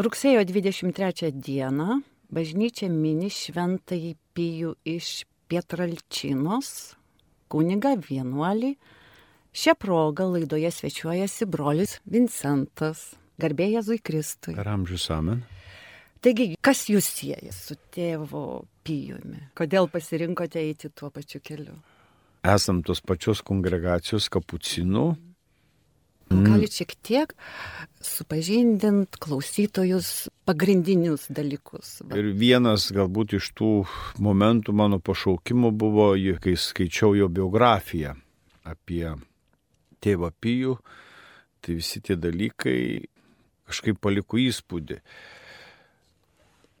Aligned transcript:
Rugsėjo 0.00 0.40
23 0.48 1.28
dieną 1.44 1.98
bažnyčia 2.32 2.86
mini 2.88 3.28
šventąjį 3.28 4.14
Pijų 4.32 4.70
iš 4.88 5.26
Pietralčinos, 5.50 6.70
kuniga 7.52 7.92
vienuolį. 8.00 8.70
Šią 9.52 9.74
progą 9.76 10.30
laidoje 10.32 10.70
svečiuojasi 10.72 11.50
brolis 11.52 11.98
Vincentas, 12.08 13.10
garbė 13.36 13.68
Jėzui 13.74 14.00
Kristui. 14.00 14.56
Per 14.56 14.72
amžius 14.72 15.10
amen. 15.12 15.42
Taigi, 16.24 16.54
kas 16.64 16.86
jūs 16.88 17.04
sieja 17.20 17.52
su 17.52 17.76
tėvu 17.92 18.46
Pijumi? 18.86 19.50
Kodėl 19.58 19.90
pasirinkote 19.92 20.64
eiti 20.64 20.88
tuo 20.96 21.12
pačiu 21.12 21.44
keliu? 21.44 21.76
Esam 22.48 22.80
tos 22.80 23.04
pačios 23.04 23.44
kongregacijos 23.44 24.32
kapucinų. 24.32 25.10
Mm. 25.12 25.29
Galit 26.30 26.76
šiek 26.78 26.92
tiek 27.02 27.32
supažindint 28.06 29.16
klausytojus 29.18 30.28
pagrindinius 30.46 31.26
dalykus. 31.26 31.98
Ir 32.14 32.30
vienas 32.38 32.86
galbūt 32.94 33.34
iš 33.40 33.50
tų 33.58 33.70
momentų 34.22 34.74
mano 34.78 35.00
pašaukimo 35.02 35.72
buvo, 35.74 36.12
kai 36.14 36.54
skaičiau 36.54 37.16
jo 37.18 37.26
biografiją 37.26 38.14
apie 38.62 39.08
tėvą 40.00 40.30
Pijų, 40.40 40.76
tai 41.60 41.76
visi 41.80 42.00
tie 42.00 42.16
dalykai 42.16 42.78
kažkaip 43.68 43.98
paliko 44.00 44.38
įspūdį. 44.40 45.00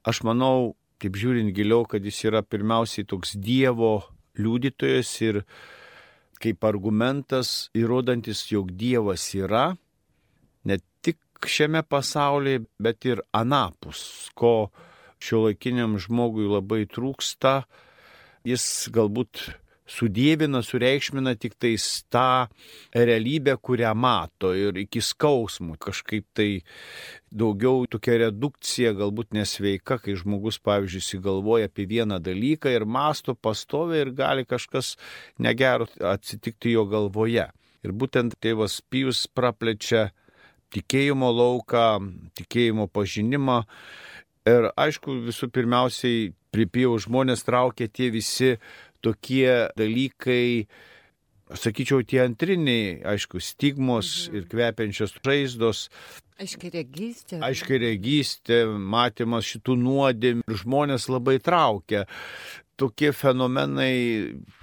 Aš 0.06 0.22
manau, 0.24 0.76
taip 1.02 1.18
žiūrint 1.20 1.52
giliau, 1.56 1.84
kad 1.90 2.06
jis 2.06 2.22
yra 2.30 2.40
pirmiausiai 2.46 3.06
toks 3.08 3.34
Dievo 3.34 3.98
liudytojas 4.38 5.10
ir 5.26 5.42
kaip 6.40 6.64
argumentas 6.64 7.68
įrodantis, 7.76 8.46
jog 8.52 8.72
Dievas 8.76 9.26
yra 9.36 9.74
ne 10.64 10.78
tik 11.04 11.18
šiame 11.46 11.82
pasaulyje, 11.86 12.64
bet 12.80 13.06
ir 13.08 13.22
anapus, 13.36 14.30
ko 14.34 14.70
šio 15.20 15.46
laikiniam 15.46 15.98
žmogui 16.00 16.48
labai 16.48 16.86
trūksta. 16.88 17.62
Jis 18.48 18.64
galbūt 18.92 19.50
sudėvina, 19.90 20.62
sureikšmina 20.64 21.34
tik 21.40 21.56
tais 21.60 21.84
tą 22.12 22.46
realybę, 22.94 23.56
kurią 23.58 23.92
mato 23.98 24.52
ir 24.56 24.78
iki 24.84 25.02
skausmų. 25.04 25.76
Kažkaip 25.82 26.26
tai 26.36 26.48
daugiau 27.30 27.86
tokia 27.90 28.18
redukcija 28.26 28.94
galbūt 28.98 29.34
nesveika, 29.36 29.98
kai 30.02 30.16
žmogus, 30.18 30.60
pavyzdžiui, 30.62 31.02
įsigalvoja 31.04 31.70
apie 31.70 31.88
vieną 31.90 32.20
dalyką 32.22 32.72
ir 32.74 32.86
masto 32.86 33.34
pastovė 33.34 34.04
ir 34.04 34.14
gali 34.16 34.46
kažkas 34.48 34.96
negero 35.38 35.88
atsitikti 36.12 36.76
jo 36.76 36.86
galvoje. 36.90 37.50
Ir 37.80 37.96
būtent 37.96 38.36
tėvas 38.44 38.80
Pijus 38.92 39.24
praplečia 39.32 40.10
tikėjimo 40.74 41.30
lauką, 41.32 41.86
tikėjimo 42.38 42.86
pažinimą. 42.92 43.62
Ir 44.48 44.70
aišku, 44.78 45.16
visų 45.26 45.50
pirmiausiai 45.52 46.30
pripijau 46.54 46.96
žmonės 47.00 47.44
traukia 47.46 47.88
tie 47.88 48.10
visi 48.12 48.54
tokie 49.04 49.70
dalykai, 49.78 50.66
sakyčiau, 51.50 52.04
tie 52.06 52.22
antriniai, 52.24 53.00
aišku, 53.14 53.42
stigmos 53.42 54.28
mhm. 54.28 54.36
ir 54.38 54.48
kvepiančios 54.52 55.16
žaizdos. 55.24 55.88
Aiškiai 56.40 56.72
regystė. 56.78 57.40
Aiškiai 57.44 57.82
regystė, 57.82 58.62
matymas 58.68 59.48
šitų 59.50 59.76
nuodėmių 59.82 60.46
ir 60.48 60.60
žmonės 60.62 61.10
labai 61.12 61.36
traukia. 61.44 62.06
Tokie 62.80 63.12
fenomenai 63.12 63.92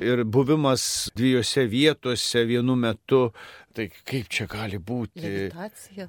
ir 0.01 0.23
buvimas 0.25 1.11
dviejose 1.13 1.67
vietose 1.69 2.41
vienu 2.49 2.73
metu 2.79 3.27
Tai 3.77 3.85
kaip 4.09 4.29
čia 4.33 4.47
gali 4.49 4.79
būti? 4.81 5.21
Levitacija. 5.21 6.07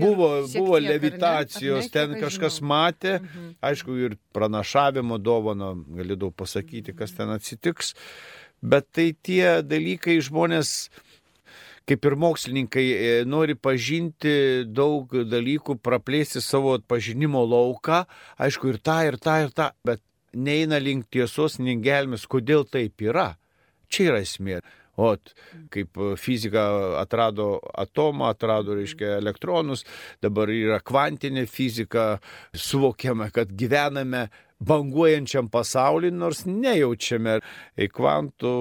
Buvo, 0.00 0.28
buvo 0.48 0.78
tiek, 0.78 0.86
levitacijos, 0.86 1.84
ne? 1.84 1.92
ten 1.92 2.14
kažkas 2.16 2.56
žinau. 2.56 2.70
matė, 2.70 3.18
mhm. 3.18 3.50
aišku, 3.68 3.96
ir 4.06 4.14
pranašavimo 4.32 5.18
dovano, 5.20 5.74
galėdavau 5.92 6.32
pasakyti, 6.32 6.94
kas 6.96 7.12
ten 7.18 7.34
atsitiks, 7.34 7.92
bet 8.64 8.88
tai 8.96 9.10
tie 9.12 9.58
dalykai 9.60 10.22
žmonės 10.24 10.88
kaip 11.90 12.08
ir 12.08 12.16
mokslininkai 12.24 12.86
e, 12.94 13.12
nori 13.28 13.58
pažinti 13.58 14.64
daug 14.64 15.12
dalykų, 15.12 15.76
praplėsti 15.84 16.40
savo 16.40 16.78
pažinimo 16.88 17.42
lauką, 17.44 18.06
aišku, 18.40 18.72
ir 18.72 18.80
tą, 18.80 19.02
ir 19.10 19.20
tą, 19.20 19.36
ir 19.44 19.52
tą, 19.52 19.68
bet 19.84 20.00
neina 20.34 20.78
link 20.82 21.08
tiesos, 21.12 21.58
negelmės, 21.62 22.26
kodėl 22.30 22.66
taip 22.68 23.02
yra. 23.04 23.32
Čia 23.92 24.12
yra 24.12 24.22
esmė. 24.24 24.60
O 25.00 25.14
kaip 25.72 25.96
fizika 26.20 26.62
atrado 27.00 27.56
atomą, 27.80 28.28
atrado, 28.28 28.74
reiškia, 28.76 29.16
elektronus, 29.22 29.86
dabar 30.20 30.52
yra 30.52 30.82
kvantinė 30.84 31.46
fizika, 31.48 32.18
suvokiame, 32.52 33.30
kad 33.32 33.54
gyvename 33.56 34.26
banguojančiam 34.66 35.48
pasauliui, 35.52 36.12
nors 36.14 36.44
nejaučiame 36.46 37.38
kvantų 37.92 38.52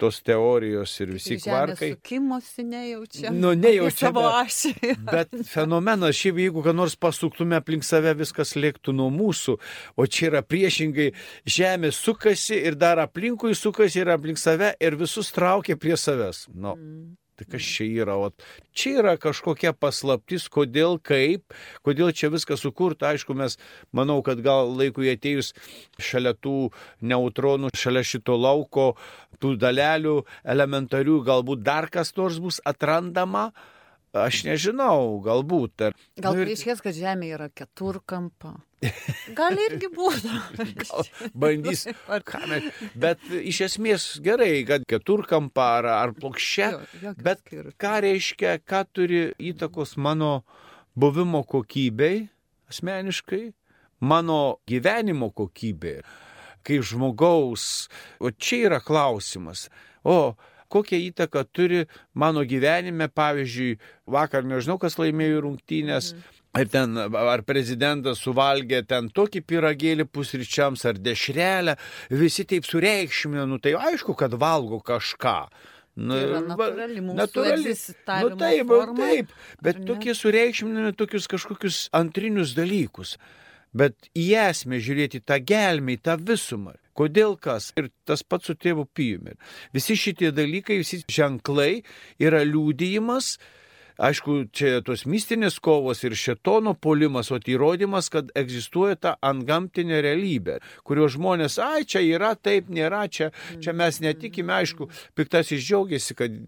tos 0.00 0.20
teorijos 0.26 0.94
ir 1.00 1.14
visi 1.16 1.38
tai 1.38 1.42
kvarkai. 1.44 1.90
Sukimosi 1.96 2.64
nejaučiame. 2.66 3.36
Nu, 3.36 3.52
nejaučiame. 3.58 4.10
Savo 4.10 4.26
ašį. 4.40 4.74
bet 5.14 5.34
fenomenas, 5.50 6.18
šiaip 6.18 6.40
jeigu 6.44 6.64
ką 6.66 6.74
nors 6.76 6.96
pasuktume 7.00 7.58
aplink 7.60 7.86
save, 7.86 8.14
viskas 8.18 8.56
lėktų 8.58 8.94
nuo 8.96 9.10
mūsų, 9.14 9.56
o 9.96 10.06
čia 10.06 10.30
yra 10.30 10.44
priešingai, 10.46 11.10
Žemė 11.50 11.90
sukasi 11.94 12.58
ir 12.68 12.76
dar 12.78 13.00
aplinkui 13.02 13.54
sukasi 13.58 14.02
ir 14.02 14.12
aplink 14.12 14.38
save 14.40 14.74
ir 14.80 14.96
visus 15.00 15.32
traukia 15.34 15.78
prie 15.80 15.96
savęs. 15.98 16.46
Nu. 16.54 16.76
Mm. 16.76 17.19
Tai 17.40 17.46
kas 17.54 17.64
čia 17.64 17.86
yra? 18.04 18.18
O 18.20 18.28
čia 18.76 18.98
yra 19.00 19.14
kažkokia 19.16 19.70
paslaptis, 19.72 20.44
kodėl, 20.52 20.98
kaip, 21.00 21.54
kodėl 21.86 22.12
čia 22.12 22.28
viskas 22.28 22.60
sukurta. 22.60 23.14
Aišku, 23.14 23.32
mes 23.32 23.56
manau, 23.96 24.18
kad 24.20 24.42
gal 24.44 24.68
laikui 24.76 25.08
atėjus 25.14 25.54
šalia 25.96 26.34
tų 26.36 26.68
neutronų, 27.00 27.72
šalia 27.72 28.04
šito 28.04 28.36
lauko, 28.36 28.90
tų 29.40 29.54
dalelių 29.62 30.18
elementarių, 30.44 31.16
galbūt 31.24 31.64
dar 31.64 31.88
kas 31.88 32.12
nors 32.20 32.36
bus 32.44 32.60
atrandama. 32.68 33.48
Aš 34.16 34.42
nežinau, 34.42 35.20
galbūt. 35.22 35.84
Ar... 35.86 35.94
Gal 36.18 36.34
nu, 36.34 36.42
ir... 36.42 36.50
reiškia, 36.50 36.74
kad 36.82 36.96
Žemė 36.96 37.28
yra 37.36 37.46
keturkampa. 37.54 38.56
Gal 39.38 39.58
irgi 39.60 39.90
būtų. 39.94 40.32
bandys. 41.38 41.84
Bet 43.04 43.22
iš 43.30 43.60
esmės 43.68 44.08
gerai, 44.24 44.64
kad 44.66 44.86
keturkampa 44.90 45.68
ar, 45.78 45.90
ar 45.94 46.14
plokščia. 46.16 46.72
Bet 47.22 47.44
ką 47.78 47.94
reiškia, 48.06 48.58
ką 48.66 48.82
turi 48.90 49.22
įtakos 49.52 49.94
mano 50.00 50.40
buvimo 50.98 51.44
kokybei 51.46 52.26
asmeniškai, 52.70 53.52
mano 54.00 54.60
gyvenimo 54.66 55.30
kokybei. 55.34 56.02
Kaip 56.66 56.84
žmogaus, 56.84 57.88
o 58.20 58.30
čia 58.30 58.66
yra 58.68 58.80
klausimas. 58.84 59.68
O 60.04 60.36
kokią 60.70 61.00
įtaką 61.10 61.44
turi 61.52 61.84
mano 62.14 62.44
gyvenime, 62.46 63.10
pavyzdžiui, 63.12 63.78
vakar 64.10 64.46
nežinau, 64.46 64.78
kas 64.82 64.98
laimėjo 65.00 65.42
rungtynės. 65.46 66.14
Mhm. 66.14 66.36
Ir 66.58 66.66
ten, 66.66 66.96
ar 66.98 67.44
prezidentas 67.46 68.18
suvalgė 68.24 68.80
ten 68.90 69.06
tokį 69.14 69.44
piragėlį 69.46 70.08
pusryčiams, 70.10 70.82
ar 70.88 70.98
dešrelę, 70.98 71.76
visi 72.10 72.42
taip 72.42 72.66
sureikšmino, 72.66 73.44
nu 73.46 73.60
tai 73.62 73.76
aišku, 73.78 74.16
kad 74.18 74.34
valgo 74.34 74.80
kažką. 74.82 75.36
Nu, 76.00 76.16
tai 76.16 76.24
yra 76.26 76.40
natūrali 76.48 77.04
mūsų 77.04 77.18
natūrali. 77.20 77.74
Nu, 78.24 78.34
taip, 78.40 78.66
forma, 78.66 78.98
taip, 78.98 79.32
bet 79.62 79.80
tokie 79.86 80.14
sureikšminami 80.16 80.94
tokius 80.98 81.30
kažkokius 81.30 81.80
antrinius 81.94 82.56
dalykus. 82.58 83.14
Bet 83.70 84.10
į 84.18 84.32
esmę 84.48 84.82
žiūrėti 84.82 85.22
tą 85.22 85.38
gelmę, 85.46 86.00
tą 86.02 86.16
visumą. 86.18 86.74
Kodėl 86.98 87.36
kas? 87.40 87.70
Ir 87.78 87.90
tas 88.08 88.22
pats 88.26 88.50
su 88.50 88.56
tėvu 88.58 88.86
Pijumi. 88.94 89.36
Visi 89.76 89.96
šitie 89.98 90.32
dalykai, 90.34 90.80
visi 90.82 91.02
ženklai 91.08 91.82
yra 92.22 92.42
liūdėjimas, 92.46 93.36
Aišku, 94.00 94.46
čia 94.56 94.78
tos 94.84 95.02
mistinės 95.04 95.58
kovos 95.60 96.00
ir 96.06 96.14
šetono 96.16 96.72
polimas, 96.72 97.28
o 97.28 97.38
tai 97.40 97.52
įrodymas, 97.56 98.08
kad 98.12 98.30
egzistuoja 98.38 98.96
ta 98.96 99.12
antgamtinė 99.20 99.98
realybė, 100.06 100.54
kurio 100.88 101.08
žmonės, 101.12 101.58
ai, 101.60 101.84
čia 101.84 102.00
yra, 102.06 102.30
taip 102.32 102.70
nėra, 102.72 103.02
čia, 103.12 103.28
čia 103.60 103.74
mes 103.76 104.00
netikime, 104.00 104.54
aišku, 104.56 104.88
piktasis 105.18 105.60
džiaugiasi, 105.66 106.16
kad 106.16 106.38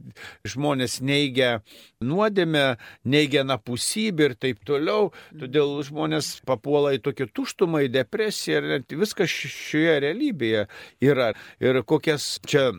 žmonės 0.48 1.00
neigia 1.04 1.58
nuodėmę, 2.00 2.64
neigia 3.04 3.44
napusybę 3.44 4.30
ir 4.30 4.36
taip 4.40 4.64
toliau, 4.64 5.10
todėl 5.36 5.76
žmonės 5.84 6.38
papuola 6.48 6.94
į 6.96 7.02
tokią 7.04 7.28
tuštumą, 7.36 7.84
į 7.84 7.92
depresiją 7.98 8.62
ir 8.64 8.96
viskas 8.96 9.28
šioje 9.28 9.98
realybėje 10.06 10.64
yra. 11.04 11.32
Ir 11.60 11.82
kokias 11.84 12.38
čia 12.48 12.70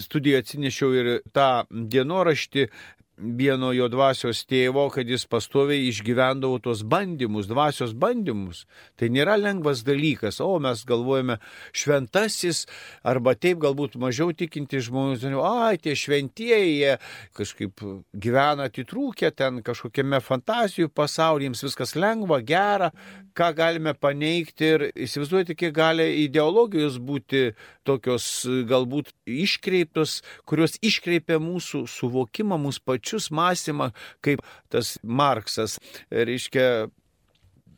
studiją 0.00 0.40
atsinešiau 0.42 0.94
ir 0.96 1.08
tą 1.36 1.48
dienoraštį 1.70 2.68
vieno 3.16 3.70
jo 3.74 3.86
dvasios 3.88 4.42
tėvo, 4.48 4.88
kad 4.92 5.08
jis 5.08 5.24
pastoviai 5.30 5.86
išgyvendavo 5.88 6.58
tos 6.64 6.82
bandymus, 6.82 7.46
dvasios 7.46 7.94
bandymus. 7.94 8.64
Tai 8.98 9.10
nėra 9.14 9.36
lengvas 9.38 9.84
dalykas, 9.86 10.40
o 10.42 10.58
mes 10.62 10.82
galvojame 10.88 11.38
šventasis, 11.76 12.64
arba 13.06 13.36
taip 13.38 13.60
galbūt 13.62 13.96
mažiau 14.02 14.34
tikinti 14.34 14.82
žmonės, 14.82 15.26
ai, 15.38 15.78
tie 15.78 15.94
šventieji, 15.98 16.74
jie 16.80 16.96
kažkaip 17.38 17.84
gyvena 18.12 18.68
atitrūkę 18.68 19.30
ten 19.36 19.62
kažkokiame 19.66 20.20
fantazijų 20.24 20.90
pasaulyje, 20.90 21.52
jiems 21.52 21.64
viskas 21.68 21.94
lengva, 21.94 22.40
gera, 22.42 22.90
ką 23.34 23.50
galime 23.54 23.94
paneigti 23.94 24.72
ir 24.74 24.86
įsivaizduoti, 25.06 25.56
kiek 25.58 25.74
gali 25.74 26.08
ideologijos 26.24 26.98
būti 27.02 27.52
tokios 27.86 28.26
galbūt 28.66 29.12
iškreiptos, 29.28 30.22
kurios 30.48 30.78
iškreipia 30.82 31.38
mūsų 31.42 31.84
suvokimą, 31.90 32.58
mūsų 32.62 32.86
pačių 32.88 33.03
pačius 33.04 33.30
mąstymą, 33.30 33.90
kaip 34.24 34.40
tas 34.68 34.98
Marksas, 35.04 35.78
reiškia, 36.10 36.88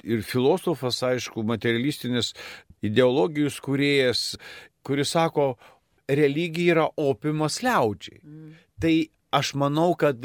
ir 0.05 0.23
filosofas, 0.23 1.03
aišku, 1.03 1.43
materialistinis 1.43 2.33
ideologijos 2.83 3.59
kuriejas, 3.61 4.37
kuris 4.87 5.11
sako, 5.11 5.57
religija 6.07 6.77
yra 6.77 6.87
opimas 6.97 7.63
liaudžiai. 7.63 8.21
Mm. 8.23 8.55
Tai 8.81 8.95
aš 9.35 9.55
manau, 9.59 9.97
kad 9.99 10.23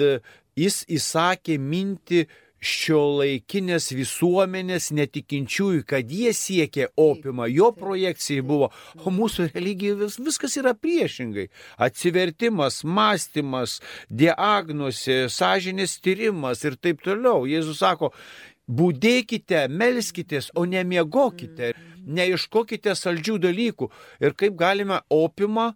jis 0.55 0.83
įsakė 0.85 1.57
minti 1.57 2.27
šio 2.61 3.01
laikinės 3.17 3.89
visuomenės 3.97 4.91
netikinčiųjų, 4.93 5.81
kad 5.89 6.11
jie 6.13 6.31
siekė 6.37 6.91
opimą, 6.99 7.47
jo 7.49 7.71
projekcija 7.73 8.45
buvo, 8.45 8.69
o 9.01 9.13
mūsų 9.13 9.49
religija 9.55 9.97
vis, 9.97 10.19
viskas 10.21 10.57
yra 10.61 10.75
priešingai. 10.77 11.47
Atsivertimas, 11.81 12.83
mąstymas, 12.85 13.79
diagnozė, 14.07 15.25
sąžinės 15.33 15.97
tyrimas 16.05 16.61
ir 16.67 16.77
taip 16.77 17.01
toliau. 17.05 17.47
Jėzus 17.49 17.81
sako, 17.81 18.11
būdėkite, 18.69 19.65
melskitės, 19.73 20.51
o 20.55 20.67
nemiegokite, 20.69 21.73
neieškokite 22.05 22.93
saldžių 22.97 23.39
dalykų. 23.49 23.89
Ir 24.21 24.37
kaip 24.37 24.53
galime 24.59 25.01
opimą, 25.09 25.71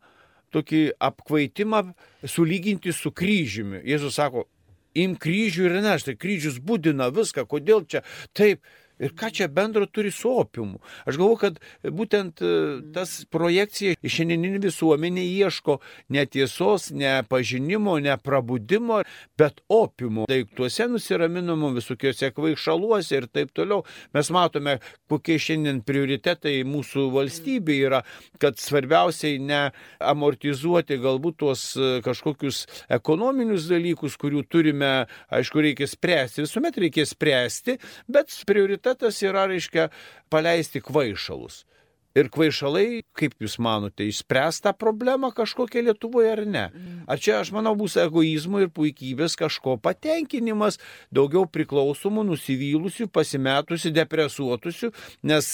tokį 0.55 0.83
apkvaitimą 1.03 1.81
sulyginti 2.23 2.93
su 2.95 3.11
kryžiumi. 3.11 3.81
Jėzus 3.83 4.15
sako, 4.21 4.45
im 4.95 5.15
kryžių 5.19 5.69
ir 5.69 5.77
nešti. 5.85 6.15
Kryžius 6.19 6.59
būdina 6.63 7.11
viską, 7.13 7.45
kodėl 7.49 7.85
čia 7.89 8.03
taip. 8.33 8.63
Ir 8.99 9.11
ką 9.17 9.29
čia 9.35 9.47
bendro 9.51 9.85
turi 9.85 10.11
su 10.11 10.29
opiumu? 10.39 10.79
Aš 11.05 11.17
galvoju, 11.19 11.39
kad 11.41 11.57
būtent 11.83 12.39
e, 12.39 12.51
tas 12.95 13.25
projekcija 13.31 13.97
į 13.99 14.11
šiandieninį 14.11 14.61
visuomenį 14.63 15.25
ieško 15.43 15.77
ne 16.15 16.23
tiesos, 16.31 16.89
ne 16.95 17.17
pažinimo, 17.27 17.97
ne 17.99 18.15
prabudimo, 18.15 19.01
bet 19.37 19.59
opiumo. 19.67 20.29
Daiktuose 20.31 20.87
nusiraminamo 20.93 21.73
visokiuose 21.75 22.31
kvaišaluose 22.35 23.19
ir 23.19 23.27
taip 23.27 23.51
toliau. 23.55 23.83
Mes 24.15 24.31
matome, 24.31 24.77
kokie 25.11 25.35
šiandien 25.41 25.83
prioritetai 25.85 26.61
mūsų 26.67 27.09
valstybė 27.17 27.77
yra, 27.89 28.01
kad 28.39 28.59
svarbiausiai 28.61 29.41
ne 29.43 29.61
amortizuoti 29.99 31.01
galbūt 31.03 31.41
tuos 31.43 31.67
e, 31.75 31.99
kažkokius 32.05 32.63
ekonominius 32.95 33.67
dalykus, 33.67 34.15
kurių 34.21 34.45
turime, 34.47 34.93
aišku, 35.35 35.67
reikia 35.67 35.91
spręsti, 35.91 36.45
visuomet 36.47 36.79
reikia 36.79 37.03
spręsti, 37.09 37.75
bet 38.07 38.31
prioritetai 38.47 38.84
prioritetas 38.85 39.21
yra, 39.23 39.47
reiškia, 39.47 39.89
paleisti 40.29 40.81
kvaišalus. 40.81 41.65
Ir 42.15 42.29
kvaišalai, 42.31 43.01
kaip 43.11 43.33
Jūs 43.43 43.57
manote, 43.59 44.05
išspręs 44.07 44.61
tą 44.63 44.71
problemą 44.79 45.33
kažkokią 45.35 45.81
Lietuvoje 45.83 46.29
ar 46.31 46.41
ne? 46.47 46.61
Mm. 46.69 47.01
Ar 47.11 47.19
čia, 47.19 47.41
aš 47.41 47.51
manau, 47.51 47.73
bus 47.75 47.97
egoizmo 47.99 48.61
ir 48.63 48.69
puikybės 48.71 49.35
kažko 49.35 49.73
patenkinimas, 49.83 50.79
daugiau 51.11 51.43
priklausomų, 51.51 52.23
nusivylusių, 52.29 53.09
pasimetusių, 53.11 53.91
depresuotusių, 53.97 54.91
nes 55.27 55.49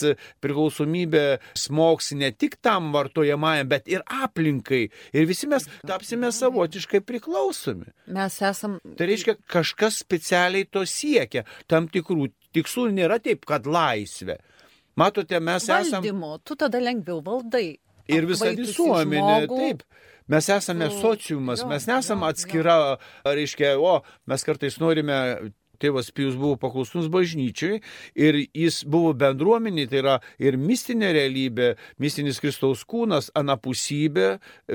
priklausomybė 0.45 1.23
smoks 1.57 2.11
ne 2.21 2.29
tik 2.29 2.59
tam 2.61 2.93
vartojamajam, 2.93 3.71
bet 3.73 3.89
ir 3.89 4.05
aplinkai. 4.05 4.83
Ir 5.17 5.25
visi 5.29 5.49
mes 5.49 5.65
tapsime 5.81 6.29
savotiškai 6.29 7.01
priklausomi. 7.09 7.89
Mes 8.13 8.37
esam. 8.51 8.77
Tai 9.01 9.09
reiškia, 9.09 9.39
kažkas 9.49 9.97
specialiai 10.05 10.69
to 10.69 10.85
siekia, 10.85 11.47
tam 11.65 11.89
tikrų 11.89 12.29
tikslų 12.55 12.91
nėra 12.95 13.17
taip, 13.23 13.45
kad 13.49 13.65
laisvė. 13.65 14.37
Matote, 14.99 15.39
mes 15.39 15.63
esame. 15.63 16.01
Valdymo, 16.01 16.37
tu 16.43 16.57
tada 16.59 16.81
lengviau 16.81 17.21
valdai. 17.25 17.79
Ir 18.11 18.27
visa 18.27 18.51
visuomenė, 18.57 19.47
taip. 19.51 19.83
Mes 20.31 20.47
esame 20.53 20.87
sociumas, 20.93 21.63
mes 21.67 21.87
nesame 21.89 22.27
atskira, 22.29 22.75
reiškia, 23.25 23.73
o 23.79 23.99
mes 24.31 24.45
kartais 24.47 24.77
norime 24.79 25.17
tėvas 25.81 26.11
Pijus 26.15 26.37
buvo 26.39 26.57
paklusnus 26.61 27.09
bažnyčiai 27.11 27.81
ir 28.15 28.39
jis 28.45 28.81
buvo 28.85 29.13
bendruomenė, 29.17 29.87
tai 29.91 30.01
yra 30.01 30.15
ir 30.41 30.57
mistinė 30.61 31.11
realybė, 31.17 31.73
mistinis 32.01 32.39
Kristaus 32.43 32.83
kūnas, 32.87 33.31
anapusybė 33.37 34.27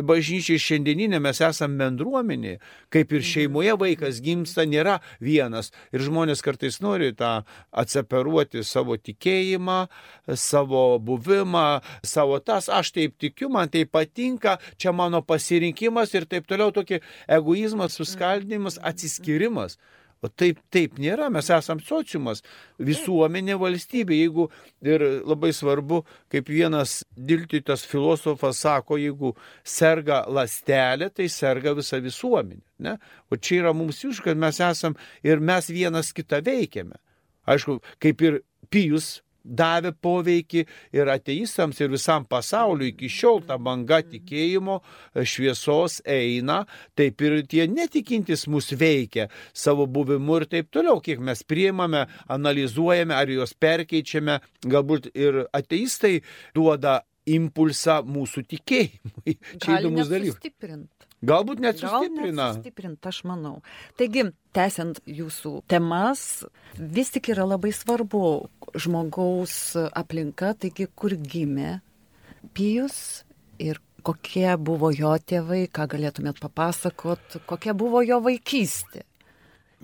bažnyčiai 0.06 0.61
šiandieninė, 0.62 1.20
mes 1.23 1.41
esame 1.44 1.79
bendruomenė, 1.85 2.56
kaip 2.93 3.12
ir 3.17 3.26
šeimoje 3.26 3.76
vaikas 3.81 4.20
gimsta, 4.25 4.67
nėra 4.69 4.99
vienas. 5.23 5.73
Ir 5.94 6.05
žmonės 6.06 6.43
kartais 6.44 6.81
nori 6.85 7.12
tą 7.17 7.32
atseparuoti 7.70 8.64
savo 8.67 8.97
tikėjimą, 8.99 9.81
savo 10.35 10.85
buvimą, 11.03 11.67
savo 12.06 12.41
tas, 12.41 12.70
aš 12.73 12.93
taip 12.97 13.17
tikiu, 13.23 13.50
man 13.53 13.70
tai 13.73 13.85
patinka, 13.88 14.58
čia 14.81 14.94
mano 14.97 15.23
pasirinkimas 15.26 16.14
ir 16.17 16.29
taip 16.31 16.49
toliau, 16.50 16.73
tokį 16.75 17.03
egoizmas, 17.38 17.97
suskaldimas, 17.99 18.81
atsiskirimas. 18.82 19.79
O 20.25 20.31
taip, 20.33 20.63
taip 20.73 20.97
nėra, 21.01 21.29
mes 21.33 21.49
esame 21.53 21.85
sociumas, 21.85 22.41
visuomenė, 22.81 23.57
valstybė. 23.61 24.17
Jeigu 24.17 24.47
ir 24.85 25.05
labai 25.29 25.53
svarbu, 25.55 26.01
kaip 26.33 26.49
vienas 26.51 27.03
diltytas 27.17 27.85
filosofas 27.87 28.63
sako, 28.65 28.97
jeigu 29.01 29.35
serga 29.63 30.23
lastelė, 30.33 31.11
tai 31.13 31.29
serga 31.33 31.77
visa 31.77 32.01
visuomenė. 32.03 32.65
Ne? 32.87 32.97
O 33.31 33.37
čia 33.37 33.61
yra 33.63 33.75
mums 33.77 34.03
iš, 34.09 34.23
kad 34.25 34.41
mes 34.41 34.61
esame 34.65 34.97
ir 35.27 35.43
mes 35.45 35.69
vienas 35.73 36.15
kitą 36.17 36.41
veikiame. 36.45 36.97
Aišku, 37.47 37.79
kaip 38.03 38.25
ir 38.27 38.43
Pijus 38.73 39.21
davė 39.46 39.93
poveikį 40.02 40.64
ir 40.96 41.10
ateistams, 41.12 41.81
ir 41.81 41.93
visam 41.94 42.26
pasauliu. 42.28 42.90
Iki 42.90 43.10
šiol 43.12 43.43
ta 43.48 43.58
banga 43.58 44.02
tikėjimo 44.04 44.81
e, 44.81 45.25
šviesos 45.25 46.00
eina, 46.04 46.62
taip 46.98 47.22
ir 47.25 47.40
tie 47.48 47.66
netikintis 47.70 48.46
mus 48.50 48.72
veikia 48.76 49.28
savo 49.54 49.87
buvimu 49.87 50.40
ir 50.40 50.48
taip 50.50 50.70
toliau, 50.75 51.00
kiek 51.00 51.22
mes 51.22 51.43
priimame, 51.46 52.06
analizuojame, 52.28 53.14
ar 53.16 53.31
juos 53.31 53.54
perkeičiame. 53.54 54.40
Galbūt 54.66 55.12
ir 55.14 55.44
ateistai 55.56 56.20
duoda 56.56 57.00
impulsą 57.26 58.00
mūsų 58.06 58.44
tikėjimui. 58.52 59.38
Čia 59.62 59.81
įdomus 59.81 60.10
dalykas. 60.12 60.87
Galbūt 61.26 61.62
net 61.64 61.81
sustiprina. 61.81 62.50
Gal 62.50 62.58
sustiprint, 62.58 63.08
aš 63.08 63.22
manau. 63.26 63.54
Taigi, 63.98 64.26
tęsiant 64.56 65.00
jūsų 65.08 65.54
temas, 65.70 66.44
vis 66.76 67.10
tik 67.14 67.32
yra 67.32 67.46
labai 67.48 67.72
svarbu 67.75 68.22
žmogaus 68.75 69.77
aplinka, 69.95 70.55
taigi 70.58 70.89
kur 70.94 71.15
gimė 71.17 71.81
Pijus 72.55 73.25
ir 73.58 73.81
kokie 74.06 74.49
buvo 74.56 74.93
jo 74.94 75.13
tėvai, 75.19 75.67
ką 75.67 75.89
galėtumėt 75.91 76.39
papasakot, 76.43 77.41
kokia 77.51 77.75
buvo 77.75 78.03
jo 78.06 78.20
vaikystė. 78.23 79.03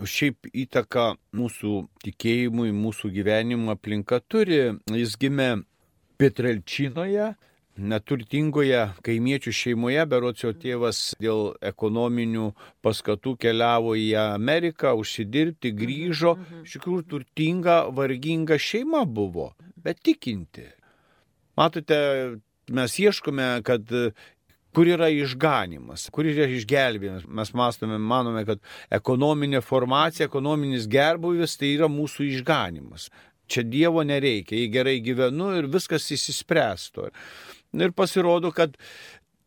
Šiaip 0.03 0.49
įtaka 0.57 1.13
mūsų 1.37 1.73
tikėjimui, 2.05 2.71
mūsų 2.73 3.11
gyvenimo 3.13 3.75
aplinka 3.75 4.23
turi. 4.25 4.79
Jis 4.89 5.19
gimė 5.21 5.51
Petrelčinoje, 6.19 7.33
neturtingoje 7.77 8.83
kaimiečių 9.07 9.53
šeimoje, 9.57 10.05
berots 10.09 10.45
jo 10.45 10.53
tėvas 10.57 11.01
dėl 11.23 11.55
ekonominių 11.65 12.51
paskatų 12.85 13.37
keliavo 13.41 13.95
į 13.97 14.11
Ameriką, 14.21 14.93
užsidirbti, 15.01 15.73
grįžo. 15.77 16.37
Mhm, 16.37 16.49
mhm. 16.49 16.69
Iš 16.69 16.77
tikrųjų, 16.79 17.07
turtinga, 17.15 17.79
varginga 17.95 18.61
šeima 18.61 19.07
buvo, 19.09 19.53
bet 19.77 20.03
tikinti. 20.05 20.69
Matote, 21.59 21.99
mes 22.73 22.99
ieškome, 23.01 23.49
kad 23.67 23.89
kur 24.73 24.89
yra 24.89 25.11
išganimas, 25.13 26.09
kur 26.13 26.29
yra 26.29 26.49
išgelbėjimas. 26.49 27.27
Mes 27.29 27.53
mąstome, 27.57 27.99
manome, 28.01 28.45
kad 28.49 28.63
ekonominė 28.93 29.61
formacija, 29.65 30.29
ekonominis 30.31 30.89
gerbuvis 30.91 31.59
tai 31.61 31.75
yra 31.77 31.91
mūsų 31.93 32.29
išganimas. 32.31 33.11
Čia 33.53 33.67
Dievo 33.69 34.05
nereikia, 34.07 34.57
jei 34.57 34.71
gerai 34.73 34.97
gyvenu 35.05 35.51
ir 35.59 35.69
viskas 35.69 36.07
įsispręstų. 36.15 37.11
Ir 37.73 37.93
pasirodo, 37.97 38.51
kad 38.53 38.77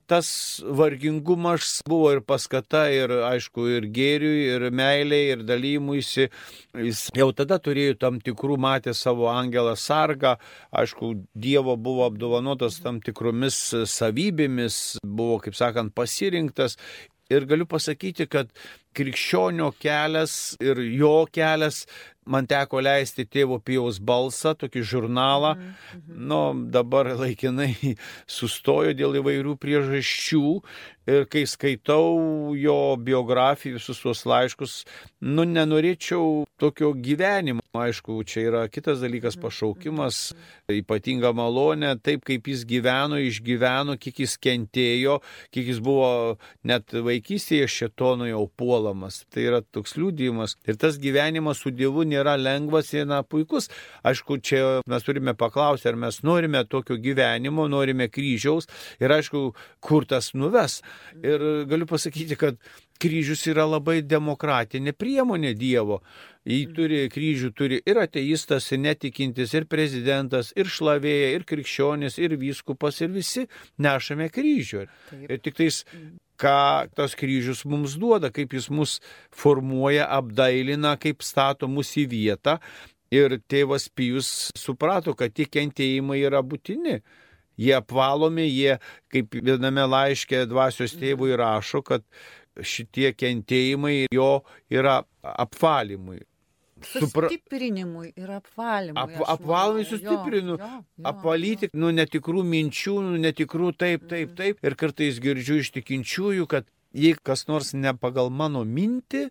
tas 0.05 0.61
vargingumas 0.65 1.81
buvo 1.89 2.11
ir 2.13 2.21
paskata, 2.25 2.85
ir 2.93 3.11
aišku, 3.25 3.65
ir 3.77 3.87
gėriui, 3.93 4.43
ir 4.53 4.67
meiliai, 4.69 5.31
ir 5.33 5.43
dalymuisi. 5.47 6.27
Jis 6.77 7.07
jau 7.17 7.31
tada 7.37 7.57
turėjo 7.61 7.97
tam 8.01 8.19
tikrų, 8.23 8.59
matė 8.61 8.93
savo 8.97 9.29
angelą 9.33 9.75
sargą, 9.79 10.35
aišku, 10.73 11.15
Dievo 11.33 11.75
buvo 11.77 12.05
apdovanotas 12.09 12.79
tam 12.85 13.01
tikromis 13.01 13.57
savybėmis, 13.89 14.99
buvo, 15.05 15.39
kaip 15.45 15.57
sakant, 15.57 15.95
pasirinktas. 15.97 16.77
Ir 17.33 17.47
galiu 17.49 17.65
pasakyti, 17.65 18.27
kad 18.29 18.51
krikščionio 18.93 19.71
kelias 19.81 20.53
ir 20.61 20.77
jo 20.93 21.23
kelias 21.33 21.87
man 22.25 22.47
teko 22.49 22.81
leisti 22.81 23.25
tėvo 23.29 23.59
Pijaus 23.63 23.99
balsą, 24.01 24.55
tokį 24.57 24.83
žurnalą. 24.83 25.53
Mm 25.55 25.61
-hmm. 25.61 26.19
Nu, 26.29 26.41
dabar 26.71 27.11
laikinai 27.13 27.95
sustojo 28.37 28.93
dėl 28.93 29.21
įvairių 29.21 29.55
priežasčių 29.57 30.61
ir 31.07 31.25
kai 31.29 31.45
skaitau 31.47 32.55
jo 32.57 32.95
biografiją, 32.97 33.77
visus 33.79 34.01
tuos 34.01 34.25
laiškus, 34.25 34.83
nu, 35.21 35.45
nenorėčiau 35.45 36.45
tokio 36.61 36.93
gyvenimo. 36.93 37.61
Aišku, 37.75 38.21
čia 38.23 38.45
yra 38.47 38.61
kitas 38.71 39.01
dalykas- 39.03 39.35
pašaukimas, 39.43 40.33
ypatinga 40.71 41.33
malonė, 41.35 41.99
taip 42.01 42.23
kaip 42.23 42.47
jis 42.47 42.63
gyveno, 42.63 43.19
išgyveno, 43.19 43.99
kiek 43.99 44.15
jis 44.23 44.37
kentėjo, 44.37 45.21
kiek 45.51 45.67
jis 45.67 45.79
buvo 45.79 46.37
net 46.63 46.87
vaikystėje 46.87 47.67
šetono 47.67 48.29
jau 48.29 48.49
puolamas. 48.57 49.25
Tai 49.29 49.41
yra 49.41 49.61
toks 49.61 49.95
liūdėjimas. 49.95 50.55
Ir 50.65 50.75
tas 50.75 50.97
gyvenimas 50.97 51.59
su 51.59 51.71
Dievu 51.71 52.05
nėra 52.05 52.37
lengvas 52.39 52.93
ir 52.93 53.05
na, 53.05 53.23
puikus. 53.23 53.69
Aišku, 54.05 54.41
čia 54.41 54.81
mes 54.87 55.03
turime 55.03 55.35
paklausti, 55.35 55.89
ar 55.89 55.95
mes 55.95 56.21
norime 56.23 56.63
tokio 56.63 56.95
gyvenimo, 56.95 57.67
norime 57.67 58.07
kryžiaus 58.07 58.67
ir 59.01 59.09
aišku, 59.09 59.53
kur 59.81 60.05
tas 60.05 60.33
nuves. 60.33 60.81
Ir 61.23 61.45
galiu 61.69 61.87
pasakyti, 61.89 62.37
kad 62.39 62.57
kryžius 63.01 63.45
yra 63.51 63.65
labai 63.67 64.01
demokratinė 64.05 64.95
priemonė 64.95 65.53
Dievo. 65.57 66.01
Jį 66.45 66.59
turi, 66.77 66.99
kryžių 67.09 67.49
turi 67.57 67.79
ir 67.89 67.97
ateistas, 68.03 68.67
ir 68.71 68.83
netikintis, 68.83 69.55
ir 69.57 69.65
prezidentas, 69.69 70.51
ir 70.55 70.69
šlavėja, 70.69 71.31
ir 71.35 71.47
krikščionis, 71.49 72.19
ir 72.21 72.37
vyskupas, 72.41 73.01
ir 73.01 73.09
visi 73.15 73.47
nešame 73.81 74.29
kryžių. 74.33 74.85
Ir 75.25 75.41
tik 75.41 75.57
tais 75.57 75.81
ką 76.39 76.91
tas 76.95 77.15
kryžius 77.17 77.63
mums 77.65 77.95
duoda, 77.99 78.31
kaip 78.33 78.53
jis 78.53 78.69
mus 78.69 78.99
formuoja, 79.33 80.07
apdailina, 80.17 80.95
kaip 81.01 81.23
stato 81.23 81.67
mus 81.71 81.95
į 81.97 82.07
vietą. 82.11 82.59
Ir 83.13 83.37
tėvas 83.47 83.87
Pijus 83.93 84.49
suprato, 84.57 85.13
kad 85.15 85.33
tie 85.33 85.45
kentėjimai 85.47 86.19
yra 86.25 86.41
būtini. 86.43 86.99
Jie 87.61 87.75
apvalomi, 87.77 88.45
jie, 88.49 88.77
kaip 89.13 89.35
viename 89.35 89.85
laiške 89.87 90.45
dvasios 90.51 90.95
tėvui 90.99 91.35
rašo, 91.39 91.83
kad 91.85 92.03
šitie 92.61 93.11
kentėjimai 93.15 94.05
jo 94.13 94.29
yra 94.71 95.01
apvalimui. 95.21 96.21
Sustiprinimui 96.85 98.11
ir 98.19 98.31
apvalymui. 98.35 98.99
Ap, 98.99 99.15
apvalymui 99.37 99.85
sustiprinu. 99.87 100.57
Jo, 100.59 100.67
jo, 100.67 100.81
jo, 100.99 101.05
apvalyti, 101.09 101.69
nu, 101.73 101.89
netikrų 101.95 102.43
minčių, 102.45 102.95
nu, 103.07 103.19
netikrų 103.23 103.71
taip, 103.79 104.05
taip, 104.11 104.31
mhm. 104.31 104.37
taip. 104.39 104.63
Ir 104.65 104.77
kartais 104.79 105.19
girdžiu 105.23 105.61
iš 105.63 105.71
tikinčiųjų, 105.79 106.47
kad 106.51 106.67
jei 106.95 107.15
kas 107.23 107.47
nors 107.49 107.73
ne 107.75 107.95
pagal 107.97 108.29
mano 108.31 108.63
mintį, 108.67 109.29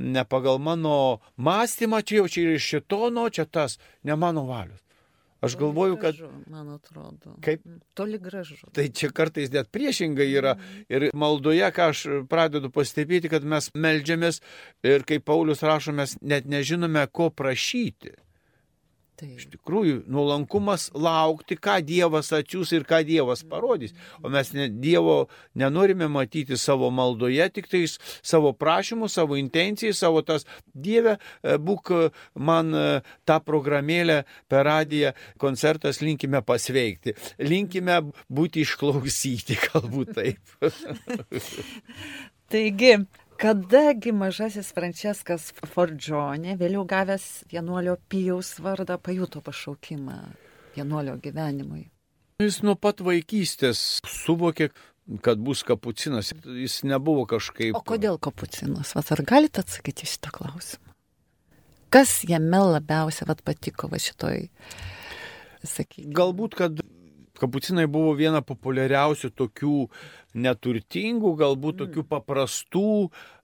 ne 0.00 0.24
pagal 0.28 0.60
mano 0.62 1.20
mąstymą, 1.36 2.02
čia 2.06 2.20
jau 2.20 2.28
čia 2.30 2.44
yra 2.44 2.58
iš 2.58 2.68
šitono, 2.74 3.26
čia 3.30 3.46
tas, 3.46 3.78
ne 4.06 4.16
mano 4.18 4.46
valios. 4.50 4.82
Aš 5.40 5.54
toli 5.54 5.60
galvoju, 5.64 5.96
kad... 5.96 6.16
Gražu, 6.16 6.30
man 6.52 6.68
atrodo. 6.74 7.34
Kaip? 7.44 7.64
Mm, 7.64 7.80
toli 7.94 8.18
gražu. 8.20 8.56
Tai 8.76 8.86
čia 8.92 9.10
kartais 9.14 9.52
net 9.52 9.70
priešingai 9.72 10.28
yra. 10.28 10.56
Mm. 10.56 10.86
Ir 10.92 11.06
maldoje, 11.16 11.68
ką 11.76 11.90
aš 11.94 12.02
pradedu 12.30 12.72
pastebėti, 12.74 13.30
kad 13.32 13.46
mes 13.48 13.70
melžiamės 13.74 14.42
ir 14.84 15.06
kaip 15.08 15.24
Paulius 15.28 15.64
rašo, 15.64 15.96
mes 15.96 16.18
net 16.20 16.48
nežinome, 16.50 17.06
ko 17.12 17.30
prašyti. 17.32 18.16
Taip. 19.20 19.34
Iš 19.36 19.50
tikrųjų, 19.52 19.98
nuolankumas 20.08 20.86
laukti, 20.96 21.58
ką 21.60 21.76
Dievas 21.84 22.30
atsiūs 22.32 22.70
ir 22.72 22.86
ką 22.88 23.02
Dievas 23.04 23.42
parodys. 23.44 23.92
O 24.24 24.30
mes 24.32 24.52
ne, 24.56 24.70
Dievo 24.72 25.26
nenorime 25.60 26.08
matyti 26.08 26.56
savo 26.56 26.88
maldoje, 26.94 27.44
tik 27.52 27.68
tais 27.68 27.98
savo 28.24 28.54
prašymų, 28.56 29.10
savo 29.12 29.36
intencijai, 29.36 29.92
savo 29.96 30.24
tas 30.24 30.48
Dieve, 30.72 31.18
e, 31.44 31.58
būk 31.60 31.92
e, 31.92 32.00
man 32.40 32.72
e, 32.72 32.86
tą 33.28 33.36
programėlę 33.44 34.22
per 34.48 34.64
radiją, 34.70 35.12
koncertas 35.42 36.00
linkime 36.00 36.40
pasveikti, 36.40 37.12
linkime 37.44 38.00
būti 38.32 38.64
išklausyti, 38.64 39.60
galbūt 39.68 40.16
taip. 40.16 40.56
Taigi, 42.50 42.96
Kadagi 43.40 44.12
mažasis 44.12 44.68
Franceskas 44.76 45.46
Fordžionė, 45.72 46.58
vėliau 46.60 46.82
gavęs 46.84 47.46
vienuolio 47.48 47.94
Pijaus 48.12 48.50
vardą, 48.60 48.98
pajuto 49.00 49.40
pašaukimą 49.40 50.16
vienuolio 50.74 51.14
gyvenimui? 51.24 51.86
Jis 52.44 52.58
nuo 52.60 52.74
pat 52.76 53.00
vaikystės 53.00 54.02
suvokė, 54.04 54.68
kad 55.24 55.40
bus 55.40 55.64
kapucinas. 55.64 56.34
Jis 56.44 56.82
nebuvo 56.84 57.24
kažkaip. 57.32 57.72
O 57.78 57.80
kodėl 57.80 58.20
kapucinas? 58.20 58.92
Vat 58.98 59.14
ar 59.16 59.24
galite 59.24 59.64
atsakyti 59.64 60.10
šitą 60.12 60.34
klausimą? 60.36 60.92
Kas 61.90 62.18
jame 62.28 62.60
labiausiai 62.76 63.24
vat, 63.32 63.40
patiko 63.40 63.88
va 63.88 63.98
šitoj, 64.04 64.50
sakykime? 65.64 66.12
Galbūt, 66.20 66.60
kad 66.60 66.84
kapucinai 67.40 67.88
buvo 67.90 68.12
viena 68.18 68.44
populiariausių 68.44 69.32
tokių 69.32 69.76
neturtingų, 70.34 71.32
galbūt 71.38 71.74
mm. 71.74 71.80
tokių 71.84 72.04
paprastų 72.10 72.92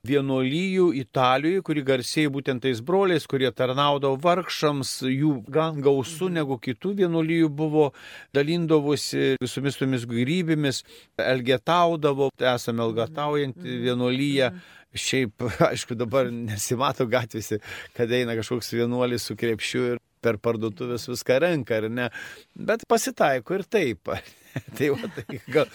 vienuolyjų 0.07 0.87
Italijoje, 1.01 1.65
kuri 1.67 1.83
garsėjai 1.87 2.33
būtent 2.37 2.63
tais 2.67 2.81
broliais, 2.85 3.27
kurie 3.27 3.51
tarnaudavo 3.51 4.19
vargšams, 4.23 4.93
jų 5.11 5.33
gan 5.51 5.81
gausų 5.85 6.31
mm. 6.31 6.39
negu 6.39 6.59
kitų 6.63 6.95
vienuolyjų 7.03 7.51
buvo, 7.59 7.91
dalindavosi 8.37 9.35
visomis 9.43 9.81
tomis 9.81 10.07
grybėmis, 10.09 10.83
elgetaudavo, 11.21 12.31
esame 12.55 12.87
elgetaujanti 12.87 13.67
mm. 13.67 13.85
vienuolyje. 13.91 14.51
Šiaip, 14.97 15.43
aišku, 15.73 15.97
dabar 15.99 16.31
nesimato 16.33 17.05
gatvėse, 17.11 17.59
kad 17.97 18.13
eina 18.17 18.39
kažkoks 18.39 18.73
vienuolis 18.79 19.27
su 19.29 19.37
krepšiu 19.37 19.83
ir 19.91 20.03
per 20.25 20.41
parduotuvės 20.43 21.07
viską 21.11 21.39
renka, 21.45 21.83
ar 21.83 21.91
ne? 21.93 22.09
Bet 22.57 22.87
pasitaiko 22.89 23.59
ir 23.59 23.67
taip. 23.69 24.13
tai, 24.79 24.91
va, 24.95 25.11
tai 25.17 25.41
gal, 25.53 25.71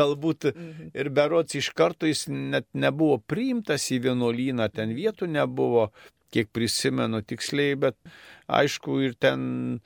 galbūt 0.00 0.50
mhm. 0.52 0.90
ir 0.94 1.12
berots 1.14 1.58
iš 1.58 1.72
karto 1.76 2.10
jis 2.10 2.26
net 2.30 2.68
nebuvo 2.72 3.18
priimtas 3.18 3.90
į 3.94 4.02
vienuolyną, 4.08 4.68
ten 4.72 4.94
vietų 4.96 5.30
nebuvo, 5.30 5.90
kiek 6.32 6.48
prisimenu 6.54 7.20
tiksliai, 7.28 7.76
bet 7.76 7.98
aišku 8.48 9.02
ir 9.04 9.16
ten 9.20 9.82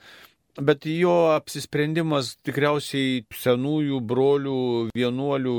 Bet 0.57 0.87
jo 0.89 1.13
apsisprendimas 1.35 2.31
tikriausiai 2.47 3.27
senųjų 3.37 3.99
brolių 4.09 4.61
vienuolių 4.97 5.57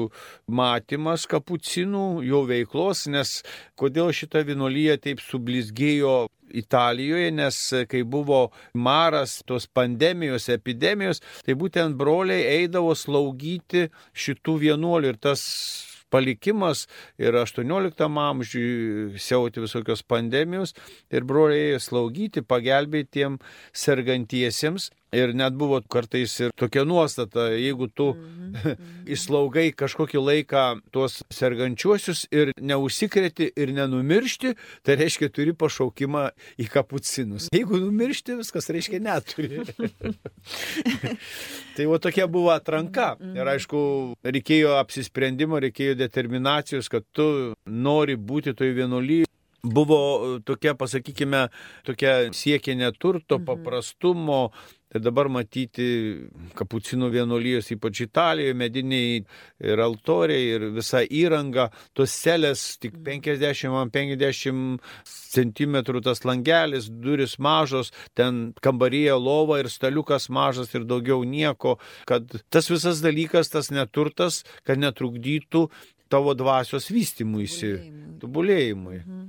matymas 0.50 1.28
kapucinų, 1.30 2.24
jo 2.26 2.42
veiklos, 2.50 3.04
nes 3.06 3.44
kodėl 3.78 4.10
šita 4.10 4.42
vienuolyje 4.48 4.98
taip 5.04 5.22
sublizgėjo 5.22 6.16
Italijoje, 6.50 7.32
nes 7.32 7.60
kai 7.90 8.04
buvo 8.04 8.48
maras, 8.74 9.42
tos 9.48 9.68
pandemijos, 9.68 10.50
epidemijos, 10.54 11.22
tai 11.46 11.58
būtent 11.60 11.98
broliai 12.00 12.62
eidavo 12.62 12.96
slaugyti 12.96 13.88
šitų 14.14 14.58
vienuolių 14.68 15.14
ir 15.14 15.22
tas 15.22 15.44
palikimas 16.10 16.86
ir 17.20 17.36
18 17.36 18.08
amžiui 18.08 19.20
siauti 19.20 19.64
visokios 19.64 20.04
pandemijos 20.04 20.74
ir 21.12 21.28
broliai 21.28 21.80
slaugyti, 21.84 22.46
pagelbėti 22.46 23.20
tiem 23.20 23.40
sergantiesiems 23.76 24.92
Ir 25.16 25.32
net 25.32 25.56
buvo 25.56 25.78
kartais 25.88 26.34
ir 26.44 26.52
tokia 26.60 26.84
nuostata, 26.84 27.48
jeigu 27.56 27.88
tu 27.88 28.14
mm 28.14 28.52
-hmm. 28.52 28.76
įslaugai 29.16 29.72
kažkokį 29.72 30.20
laiką 30.20 30.82
tuos 30.92 31.24
sergančiuosius 31.32 32.28
ir 32.32 32.52
neusikreti 32.62 33.52
ir 33.56 33.72
nenumiršti, 33.74 34.56
tai 34.84 34.96
reiškia 34.96 35.30
turi 35.30 35.54
pašaukimą 35.54 36.30
į 36.60 36.68
kapucinus. 36.68 37.48
Jeigu 37.58 37.80
numiršti, 37.80 38.36
viskas 38.36 38.70
reiškia 38.70 39.00
neturi. 39.00 39.62
tai 41.76 41.86
va 41.86 42.00
tokia 42.00 42.28
buvo 42.28 42.52
atranka. 42.52 43.16
Mhm. 43.20 43.38
Ir 43.38 43.48
aišku, 43.48 43.80
reikėjo 44.24 44.76
apsisprendimo, 44.80 45.60
reikėjo 45.60 45.96
determinacijos, 45.96 46.90
kad 46.90 47.04
tu 47.12 47.54
nori 47.66 48.16
būti 48.16 48.54
toj 48.54 48.74
vienuolyje 48.74 49.28
buvo 49.68 50.40
tokia, 50.46 50.74
pasakykime, 50.78 51.48
tokia 51.88 52.34
siekinė 52.36 52.92
turto, 53.00 53.38
mhm. 53.38 53.46
paprastumo, 53.48 54.42
Tai 54.88 55.02
dabar 55.04 55.28
matyti 55.28 55.86
kapucinų 56.56 57.10
vienuolijos, 57.12 57.68
ypač 57.76 58.06
Italijoje, 58.06 58.54
mediniai 58.56 59.18
ir 59.68 59.82
altoriai 59.84 60.46
ir 60.54 60.66
visa 60.78 61.02
įranga, 61.04 61.68
tos 61.98 62.14
celės 62.16 62.64
tik 62.80 62.96
50-50 63.04 64.54
mm. 64.54 64.80
cm 65.36 65.78
tas 66.06 66.24
langelis, 66.24 66.88
duris 66.88 67.36
mažos, 67.44 67.92
ten 68.16 68.54
kambaryje 68.64 69.20
lova 69.20 69.60
ir 69.60 69.68
staliukas 69.74 70.30
mažas 70.32 70.72
ir 70.72 70.88
daugiau 70.88 71.28
nieko, 71.28 71.76
kad 72.08 72.40
tas 72.48 72.72
visas 72.72 73.04
dalykas, 73.04 73.52
tas 73.52 73.74
neturtas, 73.76 74.46
kad 74.64 74.80
netrukdytų 74.80 75.68
tavo 76.08 76.32
dvasios 76.32 76.88
vystimuisi, 76.96 77.76
tobulėjimui. 78.24 79.02
Mhm. 79.04 79.26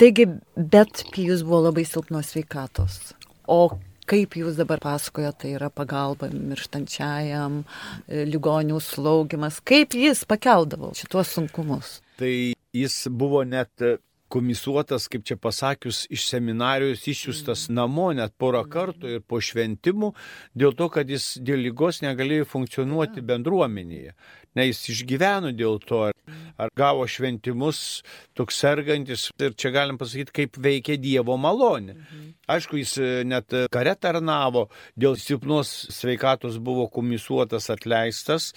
Taigi, 0.00 0.24
bet 0.56 1.04
Pijus 1.12 1.44
buvo 1.44 1.66
labai 1.68 1.84
silpnos 1.84 2.32
sveikatos. 2.32 3.12
O 3.44 3.76
kaip 4.10 4.36
jūs 4.38 4.58
dabar 4.60 4.82
pasakojate, 4.82 5.44
tai 5.44 5.52
yra 5.58 5.70
pagalba 5.72 6.30
mirštančiajam, 6.32 7.62
e, 8.06 8.24
ligonių 8.28 8.80
slaugimas, 8.82 9.60
kaip 9.64 9.96
jis 9.98 10.24
pakeldavo 10.28 10.92
šituos 10.98 11.34
sunkumus. 11.36 11.98
Tai 12.20 12.34
jis 12.74 12.98
buvo 13.10 13.42
net 13.48 14.00
komisuotas, 14.34 15.06
kaip 15.10 15.24
čia 15.28 15.36
pasakius, 15.38 16.04
iš 16.10 16.26
seminarijos 16.32 17.04
išsiųstas 17.10 17.68
mm. 17.68 17.76
namo 17.78 18.08
net 18.16 18.34
porą 18.40 18.64
kartų 18.70 19.16
ir 19.16 19.22
po 19.26 19.40
šventimų, 19.42 20.10
dėl 20.58 20.74
to, 20.78 20.88
kad 20.94 21.10
jis 21.10 21.34
dėl 21.44 21.62
lygos 21.68 22.02
negalėjo 22.04 22.48
funkcionuoti 22.50 23.22
bendruomenėje. 23.26 24.14
Ne, 24.54 24.68
jis 24.68 24.82
išgyveno 24.94 25.50
dėl 25.56 25.80
to, 25.82 26.00
ar, 26.10 26.36
ar 26.60 26.72
gavo 26.78 27.06
šventimus 27.10 28.02
toks 28.38 28.60
sergantis 28.62 29.28
ir 29.42 29.56
čia 29.58 29.72
galim 29.74 29.98
pasakyti, 29.98 30.34
kaip 30.40 30.58
veikia 30.62 30.98
Dievo 31.00 31.36
malonė. 31.40 31.96
Mhm. 31.96 32.28
Aišku, 32.54 32.78
jis 32.78 32.98
e, 33.00 33.10
net 33.26 33.54
kare 33.72 33.94
tarnavo, 33.96 34.68
dėl 35.00 35.16
silpnos 35.18 35.72
sveikatos 35.94 36.60
buvo 36.62 36.86
komisuotas 36.92 37.70
atleistas 37.72 38.52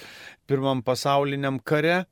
pirmam 0.47 0.83
pasauliniam 0.85 1.59
kare 1.59 2.05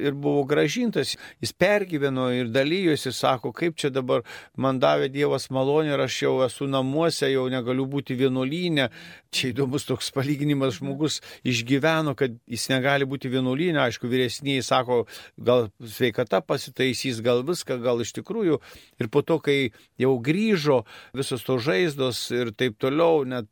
ir 0.00 0.14
buvo 0.14 0.44
gražintas. 0.48 1.16
Jis 1.40 1.52
pergyveno 1.52 2.28
ir 2.34 2.50
dalyjosi, 2.52 3.12
sako, 3.12 3.52
kaip 3.56 3.76
čia 3.80 3.90
dabar 3.94 4.24
man 4.56 4.80
davė 4.82 5.10
Dievas 5.12 5.48
malonę 5.50 5.94
ir 5.94 6.04
aš 6.04 6.18
jau 6.24 6.34
esu 6.46 6.68
namuose, 6.70 7.28
jau 7.32 7.48
negaliu 7.52 7.86
būti 7.90 8.16
vienuolynė. 8.18 8.90
Čia 9.30 9.52
įdomus 9.52 9.86
toks 9.86 10.10
palyginimas, 10.14 10.80
žmogus 10.80 11.20
išgyveno, 11.46 12.16
kad 12.18 12.34
jis 12.50 12.66
negali 12.72 13.06
būti 13.06 13.30
vienuolynė. 13.30 13.84
Aišku, 13.84 14.10
vyresniai 14.10 14.64
sako, 14.66 15.04
gal 15.38 15.68
sveikata 15.78 16.42
pasitaisys, 16.42 17.22
gal 17.24 17.44
viską, 17.46 17.78
gal 17.84 18.02
iš 18.02 18.14
tikrųjų. 18.18 18.58
Ir 19.00 19.10
po 19.12 19.22
to, 19.26 19.38
kai 19.42 19.58
jau 20.00 20.16
grįžo 20.18 20.82
visos 21.16 21.46
to 21.46 21.60
žaizdos 21.62 22.26
ir 22.34 22.54
taip 22.56 22.80
toliau, 22.82 23.22
net 23.28 23.50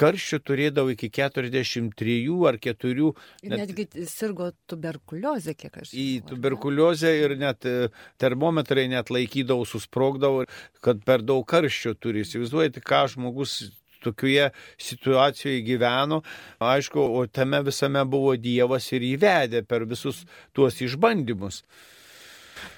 karščio 0.00 0.40
turėdavo 0.42 0.94
iki 0.94 1.10
43 1.14 2.16
ar 2.48 2.58
4. 2.62 3.12
Net, 3.44 3.56
netgi 3.62 4.06
sirgo 4.10 4.50
tuberkuliozė, 4.70 5.54
kiek 5.58 5.78
aš. 5.82 5.92
Žinau, 5.92 6.02
į 6.02 6.26
tuberkuliozę 6.32 7.14
ir 7.20 7.36
net 7.40 7.68
e, 7.68 7.88
termometrai 8.20 8.88
net 8.92 9.12
laikydavo, 9.14 9.66
susprogdavo, 9.68 10.44
kad 10.84 11.02
per 11.06 11.24
daug 11.26 11.46
karščio 11.48 11.94
turi. 11.98 12.24
Įsivaizduojate, 12.26 12.82
ką 12.84 13.04
žmogus 13.14 13.58
tokioje 14.04 14.50
situacijoje 14.76 15.62
gyveno, 15.64 16.20
aišku, 16.60 17.00
o 17.00 17.24
tame 17.26 17.62
visame 17.64 18.04
buvo 18.04 18.34
Dievas 18.36 18.90
ir 18.92 19.06
įvedė 19.14 19.64
per 19.68 19.86
visus 19.88 20.24
tuos 20.52 20.80
išbandymus. 20.84 21.62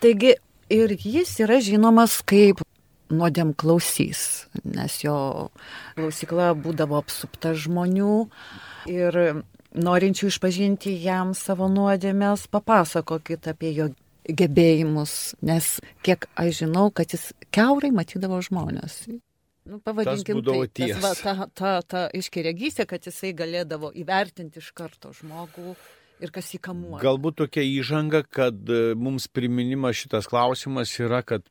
Taigi 0.03 0.37
ir 0.73 0.97
jis 1.03 1.35
yra 1.43 1.59
žinomas 1.63 2.21
kaip 2.27 2.63
nuodėm 3.13 3.53
klausys, 3.59 4.47
nes 4.65 5.01
jo 5.05 5.17
klausykla 5.99 6.53
būdavo 6.59 6.99
apsupta 6.99 7.55
žmonių 7.55 8.17
ir 8.91 9.21
norinčių 9.77 10.31
išpažinti 10.33 10.95
jam 11.05 11.35
savo 11.37 11.69
nuodėmės, 11.71 12.49
papasakokit 12.53 13.47
apie 13.53 13.73
jo 13.77 13.91
gebėjimus, 14.27 15.37
nes 15.45 15.77
kiek 16.07 16.27
aš 16.35 16.63
žinau, 16.65 16.89
kad 16.91 17.15
jis 17.15 17.31
keurai 17.55 17.93
matydavo 17.95 18.41
žmonės. 18.43 19.05
Nu, 19.67 19.81
pavadinkim, 19.83 20.43
tai, 20.47 20.61
tas, 20.71 20.99
va, 21.03 21.13
ta, 21.19 21.47
ta, 21.51 21.71
ta 21.83 22.03
iškiregystė, 22.15 22.87
kad 22.87 23.07
jisai 23.07 23.33
galėdavo 23.35 23.91
įvertinti 23.99 24.63
iš 24.63 24.71
karto 24.79 25.11
žmogų 25.15 25.75
ir 26.23 26.33
kas 26.35 26.53
jį 26.55 26.61
kamuoja. 26.69 27.03
Galbūt 27.03 27.41
tokia 27.43 27.65
įžanga, 27.67 28.23
kad 28.31 28.71
mums 28.95 29.27
priminimas 29.27 29.99
šitas 29.99 30.31
klausimas 30.31 30.95
yra, 31.03 31.25
kad 31.27 31.43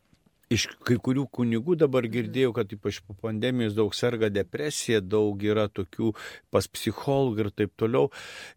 iš 0.54 0.68
kai 0.86 0.98
kurių 1.02 1.26
kunigų 1.34 1.78
dabar 1.80 2.08
girdėjau, 2.12 2.54
kad 2.56 2.72
ypač 2.76 3.02
po 3.06 3.16
pandemijos 3.18 3.76
daug 3.78 3.96
serga 3.98 4.30
depresija, 4.34 5.02
daug 5.02 5.42
yra 5.44 5.68
tokių 5.70 6.14
pas 6.54 6.68
psichologų 6.70 7.46
ir 7.46 7.52
taip 7.64 7.74
toliau. 7.80 8.12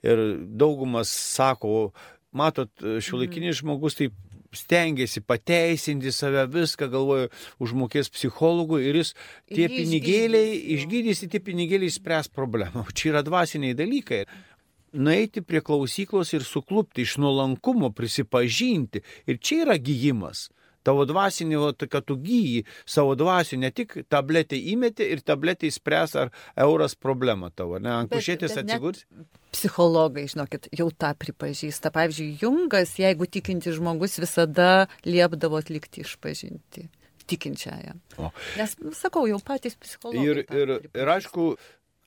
Ir 0.04 0.24
daugumas 0.60 1.12
sako, 1.12 1.92
matot, 2.36 2.72
šiuolaikinis 2.78 3.54
mhm. 3.56 3.60
žmogus 3.62 3.98
taip 3.98 4.16
stengiasi 4.56 5.20
pateisinti 5.20 6.12
save, 6.12 6.46
viską 6.48 6.88
galvoju, 6.92 7.28
užmokės 7.60 8.08
psichologui 8.12 8.86
ir 8.88 9.02
jis 9.02 9.14
tie 9.50 9.66
ir 9.66 9.74
pinigėliai, 9.74 10.54
išgydys, 10.78 11.26
tie 11.28 11.40
pinigėliai 11.44 11.92
spręs 11.92 12.30
problemą. 12.32 12.86
Čia 12.96 13.12
yra 13.12 13.24
dvasiniai 13.26 13.76
dalykai 13.76 14.24
nueiti 14.92 15.42
prie 15.44 15.60
klausyklos 15.60 16.32
ir 16.32 16.46
suklupti 16.48 17.04
iš 17.04 17.18
nuolankumo, 17.20 17.90
prisipažinti. 17.92 19.02
Ir 19.28 19.36
čia 19.36 19.66
yra 19.66 19.76
gyjimas 19.76 20.48
tavo 20.88 21.06
dvasinį, 21.08 21.60
kad 21.86 22.06
tu 22.08 22.18
gyji 22.20 22.64
savo 22.88 23.14
dvasių, 23.18 23.60
ne 23.64 23.72
tik 23.74 23.98
tabletę 24.10 24.58
įmeti 24.72 25.06
ir 25.12 25.22
tabletę 25.26 25.68
įspręs 25.68 26.16
ar 26.24 26.32
euras 26.56 26.96
problemą 26.98 27.52
tavo, 27.54 27.80
ne, 27.82 27.92
ant 28.02 28.12
kušėtės 28.12 28.58
atsigurs. 28.62 29.04
Psichologai, 29.52 30.26
žinokit, 30.28 30.68
jau 30.76 30.90
tą 30.92 31.14
pripažįsta. 31.16 31.92
Pavyzdžiui, 31.94 32.34
Jungas, 32.42 32.98
jeigu 33.00 33.28
tikinti 33.28 33.72
žmogus, 33.72 34.18
visada 34.20 34.88
liepdavo 35.08 35.60
atlikti 35.60 36.04
išpažinti 36.04 36.88
tikinčiajam. 37.28 38.00
O. 38.16 38.30
Nes, 38.58 38.74
sakau, 38.96 39.26
jau 39.28 39.38
patys 39.44 39.76
psichologai. 39.76 40.24
Ir, 40.24 40.40
ir, 40.48 40.72
ir 40.96 41.12
aišku, 41.12 41.50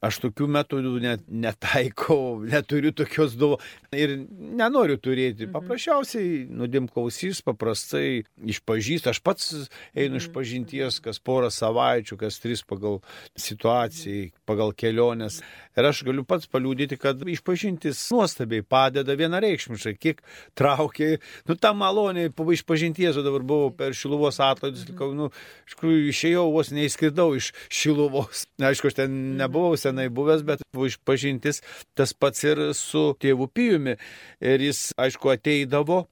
Aš 0.01 0.17
tokių 0.23 0.47
metodų 0.49 0.95
net 1.03 1.27
netaikau, 1.29 2.39
neturiu 2.53 2.89
tokios 2.95 3.35
duo 3.37 3.59
ir 3.93 4.15
nenoriu 4.31 4.97
turėti. 4.97 5.45
Mhm. 5.45 5.53
Paprasčiausiai 5.53 6.45
nudim 6.49 6.87
klausys, 6.89 7.43
paprastai 7.45 8.23
išpažįst. 8.41 9.11
Aš 9.11 9.21
pats 9.21 9.51
einu 9.93 10.17
iš 10.17 10.29
mhm. 10.29 10.33
pažinties 10.33 10.97
kas 11.05 11.21
porą 11.21 11.51
savaičių, 11.53 12.17
kas 12.23 12.41
tris 12.41 12.65
pagal 12.65 13.01
situacijai, 13.37 14.31
pagal 14.49 14.73
keliones. 14.73 15.41
Ir 15.77 15.87
aš 15.87 16.01
galiu 16.07 16.25
pats 16.27 16.49
paliūdyti, 16.51 16.97
kad 16.99 17.21
išpažintis 17.21 18.01
nuostabiai 18.11 18.65
padeda 18.65 19.13
vienareikšmiškai, 19.19 19.93
kiek 20.01 20.25
traukia. 20.57 21.19
Nu, 21.47 21.55
tą 21.55 21.71
malonę 21.77 22.27
po 22.35 22.47
išpažinties, 22.51 23.19
o 23.21 23.23
dabar 23.25 23.45
buvau 23.47 23.69
per 23.75 23.95
Šiluvos 23.95 24.41
atlaidus, 24.43 24.83
likau, 24.89 25.11
nu, 25.15 25.29
iš 25.69 25.77
tikrųjų 25.77 26.09
išėjau, 26.11 26.45
vos 26.57 26.73
neįskridau 26.75 27.29
iš 27.37 27.51
Šiluvos. 27.69 28.47
Aišku, 28.71 28.91
aš 28.91 28.99
ten 28.99 29.15
nebuvau 29.39 29.77
senai 29.91 30.07
buvęs, 30.09 30.45
bet 30.47 30.63
išpažintis 30.71 31.61
tas 31.93 32.15
pats 32.15 32.47
ir 32.47 32.71
su 32.77 33.11
tėvu 33.21 33.51
Pijumi. 33.51 33.99
Ir 34.41 34.65
jis, 34.69 34.89
aišku, 34.97 35.35
ateidavo 35.35 36.05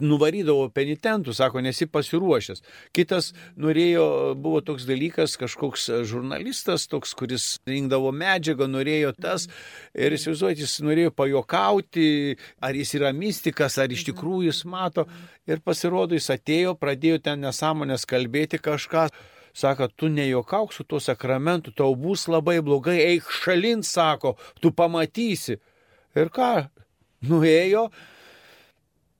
nuvarydavo 0.00 0.68
penitentų, 0.72 1.34
sako, 1.36 1.60
nesi 1.64 1.86
pasiruošęs. 1.90 2.62
Kitas 2.96 3.32
norėjo, 3.60 4.06
buvo 4.40 4.62
toks 4.64 4.86
dalykas, 4.88 5.36
kažkoks 5.40 5.90
žurnalistas, 6.08 6.86
toks, 6.88 7.14
kuris 7.18 7.58
rinkdavo 7.68 8.12
medžiagą, 8.14 8.68
norėjo 8.70 9.12
tas 9.18 9.48
ir 9.92 10.16
įsivaizduojate, 10.16 10.64
jis 10.64 10.78
norėjo 10.86 11.12
pajokauti, 11.12 12.08
ar 12.64 12.78
jis 12.78 12.94
yra 12.96 13.12
mystikas, 13.16 13.78
ar 13.78 13.92
iš 13.92 14.06
tikrųjų 14.08 14.48
jis 14.48 14.64
mato. 14.64 15.04
Ir 15.44 15.60
pasirodo, 15.60 16.16
jis 16.16 16.30
atėjo, 16.32 16.78
pradėjo 16.80 17.20
ten 17.26 17.44
nesąmonės 17.44 18.08
kalbėti 18.08 18.62
kažką 18.62 19.08
sako, 19.54 19.88
tu 19.88 20.10
nejuokauk 20.10 20.74
su 20.74 20.84
tuo 20.84 21.00
sakramentu, 21.00 21.72
tau 21.72 21.94
bus 21.94 22.26
labai 22.28 22.60
blogai, 22.62 22.98
eik 23.14 23.30
šalin, 23.30 23.82
sako, 23.86 24.34
tu 24.60 24.74
pamatysi. 24.74 25.60
Ir 26.14 26.30
ką? 26.34 26.66
Nuėjo, 27.24 27.88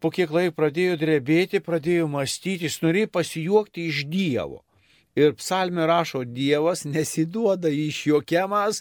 po 0.03 0.11
kiek 0.13 0.31
laiko 0.35 0.53
pradėjo 0.59 0.99
drebėti, 1.01 1.63
pradėjo 1.65 2.11
mąstyti, 2.13 2.69
jis 2.69 2.83
norėjo 2.85 3.11
pasijuokti 3.15 3.89
iš 3.89 4.05
Dievo. 4.11 4.61
Ir 5.15 5.35
psalmė 5.39 5.87
rašo, 5.87 6.25
Dievas 6.27 6.83
nesiduoda 6.89 7.71
išjokiamas 7.71 8.81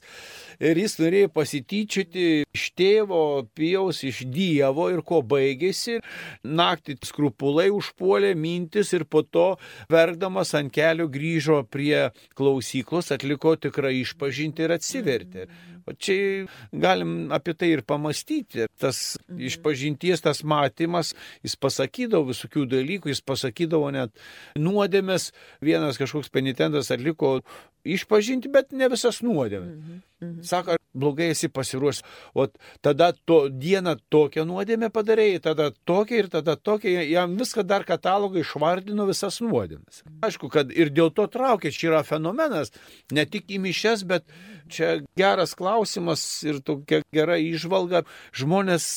ir 0.58 0.80
jis 0.82 0.96
norėjo 0.98 1.30
pasityčioti 1.36 2.24
iš 2.58 2.64
tėvo, 2.78 3.22
pijaus, 3.54 4.02
iš 4.08 4.24
Dievo 4.34 4.88
ir 4.94 5.04
ko 5.06 5.22
baigėsi. 5.22 6.00
Naktį 6.44 6.98
skrupulai 7.06 7.68
užpuolė 7.74 8.34
mintis 8.34 8.96
ir 8.98 9.06
po 9.06 9.22
to 9.22 9.52
verkdamas 9.94 10.56
ant 10.58 10.74
kelio 10.74 11.06
grįžo 11.12 11.62
prie 11.70 12.10
klausyklos, 12.34 13.14
atliko 13.14 13.54
tikrą 13.54 13.94
išpažinti 14.02 14.66
ir 14.66 14.74
atsivertė. 14.80 15.48
O 15.88 15.94
čia 15.94 16.46
galim 16.72 17.32
apie 17.36 17.56
tai 17.58 17.74
ir 17.76 17.84
pamastyti. 17.88 18.68
Tas 18.80 19.18
mhm. 19.28 19.42
išpažinties, 19.50 20.24
tas 20.24 20.44
matymas, 20.48 21.14
jis 21.46 21.58
pasakydavo 21.60 22.32
visokių 22.32 22.66
dalykų, 22.78 23.12
jis 23.14 23.24
pasakydavo 23.26 23.92
net 23.96 24.26
nuodėmės. 24.60 25.32
Vienas 25.64 26.00
kažkoks 26.02 26.32
penitentas 26.34 26.92
atliko 26.94 27.40
išpažinti, 27.84 28.52
bet 28.52 28.72
ne 28.72 28.90
visas 28.92 29.22
nuodėmės. 29.26 29.76
Mhm. 29.78 30.02
Mhm. 30.24 30.44
Sako, 30.48 30.78
blogai 30.94 31.30
esi 31.34 31.50
pasiruošęs. 31.50 32.04
O 32.34 32.48
tada 32.82 33.12
to 33.26 33.40
dieną 33.50 33.96
tokią 34.14 34.46
nuodėmę 34.48 34.90
padarėjai, 34.94 35.42
tada 35.50 35.70
tokia 35.86 36.22
ir 36.22 36.30
tada 36.32 36.56
tokia, 36.56 37.02
jam 37.04 37.36
viską 37.40 37.66
dar 37.68 37.86
katalogą 37.88 38.40
išvardino 38.44 39.08
visas 39.10 39.42
nuodėmės. 39.44 40.04
Aišku, 40.24 40.52
kad 40.54 40.72
ir 40.72 40.94
dėl 40.94 41.12
to 41.12 41.28
traukia, 41.28 41.74
čia 41.74 41.90
yra 41.92 42.04
fenomenas, 42.08 42.72
ne 43.12 43.26
tik 43.26 43.52
į 43.52 43.60
mišes, 43.66 44.06
bet 44.08 44.28
čia 44.72 45.02
geras 45.20 45.58
klausimas 45.60 46.24
ir 46.48 46.62
tokia 46.64 47.04
gera 47.12 47.38
išvalga. 47.42 48.06
Žmonės 48.32 48.88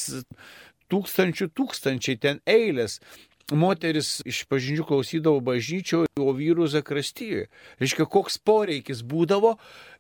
tūkstančių 0.93 1.51
tūkstančiai 1.57 2.19
ten 2.23 2.41
eilės 2.47 3.01
moteris 3.55 4.21
iš 4.27 4.45
pažindžių 4.51 4.87
klausydavo 4.89 5.41
bažnyčio, 5.45 6.05
o 6.19 6.33
vyrų 6.35 6.67
zakrastyje. 6.73 7.47
Reiškia, 7.79 8.07
koks 8.11 8.39
poreikis 8.43 9.05
būdavo 9.07 9.57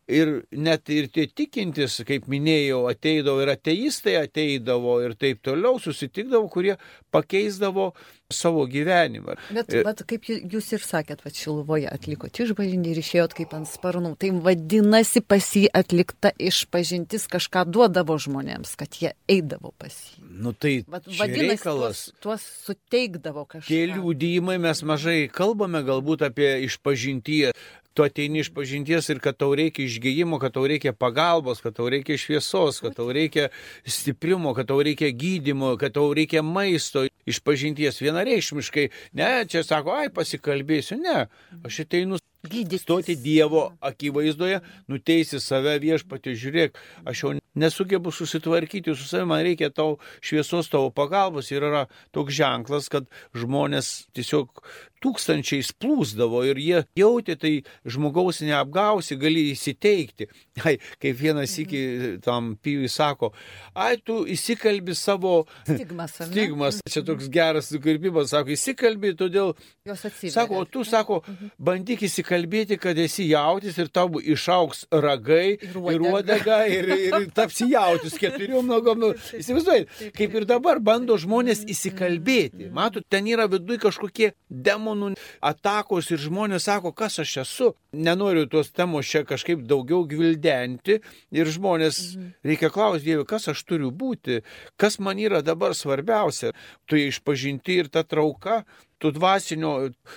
Ir 0.06 0.44
net 0.54 0.86
ir 0.94 1.08
tie 1.10 1.24
tikintis, 1.26 1.96
kaip 2.06 2.28
minėjau, 2.30 2.84
ateidavo 2.86 3.40
ir 3.42 3.50
ateistai 3.56 4.14
ateidavo 4.20 5.00
ir 5.02 5.16
taip 5.18 5.40
toliau, 5.42 5.80
susitikdavo, 5.82 6.46
kurie 6.52 6.76
pakeisdavo 7.10 7.88
savo 8.30 8.62
gyvenimą. 8.70 9.34
Bet, 9.54 9.72
bet 9.86 10.02
kaip 10.06 10.28
jūs 10.30 10.68
ir 10.76 10.84
sakėt, 10.86 11.24
va 11.26 11.32
Šiluvoje 11.34 11.90
atlikot 11.90 12.38
išpažinti 12.42 12.92
ir 12.94 13.00
išėjot 13.02 13.34
kaip 13.38 13.54
ant 13.58 13.70
sparnų, 13.70 14.12
tai 14.22 14.30
vadinasi 14.44 15.24
pas 15.26 15.48
jį 15.58 15.64
atlikta 15.74 16.30
išpažintis 16.38 17.26
kažką 17.32 17.64
duodavo 17.70 18.14
žmonėms, 18.22 18.76
kad 18.78 18.98
jie 19.02 19.10
eidavo 19.30 19.72
pas 19.78 19.90
jį. 19.90 20.22
Nu 20.42 20.52
tai 20.54 20.76
Vat, 20.86 21.06
vadinasi, 21.06 21.48
reikalas. 21.50 22.04
Tuos, 22.22 22.44
tuos 22.44 22.46
suteikdavo 22.68 23.46
kažką. 23.46 23.70
Tie 23.72 23.82
liūdėjimai 23.90 24.58
mes 24.62 24.84
mažai 24.86 25.18
kalbame 25.32 25.82
galbūt 25.86 26.26
apie 26.30 26.52
išpažintyje 26.66 27.54
tu 27.96 28.04
ateini 28.04 28.42
iš 28.44 28.52
pažinties 28.54 29.08
ir 29.12 29.20
kad 29.24 29.38
tau 29.40 29.54
reikia 29.56 29.86
išgyjimo, 29.86 30.38
kad 30.42 30.54
tau 30.56 30.66
reikia 30.68 30.92
pagalbos, 30.92 31.62
kad 31.64 31.76
tau 31.78 31.88
reikia 31.92 32.18
šviesos, 32.20 32.82
kad 32.84 32.96
tau 32.98 33.08
reikia 33.16 33.48
stiprimo, 33.88 34.52
kad 34.56 34.68
tau 34.68 34.82
reikia 34.84 35.10
gydimo, 35.16 35.74
kad 35.80 35.96
tau 35.96 36.12
reikia 36.16 36.44
maisto 36.44 37.06
iš 37.26 37.40
pažinties 37.40 38.02
vienareikšmiškai. 38.04 38.88
Ne, 39.18 39.30
čia 39.50 39.64
sako, 39.66 39.96
ai 39.96 40.12
pasikalbėsiu, 40.12 41.00
ne, 41.00 41.26
aš 41.64 41.84
ateinu 41.86 42.20
Gydytis. 42.46 42.82
Stoti 42.86 43.16
Dievo 43.16 43.72
akivaizdoje, 43.82 44.60
nuteisi 44.90 45.40
save 45.42 45.76
viešpatį, 45.82 46.34
žiūrėk, 46.42 46.80
aš 47.08 47.22
jau 47.24 47.32
nesugebu 47.58 48.12
susitvarkyti 48.14 48.94
su 48.94 49.08
savimi, 49.08 49.30
man 49.32 49.42
reikia 49.46 49.70
tau 49.74 49.96
šviesos, 50.20 50.70
tavo 50.70 50.92
pagalbos 50.94 51.50
ir 51.50 51.66
yra 51.66 51.86
toks 52.14 52.36
ženklas, 52.36 52.90
kad 52.92 53.08
žmonės 53.34 54.06
tiesiog 54.16 54.62
tūkstančiais 55.04 55.72
plūsdavo 55.80 56.42
ir 56.48 56.60
jie 56.60 56.82
jautė, 56.98 57.36
tai 57.40 57.52
žmogaus 57.88 58.40
neapgausi, 58.44 59.18
gali 59.20 59.50
įsiteikti. 59.52 60.28
Ai, 60.66 60.76
kaip 61.02 61.18
vienas 61.20 61.52
iki 61.60 61.80
tam 62.24 62.54
pijui 62.62 62.88
sako, 62.90 63.32
ai, 63.76 63.98
tu 64.00 64.22
įsikalbi 64.32 64.94
savo 64.96 65.44
stigmas. 65.68 66.16
Stigmas, 66.16 66.80
čia 66.88 67.02
toks 67.06 67.28
geras 67.32 67.68
sukirpimas, 67.72 68.30
sako, 68.32 68.54
įsikalbi, 68.56 69.12
todėl... 69.18 69.52
Sako, 69.86 70.62
o 70.62 70.66
tu, 70.66 70.82
sako, 70.88 71.20
mhm. 71.22 71.52
bandyk 71.68 72.06
įsikalbėti, 72.08 72.78
kad 72.80 72.98
esi 72.98 73.28
jautis 73.28 73.76
ir 73.78 73.92
tau 73.92 74.08
išauks 74.18 74.86
ragai 74.90 75.58
ir 75.60 75.76
uodega 75.76 76.62
ir, 76.72 76.88
ir 76.96 77.28
tapsi 77.36 77.68
jautis 77.70 78.16
keturiom 78.18 78.66
nogom. 78.66 79.04
Įsivaizduoji, 79.36 80.10
kaip 80.16 80.40
ir 80.40 80.48
dabar 80.48 80.80
bando 80.82 81.18
žmonės 81.20 81.66
įsikalbėti. 81.70 82.72
Matot, 82.74 83.04
ten 83.12 83.28
yra 83.30 83.46
viduje 83.52 83.84
kažkokie 83.84 84.32
demonai 84.48 84.85
demonų 84.86 85.14
atakos 85.42 86.10
ir 86.10 86.20
žmonės 86.22 86.66
sako, 86.68 86.92
kas 86.92 87.18
aš 87.22 87.36
esu. 87.42 87.72
Nenoriu 87.92 88.46
tos 88.46 88.70
temos 88.70 89.08
čia 89.08 89.24
kažkaip 89.24 89.64
daugiau 89.66 90.04
gvildenti 90.06 91.00
ir 91.32 91.46
žmonės 91.46 92.16
mhm. 92.16 92.32
reikia 92.44 92.70
klausti 92.70 93.06
Dievui, 93.06 93.26
kas 93.26 93.48
aš 93.48 93.64
turiu 93.64 93.90
būti, 93.90 94.42
kas 94.76 94.98
man 94.98 95.18
yra 95.18 95.42
dabar 95.42 95.74
svarbiausia. 95.74 96.52
Tu 96.86 97.06
išpažinti 97.06 97.80
ir 97.80 97.88
ta 97.88 98.04
trauka, 98.04 98.64
tų 99.02 99.12
dvasinio 99.16 99.72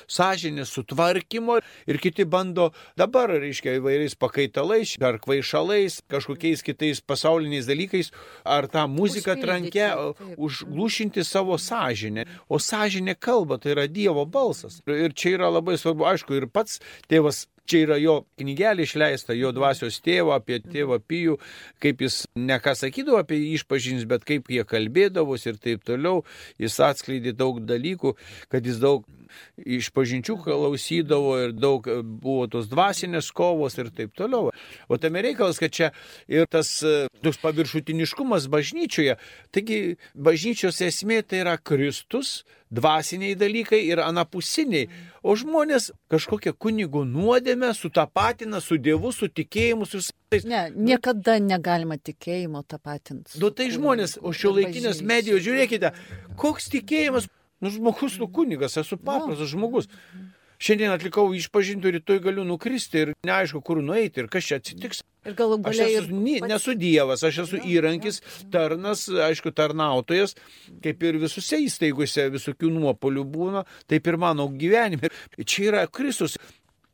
sąžinės 0.10 0.72
sutvarkymo 0.76 1.60
ir 1.90 2.00
kiti 2.02 2.26
bando 2.30 2.70
dabar, 3.00 3.32
reiškia, 3.42 3.78
įvairiais 3.80 4.16
pakaitalais, 4.20 4.96
ar 5.04 5.20
kvaišalais, 5.24 6.00
kažkokiais 6.12 6.64
kitais 6.66 7.02
pasauliniais 7.02 7.68
dalykais, 7.70 8.12
ar 8.46 8.70
tą 8.72 8.88
muziką 8.92 9.38
trankę 9.42 9.92
užglušinti 10.38 11.24
savo 11.28 11.60
sąžinę. 11.60 12.26
O 12.50 12.60
sąžinė 12.60 13.16
kalba, 13.20 13.60
tai 13.60 13.76
yra 13.76 13.88
Dievo 13.92 14.26
balsas. 14.26 14.82
Ir 14.88 15.14
čia 15.14 15.38
yra 15.38 15.52
labai 15.54 15.78
svarbu, 15.80 16.08
aišku, 16.14 16.40
ir 16.40 16.50
pats 16.52 16.80
tėvas 17.12 17.48
Čia 17.70 17.84
yra 17.86 18.00
jo 18.02 18.16
knygelė 18.40 18.88
išleista, 18.88 19.36
jo 19.38 19.52
dvasios 19.54 20.00
tėvo, 20.02 20.34
apie 20.34 20.58
tėvą 20.64 20.98
Pijų, 21.06 21.38
kaip 21.84 22.02
jis 22.02 22.24
ne 22.40 22.58
ką 22.64 22.74
sakydavo 22.78 23.20
apie 23.22 23.38
jį 23.38 23.52
išpažins, 23.60 24.08
bet 24.10 24.26
kaip 24.26 24.50
jie 24.50 24.66
kalbėdavos 24.66 25.46
ir 25.46 25.60
taip 25.62 25.86
toliau. 25.86 26.24
Jis 26.58 26.80
atskleidė 26.88 27.36
daug 27.38 27.62
dalykų, 27.70 28.16
kad 28.50 28.66
jis 28.66 28.82
daug 28.82 29.06
išpažinčių 29.62 30.38
klausydavo 30.44 31.36
ir 31.44 31.54
daug 31.54 31.86
buvo 32.02 32.48
tos 32.52 32.70
dvasinės 32.72 33.30
kovos 33.36 33.78
ir 33.78 33.92
taip 33.96 34.16
toliau. 34.18 34.50
O 34.90 34.98
tame 34.98 35.22
reikalas, 35.26 35.62
kad 35.62 35.74
čia 35.76 35.92
ir 36.26 36.50
tas 36.50 36.80
toks 37.22 37.42
paviršutiniškumas 37.44 38.50
bažnyčioje. 38.52 39.20
Taigi 39.54 40.00
bažnyčios 40.16 40.82
esmė 40.86 41.22
tai 41.22 41.44
yra 41.44 41.58
Kristus, 41.62 42.40
dvasiniai 42.70 43.36
dalykai 43.36 43.80
ir 43.88 44.02
anapusiniai. 44.04 44.90
O 45.24 45.36
žmonės 45.40 45.90
kažkokią 46.12 46.54
kunigų 46.54 47.04
nuodėmę 47.10 47.74
sutapatina 47.76 48.62
su 48.64 48.78
Dievu, 48.78 49.12
su 49.16 49.28
tikėjimu, 49.28 49.88
su 49.90 50.02
visais. 50.02 50.46
Ne, 50.48 50.68
niekada 50.76 51.40
negalima 51.44 51.98
tikėjimo 51.98 52.64
tapatinti. 52.68 53.40
Nu 53.42 53.52
tai 53.52 53.72
žmonės, 53.74 54.20
o 54.22 54.34
šio 54.34 54.54
laikinės 54.56 55.04
medijos, 55.04 55.44
žiūrėkite, 55.48 55.94
koks 56.40 56.70
tikėjimas, 56.76 57.28
nu 57.60 57.74
žmogus, 57.74 58.20
nu 58.22 58.30
kunigas, 58.32 58.78
esu 58.80 59.00
paprastas 59.02 59.52
žmogus. 59.52 59.90
Šiandien 60.60 60.92
atlikau 60.92 61.30
išpažinti, 61.32 61.94
rytoj 61.96 62.20
galiu 62.24 62.44
nukristi 62.44 63.06
ir 63.06 63.14
neaišku, 63.24 63.62
kur 63.64 63.80
nueiti 63.84 64.20
ir 64.20 64.28
kas 64.32 64.48
čia 64.48 64.60
atsitiks. 64.60 65.06
Ir 65.28 65.36
galų 65.36 65.60
galiai 65.66 65.98
ir... 65.98 66.08
Pats... 66.08 66.48
Nesu 66.48 66.76
Dievas, 66.80 67.24
aš 67.28 67.42
esu 67.44 67.60
įrankis, 67.68 68.22
tarnas, 68.54 69.04
aišku, 69.10 69.52
tarnautojas, 69.56 70.38
kaip 70.84 71.04
ir 71.04 71.20
visose 71.20 71.60
įstaigose 71.66 72.30
visokių 72.38 72.72
nuopolių 72.78 73.26
būna, 73.28 73.66
taip 73.92 74.08
ir 74.08 74.20
mano 74.22 74.48
gyvenime. 74.54 75.12
Čia 75.44 75.70
yra 75.74 75.86
Kristus. 75.92 76.40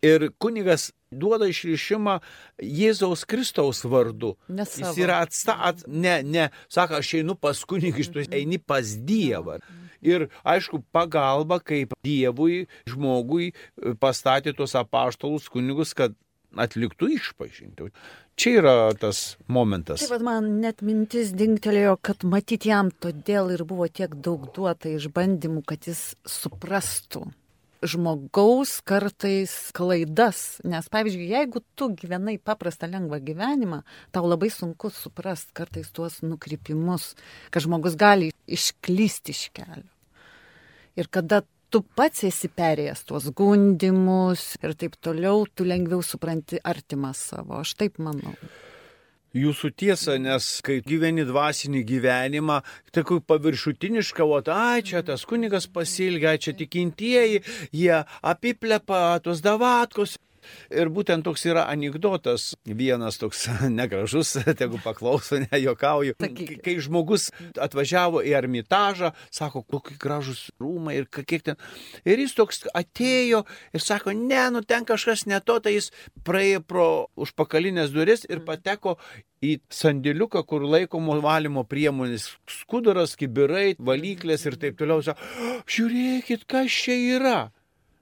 Ir 0.05 0.27
kunigas 0.37 0.91
duoda 1.09 1.47
išrišimą 1.49 2.19
Jėzaus 2.61 3.23
Kristaus 3.29 3.81
vardu. 3.87 4.35
Nesavo. 4.49 4.91
Jis 4.91 4.99
yra 5.01 5.21
atstat, 5.25 5.85
ne, 5.87 6.19
ne, 6.25 6.49
sako, 6.69 6.99
aš 6.99 7.15
einu 7.21 7.37
pas 7.39 7.61
kunigą, 7.65 8.05
tu 8.13 8.25
eini 8.25 8.59
pas 8.61 8.95
Dievą. 9.07 9.57
Ir 10.05 10.27
aišku, 10.45 10.83
pagalba, 10.93 11.57
kaip 11.63 11.95
Dievui, 12.05 12.65
žmogui 12.89 13.53
pastatė 14.01 14.53
tuos 14.53 14.75
apaštalus 14.77 15.49
kunigus, 15.49 15.95
kad 15.97 16.13
atliktų 16.59 17.11
išpažinti. 17.17 17.91
Čia 18.35 18.51
yra 18.59 18.75
tas 18.99 19.37
momentas. 19.47 20.03
Taip, 20.03 20.23
man 20.25 20.57
net 20.63 20.83
mintis 20.83 21.31
dingtelėjo, 21.37 21.95
kad 22.03 22.25
matyt 22.27 22.67
jam 22.67 22.91
todėl 22.91 23.53
ir 23.55 23.63
buvo 23.67 23.87
tiek 23.87 24.11
daug 24.15 24.49
duota 24.55 24.91
išbandymų, 24.91 25.63
kad 25.67 25.87
jis 25.87 26.13
suprastų 26.27 27.27
žmogaus 27.85 28.79
kartais 28.85 29.53
klaidas. 29.75 30.59
Nes, 30.67 30.87
pavyzdžiui, 30.91 31.29
jeigu 31.31 31.61
tu 31.77 31.89
gyvenai 31.97 32.37
paprastą 32.41 32.89
lengvą 32.91 33.19
gyvenimą, 33.25 33.81
tau 34.15 34.27
labai 34.27 34.49
sunku 34.53 34.91
suprast 34.93 35.51
kartais 35.57 35.91
tuos 35.95 36.21
nukrypimus, 36.25 37.13
kad 37.53 37.65
žmogus 37.65 37.97
gali 37.99 38.31
išklysti 38.47 39.35
iš 39.35 39.49
kelio. 39.55 39.89
Ir 40.95 41.09
kada 41.11 41.43
tu 41.69 41.81
pats 41.97 42.23
esi 42.27 42.49
perėjęs 42.49 43.03
tuos 43.09 43.31
gundimus 43.35 44.53
ir 44.61 44.75
taip 44.79 44.95
toliau, 45.01 45.45
tu 45.47 45.67
lengviau 45.67 46.03
supranti 46.03 46.61
artimą 46.63 47.13
savo. 47.17 47.61
Aš 47.61 47.75
taip 47.79 47.99
manau. 47.99 48.35
Jūsų 49.35 49.73
tiesa, 49.75 50.13
nes 50.15 50.45
kai 50.63 50.77
gyveni 50.79 51.25
dvasinį 51.27 51.81
gyvenimą, 51.89 52.61
tai 52.95 53.01
kaip 53.03 53.25
paviršutiniška, 53.27 54.23
o 54.23 54.39
ai 54.53 54.85
čia 54.87 55.01
tas 55.03 55.25
kunigas 55.27 55.67
pasilgia, 55.67 56.37
čia 56.39 56.53
tikintieji, 56.55 57.41
jie 57.75 57.97
apiplepa 58.23 59.19
tos 59.25 59.43
davatkos 59.43 60.15
Ir 60.73 60.89
būtent 60.93 61.25
toks 61.25 61.45
yra 61.47 61.65
anegdotas, 61.71 62.53
vienas 62.65 63.19
toks 63.21 63.45
negražus, 63.79 64.35
tegu 64.57 64.79
paklauso, 64.83 65.39
nejokauju. 65.47 66.17
Kai 66.65 66.77
žmogus 66.83 67.29
atvažiavo 67.61 68.23
į 68.25 68.35
armitažą, 68.37 69.13
sako, 69.33 69.63
kokie 69.63 69.97
gražus 70.01 70.47
rūmai 70.61 70.99
ir 71.01 71.09
kiek 71.09 71.45
ten. 71.45 71.59
Ir 72.07 72.21
jis 72.23 72.35
toks 72.37 72.65
atėjo 72.75 73.45
ir 73.75 73.83
sako, 73.83 74.15
ne, 74.15 74.43
nu 74.55 74.63
ten 74.65 74.87
kažkas 74.87 75.25
ne 75.29 75.39
to, 75.43 75.59
tai 75.63 75.77
jis 75.77 75.91
praėjo 76.27 76.63
pro 76.65 76.89
užpakalinės 77.19 77.93
duris 77.95 78.25
ir 78.29 78.43
pateko 78.45 78.97
į 79.45 79.57
sandėliuką, 79.73 80.41
kur 80.47 80.65
laikomo 80.65 81.17
valymo 81.23 81.65
priemonės, 81.67 82.29
skuduras, 82.49 83.15
kibirai, 83.19 83.75
valyklės 83.77 84.47
ir 84.49 84.57
taip 84.61 84.79
toliau. 84.79 85.03
Žiūrėkit, 85.69 86.47
kas 86.49 86.71
čia 86.71 86.97
yra. 87.17 87.37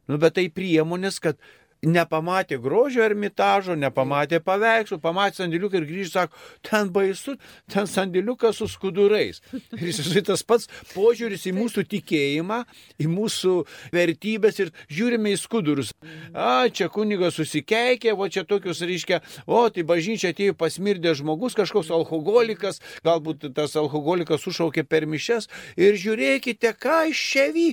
Nu, 0.10 0.20
bet 0.20 0.36
tai 0.38 0.50
priemonės, 0.52 1.20
kad 1.24 1.40
nepamatė 1.84 2.58
grožio 2.62 3.04
ermitažo, 3.06 3.76
nepamatė 3.80 4.40
paveikslų, 4.44 5.00
pamatė 5.04 5.42
sandėliuką 5.44 5.80
ir 5.80 5.88
grįžti, 5.90 6.14
sako, 6.14 6.40
ten 6.66 6.92
baisu, 6.94 7.36
ten 7.72 7.90
sandėliukas 7.90 8.60
su 8.62 8.68
skudurais. 8.72 9.42
Ir 9.54 9.90
jis 9.90 10.02
tas 10.28 10.44
pats 10.48 10.70
požiūris 10.94 11.48
į 11.50 11.56
mūsų 11.58 11.86
tikėjimą, 11.92 12.62
į 13.04 13.10
mūsų 13.12 13.56
vertybės 13.94 14.62
ir 14.64 14.74
žiūrime 14.92 15.34
į 15.34 15.42
skudurus. 15.42 15.94
A, 16.34 16.70
čia 16.72 16.90
kunigas 16.94 17.38
susikeikė, 17.40 18.14
o 18.16 18.30
čia 18.32 18.46
tokius 18.48 18.84
reiškia, 18.86 19.22
o 19.48 19.66
tai 19.74 19.86
bažnyčia 19.88 20.34
atėjo 20.34 20.58
pasmirdė 20.60 21.16
žmogus, 21.20 21.58
kažkoks 21.58 21.92
alkoholikas, 21.94 22.82
galbūt 23.06 23.50
tas 23.58 23.76
alkoholikas 23.80 24.44
sušaukė 24.46 24.86
per 24.88 25.08
mišes 25.10 25.50
ir 25.80 26.00
žiūrėkite, 26.00 26.74
ką 26.80 27.04
iš 27.12 27.26
čia 27.34 27.50
vy 27.54 27.68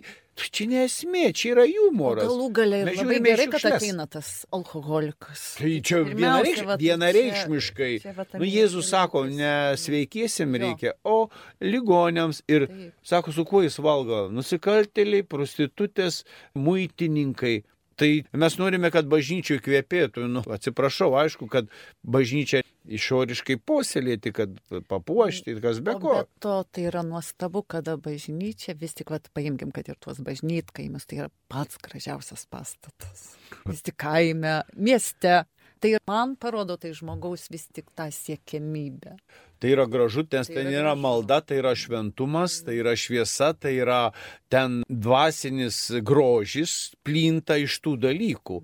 čia 0.48 0.66
nesmė, 0.70 1.35
čia 1.37 1.53
yra 1.55 1.64
humoras. 1.68 2.24
Galų 2.24 2.46
galiai 2.57 2.94
labai 2.96 3.18
gerai, 3.20 3.46
kad 3.53 3.64
ateina 3.72 4.07
tas 4.09 4.46
alkoholikas. 4.53 5.42
Tai 5.61 5.72
čia 5.85 6.00
vienareikš, 6.09 6.62
vienareikšmiškai. 6.81 7.90
čia- 8.00 8.03
čia 8.03 8.14
vat 8.16 8.33
Nu, 8.35 8.44
Jėzus 8.48 8.88
sako, 8.88 9.24
ne 9.29 9.76
sveikiesim 9.76 10.55
reikia, 10.57 10.92
o 11.05 11.29
ligonėms. 11.61 12.42
Ir 12.48 12.66
Taip. 12.66 12.94
sako, 13.03 13.33
su 13.33 13.44
kuo 13.44 13.62
jis 13.62 13.76
valgo? 13.79 14.31
Nusikaltėliai, 14.31 15.22
prostitutės, 15.22 16.24
muitininkai. 16.55 17.62
Tai 18.00 18.24
mes 18.33 18.57
norime, 18.57 18.88
kad 18.90 19.05
bažnyčiai 19.05 19.61
kvepėtų. 19.61 20.24
Nu, 20.31 20.40
atsiprašau, 20.40 21.11
aišku, 21.20 21.50
kad 21.53 21.66
bažnyčia 22.07 22.62
išoriškai 22.88 23.58
posėlėti, 23.66 24.32
kad 24.36 24.56
papuošti, 24.88 25.56
kas 25.62 25.80
be 25.84 25.96
ko. 26.00 26.14
Be 26.22 26.42
to, 26.42 26.56
tai 26.72 26.86
yra 26.88 27.04
nuostabu, 27.06 27.62
kada 27.62 27.96
bažnyčia, 28.00 28.74
vis 28.78 28.96
tik, 28.98 29.12
vat, 29.12 29.28
paimkim, 29.36 29.72
kad 29.74 29.90
ir 29.90 29.98
tuos 30.00 30.22
bažnytkaimus, 30.24 31.06
tai 31.10 31.24
yra 31.24 31.30
pats 31.52 31.80
gražiausias 31.82 32.46
pastatas. 32.50 33.30
Vis 33.68 33.84
tik 33.86 33.98
kaime, 34.00 34.60
mieste. 34.76 35.42
Tai 35.80 35.94
man 36.04 36.34
parodo 36.36 36.74
tai 36.76 36.90
žmogaus 36.92 37.46
vis 37.48 37.64
tik 37.72 37.86
tą 37.96 38.10
siekiamybę. 38.12 39.14
Tai 39.60 39.70
yra 39.72 39.86
gražu, 39.88 40.26
nes 40.28 40.48
Tai 40.48 40.56
ten 40.56 40.68
yra 40.68 40.82
yra 40.82 40.92
malda, 40.96 41.40
tai 41.40 41.60
yra 41.60 41.72
šventumas, 41.76 42.58
tai 42.64 42.76
yra 42.80 42.92
šviesa, 42.96 43.54
tai 43.56 43.78
yra 43.80 44.12
ten 44.52 44.82
dvasinis 44.88 45.78
grožis 46.04 46.92
plinta 47.04 47.56
iš 47.60 47.80
tų 47.80 47.96
dalykų. 48.00 48.60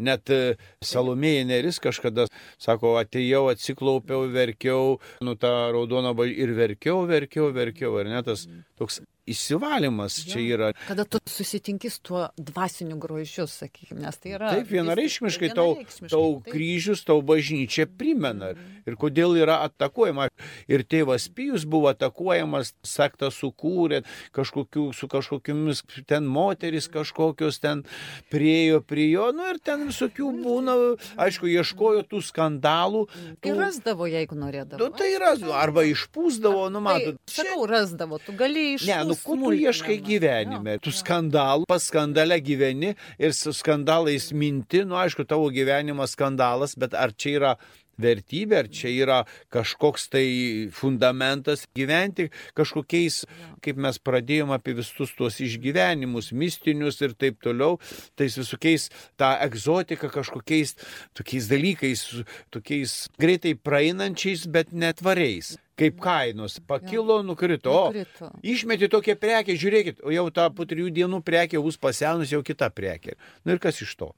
Net 0.00 0.32
e, 0.32 0.56
Salomėja 0.84 1.44
Neris 1.48 1.80
kažkada 1.82 2.26
sako, 2.60 2.96
atėjau, 3.02 3.46
atsiklaupiau, 3.52 4.26
verkiau, 4.32 4.98
nu 5.24 5.36
tą 5.36 5.52
raudoną 5.76 6.14
bažnyčią 6.16 6.44
ir 6.44 6.54
verkiau, 6.56 7.04
verkiau, 7.10 7.50
verkiau. 7.54 7.96
Ir 8.00 8.12
net 8.12 8.28
tas 8.30 8.46
toks 8.80 9.00
įsivalymas 9.32 10.20
čia 10.28 10.40
yra. 10.42 10.70
Kada 10.88 11.06
tu 11.08 11.20
susitinki 11.30 11.90
su 11.92 12.02
tuo 12.10 12.26
dvasiniu 12.36 12.98
grožiu, 13.00 13.46
sakykime, 13.50 14.02
nes 14.04 14.20
tai 14.20 14.34
yra... 14.36 14.52
Taip, 14.56 14.68
vienareikšmiškai 14.70 15.52
tau, 15.56 15.76
tau 16.06 16.26
taip. 16.40 16.52
kryžius, 16.52 17.04
tau 17.06 17.22
bažnyčia 17.26 17.88
primena. 17.88 18.52
Ir 18.88 18.96
kodėl 19.00 19.36
yra 19.38 19.60
atakuojama. 19.68 20.28
Ir 20.70 20.84
tėvas 20.88 21.28
Pijus 21.34 21.66
buvo 21.68 21.90
atakuojamas, 21.92 22.72
sektą 22.86 23.30
sukūrė, 23.34 24.02
kažkokių, 24.36 24.88
su 24.96 25.08
kažkokiamis 25.10 25.84
ten 26.08 26.26
moteris 26.26 26.88
kažkokios 26.90 27.60
ten 27.62 27.84
priejo 28.32 28.80
prie 28.82 29.10
jo. 29.12 29.30
Nu 29.36 29.46
ir 29.50 29.60
ten 29.62 29.86
visokių 29.88 30.30
būna, 30.40 30.76
aišku, 31.20 31.50
ieškojo 31.50 32.04
tų 32.10 32.22
skandalų. 32.26 33.06
Ir 33.40 33.50
Tų, 33.50 33.54
rasdavo, 33.60 34.08
jeigu 34.10 34.38
norėdavo. 34.38 34.80
nu, 34.82 34.90
tai 34.96 35.12
yra, 35.14 35.34
arba 35.60 35.84
išpūsdavo, 35.88 36.66
nu 36.72 36.82
matot. 36.84 37.20
Tai, 37.24 37.36
sakau, 37.40 37.66
rasdavo, 37.70 38.20
tu 38.24 38.34
gali 38.38 38.74
iš... 38.76 38.86
Ne, 38.90 39.00
nu 39.08 39.16
ko 39.24 39.36
tu 39.38 39.52
ieškai 39.56 39.98
gyvenime? 40.04 40.78
Tu 40.82 40.92
skandalų, 40.94 41.68
pas 41.70 41.86
skandalę 41.90 42.40
gyveni 42.44 42.94
ir 43.18 43.36
su 43.36 43.54
skandalais 43.56 44.30
minti, 44.32 44.84
nu 44.88 44.98
aišku, 45.00 45.26
tavo 45.28 45.50
gyvenimas 45.54 46.16
skandalas, 46.16 46.76
bet 46.78 46.96
ar 46.98 47.14
čia 47.16 47.36
yra 47.38 47.54
vertybė, 48.00 48.62
ar 48.62 48.68
čia 48.72 48.90
yra 48.94 49.18
kažkoks 49.52 50.08
tai 50.12 50.26
fundamentas 50.74 51.66
gyventi 51.76 52.30
kažkokiais, 52.58 53.22
kaip 53.64 53.80
mes 53.80 54.00
pradėjome 54.02 54.56
apie 54.56 54.74
visus 54.78 55.14
tuos 55.18 55.40
išgyvenimus, 55.44 56.32
mistinius 56.32 57.00
ir 57.04 57.16
taip 57.18 57.40
toliau, 57.44 57.78
tais 58.18 58.36
visokiais 58.40 58.88
tą 59.20 59.32
egzotiką 59.46 60.10
kažkokiais 60.12 60.76
tokiais 61.16 61.50
dalykais, 61.50 62.06
tokiais 62.54 63.00
greitai 63.20 63.56
praeinančiais, 63.58 64.46
bet 64.50 64.72
netvariais. 64.72 65.56
Kaip 65.80 66.00
kainos 66.04 66.58
pakilo, 66.68 67.22
nukrito. 67.24 67.72
O, 67.72 67.84
Nukrito. 67.88 68.30
Išmeti 68.44 68.90
tokią 68.92 69.16
prekę, 69.20 69.56
žiūrėkit, 69.56 70.02
o 70.04 70.12
jau 70.12 70.26
tą 70.34 70.50
po 70.52 70.66
trijų 70.68 70.90
dienų 70.96 71.22
prekė 71.24 71.62
bus 71.64 71.80
pasenus 71.80 72.34
jau 72.34 72.42
kita 72.44 72.68
prekė. 72.74 73.16
Nu 73.44 73.56
ir 73.56 73.62
kas 73.62 73.80
iš 73.80 73.94
to? 73.96 74.10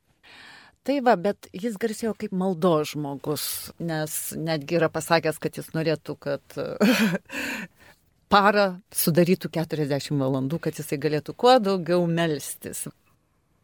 Tai 0.83 0.96
va, 1.07 1.14
bet 1.14 1.46
jis 1.55 1.77
garsėjo 1.79 2.16
kaip 2.18 2.33
maldo 2.35 2.75
žmogus, 2.90 3.44
nes 3.79 4.16
netgi 4.35 4.81
yra 4.81 4.88
pasakęs, 4.90 5.38
kad 5.38 5.61
jis 5.61 5.70
norėtų, 5.77 6.16
kad 6.18 6.57
parą 8.33 8.66
sudarytų 8.90 9.53
40 9.55 10.18
valandų, 10.18 10.59
kad 10.66 10.81
jisai 10.83 10.98
galėtų 10.98 11.37
kuo 11.38 11.55
daugiau 11.62 12.03
melstis. 12.11 12.88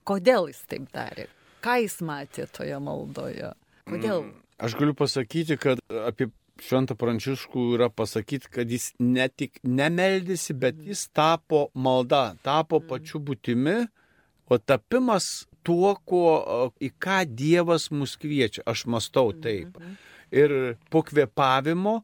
Kodėl 0.06 0.46
jis 0.52 0.62
taip 0.70 0.86
darė? 0.94 1.26
Ką 1.64 1.80
jis 1.82 1.98
matė 2.06 2.46
toje 2.54 2.78
maldoje? 2.78 3.50
Kodėl? 3.90 4.28
Aš 4.62 4.78
galiu 4.78 4.94
pasakyti, 4.98 5.58
kad 5.58 5.82
apie 6.06 6.30
Šventą 6.62 6.96
Pranciškų 6.98 7.64
yra 7.76 7.88
pasakyti, 7.92 8.50
kad 8.52 8.70
jis 8.70 8.90
ne 8.98 9.28
tik 9.28 9.60
nemeldėsi, 9.62 10.56
bet 10.58 10.80
jis 10.82 11.06
tapo 11.14 11.68
malda, 11.74 12.32
tapo 12.46 12.80
pačiu 12.84 13.20
būtimi, 13.22 13.84
o 14.48 14.58
tapimas 14.58 15.46
tuo, 15.66 15.92
ko, 16.08 16.22
į 16.80 16.90
ką 16.98 17.20
Dievas 17.28 17.90
mus 17.94 18.16
kviečia. 18.20 18.64
Aš 18.66 18.86
mastau 18.90 19.32
taip. 19.36 19.78
Ir 20.34 20.76
po 20.92 21.04
kvepavimo 21.06 22.00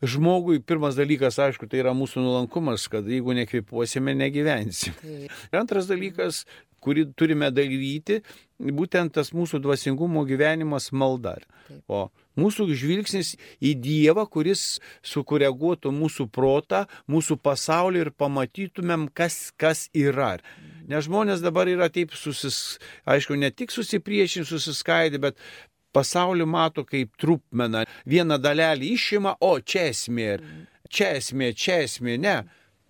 žmogui 0.00 0.62
pirmas 0.64 0.96
dalykas, 0.96 1.36
aišku, 1.42 1.68
tai 1.68 1.82
yra 1.82 1.92
mūsų 1.96 2.22
nuolankumas, 2.24 2.86
kad 2.90 3.08
jeigu 3.08 3.34
nekvepuosime, 3.36 4.14
negyvensim. 4.16 4.96
Tai, 4.96 5.16
Ir 5.28 5.60
antras 5.60 5.90
dalykas, 5.90 6.46
kurį 6.82 7.06
turime 7.16 7.50
daryti, 7.54 8.20
būtent 8.60 9.14
tas 9.16 9.32
mūsų 9.36 9.60
dvasingumo 9.64 10.24
gyvenimas 10.28 10.90
malda. 10.92 11.38
O 11.88 12.08
mūsų 12.40 12.66
žvilgsnis 12.74 13.34
į 13.62 13.74
Dievą, 13.84 14.26
kuris 14.30 14.80
sukoreguotų 15.06 15.92
mūsų 15.94 16.28
protą, 16.32 16.84
mūsų 17.10 17.38
pasaulį 17.44 18.04
ir 18.06 18.12
pamatytumėm, 18.16 19.08
kas, 19.14 19.50
kas 19.60 19.88
yra. 19.94 20.36
Nes 20.90 21.06
žmonės 21.06 21.44
dabar 21.44 21.70
yra 21.70 21.90
taip 21.92 22.14
susis, 22.18 22.78
aišku, 23.06 23.36
ne 23.38 23.52
tik 23.54 23.70
susipriešinti, 23.74 24.48
susiskaidyti, 24.50 25.22
bet 25.22 25.38
pasaulį 25.94 26.46
mato 26.46 26.84
kaip 26.86 27.12
trupmeną. 27.20 27.84
Vieną 28.08 28.40
dalelį 28.42 28.94
išima, 28.96 29.36
o 29.40 29.58
čia 29.60 29.88
esmė, 29.90 30.32
čia 30.90 31.14
esmė, 31.20 31.52
čia 31.54 31.82
esmė, 31.86 32.16
ne. 32.18 32.40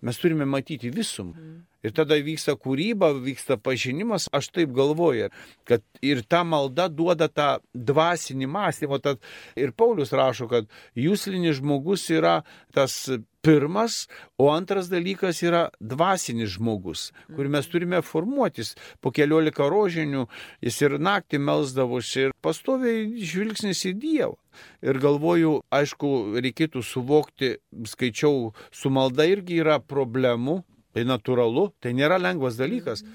Mes 0.01 0.17
turime 0.17 0.47
matyti 0.49 0.89
visumą. 0.89 1.61
Ir 1.81 1.95
tada 1.97 2.17
vyksta 2.21 2.53
kūryba, 2.61 3.11
vyksta 3.25 3.57
pažinimas, 3.57 4.27
aš 4.33 4.51
taip 4.53 4.73
galvoju, 4.77 5.31
kad 5.65 5.81
ir 6.05 6.21
ta 6.29 6.43
malda 6.45 6.87
duoda 6.91 7.29
tą 7.31 7.49
dvasinį 7.73 8.49
mąstymą. 8.53 9.01
Tad 9.01 9.21
ir 9.57 9.73
Paulius 9.73 10.13
rašo, 10.13 10.49
kad 10.51 10.69
jūslinis 10.97 11.57
žmogus 11.61 12.05
yra 12.13 12.41
tas 12.75 13.07
pirmas, 13.41 14.07
o 14.37 14.51
antras 14.53 14.89
dalykas 14.91 15.41
yra 15.41 15.63
dvasinis 15.81 16.53
žmogus, 16.55 17.09
kurį 17.33 17.53
mes 17.55 17.69
turime 17.71 18.01
formuotis. 18.05 18.75
Po 19.01 19.09
keliolika 19.09 19.65
rožinių 19.71 20.27
jis 20.61 20.81
ir 20.85 20.99
naktį 21.01 21.41
melzdavosi 21.41 22.27
ir 22.27 22.35
pastoviai 22.45 23.07
žvilgsnis 23.17 23.81
į 23.89 23.95
Dievą. 24.01 24.37
Ir 24.85 24.99
galvoju, 25.01 25.61
aišku, 25.73 26.37
reikėtų 26.43 26.83
suvokti, 26.85 27.55
skaičiau, 27.87 28.51
su 28.69 28.91
malda 28.93 29.25
irgi 29.29 29.61
yra 29.63 29.79
problemų, 29.79 30.61
tai 30.93 31.05
natūralu, 31.07 31.69
tai 31.81 31.93
nėra 31.97 32.19
lengvas 32.21 32.59
dalykas. 32.59 33.05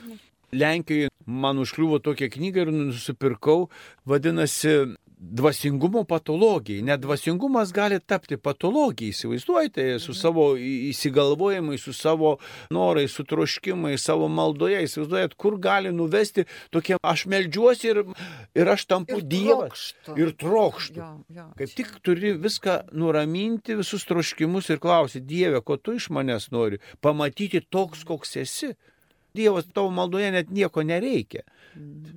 Lenkijoje 0.57 1.11
man 1.27 1.59
užkliuvo 1.59 1.99
tokia 2.03 2.31
knyga 2.33 2.65
ir 2.65 2.73
nusipirkau, 2.73 3.69
vadinasi 4.07 4.97
dvasingumo 5.17 6.05
patologijai. 6.05 6.83
Net 6.83 7.01
dvasingumas 7.01 7.73
gali 7.73 8.01
tapti 8.01 8.37
patologija, 8.37 9.11
įsivaizduojate, 9.15 9.99
su 10.01 10.15
savo 10.15 10.55
į- 10.57 10.91
įsigalvojimais, 10.93 11.81
su 11.81 11.93
savo 11.93 12.37
norais, 12.71 13.11
su 13.13 13.25
troškimais, 13.25 13.99
savo 14.05 14.29
maldoje, 14.29 14.83
įsivaizduojat, 14.85 15.35
kur 15.35 15.57
gali 15.59 15.93
nuvesti 15.93 16.45
tokie, 16.71 16.97
aš 17.03 17.27
meldžiuosi 17.27 17.89
ir, 17.95 18.03
ir 18.55 18.69
aš 18.69 18.85
tampu 18.87 19.17
Ir 19.19 19.23
Dievas. 19.25 19.95
trokštu. 20.05 20.19
Ir 20.21 20.33
trokštų. 20.37 20.97
jo, 20.97 21.25
jo, 21.37 21.47
Kaip 21.57 21.69
tik 21.75 21.95
turi 22.03 22.35
viską 22.37 22.81
nuraminti, 22.93 23.75
visus 23.77 24.05
troškimus 24.05 24.69
ir 24.71 24.79
klausyti, 24.79 25.27
Dieve, 25.27 25.61
ko 25.65 25.77
tu 25.77 25.93
iš 25.97 26.09
manęs 26.11 26.51
nori, 26.53 26.79
pamatyti 27.01 27.61
toks, 27.71 28.05
koks 28.05 28.37
esi. 28.37 28.75
Dievas 29.37 29.69
tavo 29.73 29.93
maldoje 29.95 30.33
net 30.35 30.51
nieko 30.55 30.85
nereikia. 30.87 31.45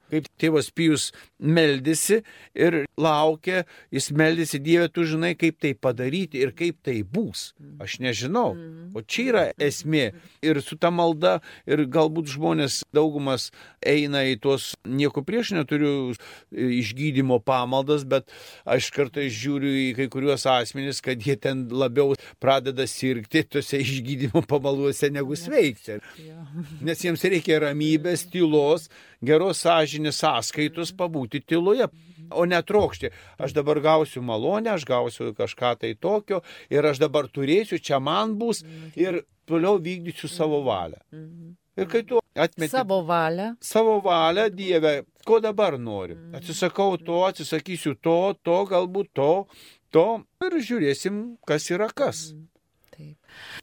Kaip 0.09 0.27
tėvas 0.39 0.69
Pijus 0.71 1.09
meldėsi 1.39 2.21
ir 2.55 2.77
laukė, 2.99 3.65
jis 3.93 4.09
meldėsi 4.15 4.59
Dieve, 4.63 4.87
tu 4.91 5.03
žinai, 5.07 5.33
kaip 5.39 5.59
tai 5.59 5.73
padaryti 5.75 6.39
ir 6.41 6.53
kaip 6.55 6.79
tai 6.85 7.01
bus. 7.03 7.53
Aš 7.83 7.99
nežinau. 8.03 8.53
O 8.95 9.03
čia 9.03 9.25
yra 9.29 9.43
esmė. 9.59 10.13
Ir 10.45 10.61
su 10.63 10.79
ta 10.79 10.91
malda, 10.95 11.39
ir 11.67 11.83
galbūt 11.91 12.31
žmonės 12.33 12.81
daugumas 12.95 13.49
eina 13.85 14.23
į 14.31 14.39
tuos, 14.43 14.71
nieko 14.87 15.23
prieš 15.27 15.53
neturiu 15.57 16.15
išgydymo 16.51 17.39
pamaldas, 17.43 18.05
bet 18.07 18.31
aš 18.65 18.89
kartais 18.95 19.35
žiūriu 19.35 19.75
į 19.83 19.87
kai 19.99 20.09
kuriuos 20.11 20.47
asmenys, 20.49 21.03
kad 21.05 21.21
jie 21.21 21.35
ten 21.39 21.67
labiau 21.71 22.15
pradeda 22.41 22.87
sirgti 22.89 23.43
tuose 23.43 23.81
išgydymo 23.83 24.43
pamalduose 24.49 25.11
negu 25.13 25.37
sveikti. 25.39 25.99
Nes 26.85 27.05
jiems 27.09 27.25
reikia 27.33 27.59
ramybės, 27.65 28.27
tylos, 28.31 28.87
geros 29.25 29.63
sąžinės 29.65 30.21
sąskaitos 30.23 30.93
pabūti 30.95 31.41
tyloje, 31.43 31.89
o 32.29 32.45
netrokšti. 32.45 33.09
Aš 33.41 33.55
dabar 33.57 33.81
gausiu 33.81 34.21
malonę, 34.25 34.71
aš 34.75 34.85
gausiu 34.85 35.31
kažką 35.37 35.73
tai 35.81 35.95
tokio 35.97 36.43
ir 36.69 36.85
aš 36.85 37.01
dabar 37.01 37.27
turėsiu, 37.27 37.81
čia 37.81 37.99
man 37.99 38.37
bus 38.39 38.61
ir 38.95 39.23
toliau 39.49 39.79
vykdysiu 39.81 40.29
savo 40.29 40.61
valią. 40.67 41.01
Ir 41.79 41.87
kai 41.87 42.03
tu 42.03 42.19
atmeti 42.35 42.73
Savo 42.73 43.01
valią. 43.07 43.53
savo 43.63 43.99
valią, 44.03 44.49
Dieve, 44.51 45.05
ko 45.25 45.39
dabar 45.39 45.77
nori. 45.79 46.17
Atsisakau 46.35 46.97
to, 46.99 47.23
atsisakysiu 47.25 47.95
to, 48.03 48.35
to, 48.43 48.57
galbūt 48.67 49.13
to, 49.15 49.31
to 49.89 50.05
ir 50.43 50.59
žiūrėsim, 50.59 51.37
kas 51.47 51.69
yra 51.71 51.87
kas. 51.95 52.29
Taip. 52.33 52.58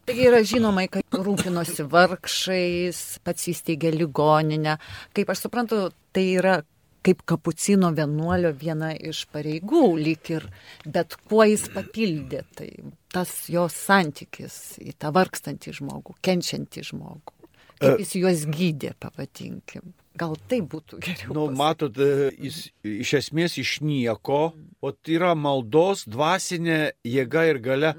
Taigi 0.07 0.29
yra 0.29 0.43
žinoma, 0.47 0.87
kad 0.91 1.19
rūpinosi 1.27 1.87
vargšais, 1.91 3.03
pats 3.27 3.51
įsteigė 3.53 3.93
ligoninę. 3.95 4.77
Kaip 5.17 5.33
aš 5.33 5.47
suprantu, 5.47 5.89
tai 6.15 6.27
yra 6.39 6.61
kaip 7.07 7.23
kapucino 7.29 7.93
vienuolio 7.95 8.51
viena 8.59 8.91
iš 8.95 9.25
pareigų, 9.31 9.85
lyg 10.01 10.31
ir, 10.35 10.49
bet 10.91 11.15
kuo 11.29 11.45
jis 11.47 11.69
papildė, 11.75 12.43
tai 12.59 12.71
tas 13.15 13.33
jos 13.53 13.77
santykis 13.87 14.57
į 14.83 14.97
tą 14.99 15.13
vargstantį 15.15 15.77
žmogų, 15.81 16.17
kenčiantį 16.27 16.83
žmogų. 16.91 17.37
Kaip 17.77 18.03
jis 18.03 18.17
juos 18.19 18.43
gydė, 18.51 18.95
pavadinkim. 18.99 19.93
Gal 20.17 20.37
tai 20.49 20.61
būtų 20.65 21.01
geriau. 21.05 21.33
Nu, 21.33 21.47
pasakyt. 21.47 21.59
matot, 21.61 21.99
e, 22.01 22.31
jis 22.47 22.61
iš 22.83 23.15
esmės 23.21 23.57
iš 23.61 23.79
nieko, 23.85 24.55
o 24.81 24.93
tai 24.93 25.19
yra 25.19 25.35
maldos 25.37 26.07
dvasinė 26.09 26.81
jėga 27.05 27.47
ir 27.51 27.61
gale. 27.65 27.95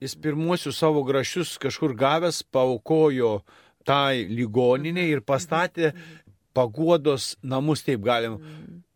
Jis 0.00 0.16
pirmuosius 0.16 0.78
savo 0.80 1.02
grašius 1.04 1.58
kažkur 1.60 1.92
gavęs 1.92 2.40
paukojo 2.48 3.42
tai 3.84 4.24
ligoninė 4.28 5.04
ir 5.10 5.20
pastatė 5.20 5.92
paguodos 6.56 7.34
namus, 7.42 7.84
taip 7.86 8.02
galim. 8.04 8.38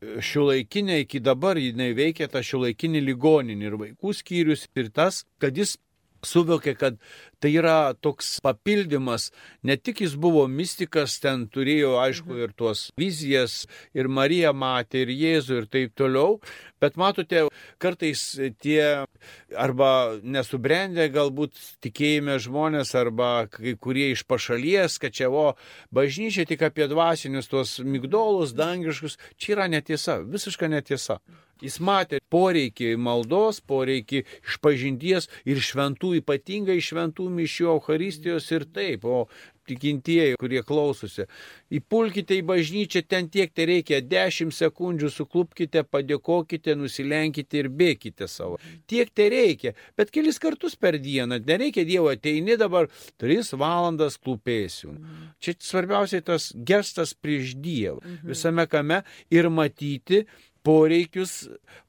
Šiuolaikinė 0.03 1.01
iki 1.05 1.21
dabar 1.25 1.59
jinai 1.61 1.93
veikia 1.97 2.29
tą 2.29 2.43
šiuolaikinį 2.45 3.01
ligoninį 3.05 3.69
ir 3.69 3.77
vaikų 3.81 4.15
skyrius 4.17 4.67
ir 4.77 4.91
tas, 4.93 5.23
kad 5.41 5.57
jis 5.57 5.79
suvokė, 6.27 6.75
kad 6.79 6.99
tai 7.45 7.53
yra 7.59 7.95
toks 8.01 8.39
papildymas, 8.45 9.29
ne 9.63 9.77
tik 9.77 10.01
jis 10.05 10.15
buvo 10.21 10.47
mystikas, 10.49 11.19
ten 11.21 11.47
turėjo, 11.53 11.95
aišku, 12.01 12.39
ir 12.47 12.55
tuos 12.57 12.87
vizijas, 13.01 13.65
ir 13.97 14.09
Marija 14.09 14.55
matė, 14.57 15.05
ir 15.05 15.13
Jėzų, 15.13 15.61
ir 15.61 15.69
taip 15.69 15.95
toliau, 15.99 16.39
bet 16.81 16.97
matote, 17.01 17.47
kartais 17.83 18.25
tie 18.65 19.05
arba 19.53 19.91
nesubrendę 20.23 21.11
galbūt 21.13 21.61
tikėjime 21.85 22.39
žmonės, 22.43 22.95
arba 22.99 23.47
kai 23.53 23.77
kurie 23.77 24.11
iš 24.15 24.25
pašalies, 24.29 24.99
kad 25.03 25.13
čia 25.17 25.29
o 25.29 25.51
bažnyčia 25.95 26.49
tik 26.49 26.65
apie 26.65 26.89
dvasinius 26.89 27.51
tuos 27.53 27.79
migdolus, 27.85 28.57
dangiškus, 28.57 29.19
čia 29.37 29.59
yra 29.59 29.69
netiesa, 29.69 30.23
visiška 30.25 30.71
netiesa. 30.73 31.21
Jis 31.65 31.81
matė 31.81 32.21
poreikį 32.33 32.95
maldos, 33.01 33.63
poreikį 33.65 34.25
išpažinties 34.45 35.31
ir 35.49 35.63
šventų, 35.65 36.15
ypatingai 36.21 36.79
šventų 36.85 37.31
mišių 37.39 37.71
Euharistijos 37.73 38.51
ir 38.53 38.69
taip, 38.75 39.05
o 39.09 39.25
tikintieji, 39.69 40.37
kurie 40.41 40.63
klausosi. 40.67 41.27
Įpulkite 41.75 42.37
į 42.39 42.45
bažnyčią, 42.49 43.05
ten 43.09 43.31
tiek 43.33 43.53
tai 43.57 43.67
reikia, 43.71 44.01
10 44.05 44.53
sekundžių 44.55 45.11
suklupkite, 45.13 45.85
padėkokite, 45.89 46.77
nusilenkite 46.79 47.63
ir 47.63 47.71
bėkite 47.73 48.29
savo. 48.31 48.61
Tiek 48.91 49.11
tai 49.17 49.31
reikia, 49.33 49.75
bet 49.99 50.13
kelis 50.15 50.41
kartus 50.43 50.77
per 50.77 50.99
dieną, 51.01 51.41
nereikia 51.49 51.87
Dievo, 51.89 52.11
ateini 52.13 52.59
dabar 52.61 52.91
3 53.23 53.55
valandas 53.61 54.19
klupėsiu. 54.21 54.95
Čia 55.41 55.57
svarbiausiai 55.61 56.25
tas 56.25 56.53
gestas 56.55 57.15
prieš 57.17 57.57
Dievą, 57.57 58.03
visame 58.25 58.69
kame 58.71 59.03
ir 59.33 59.49
matyti 59.49 60.27
poreikius 60.65 61.35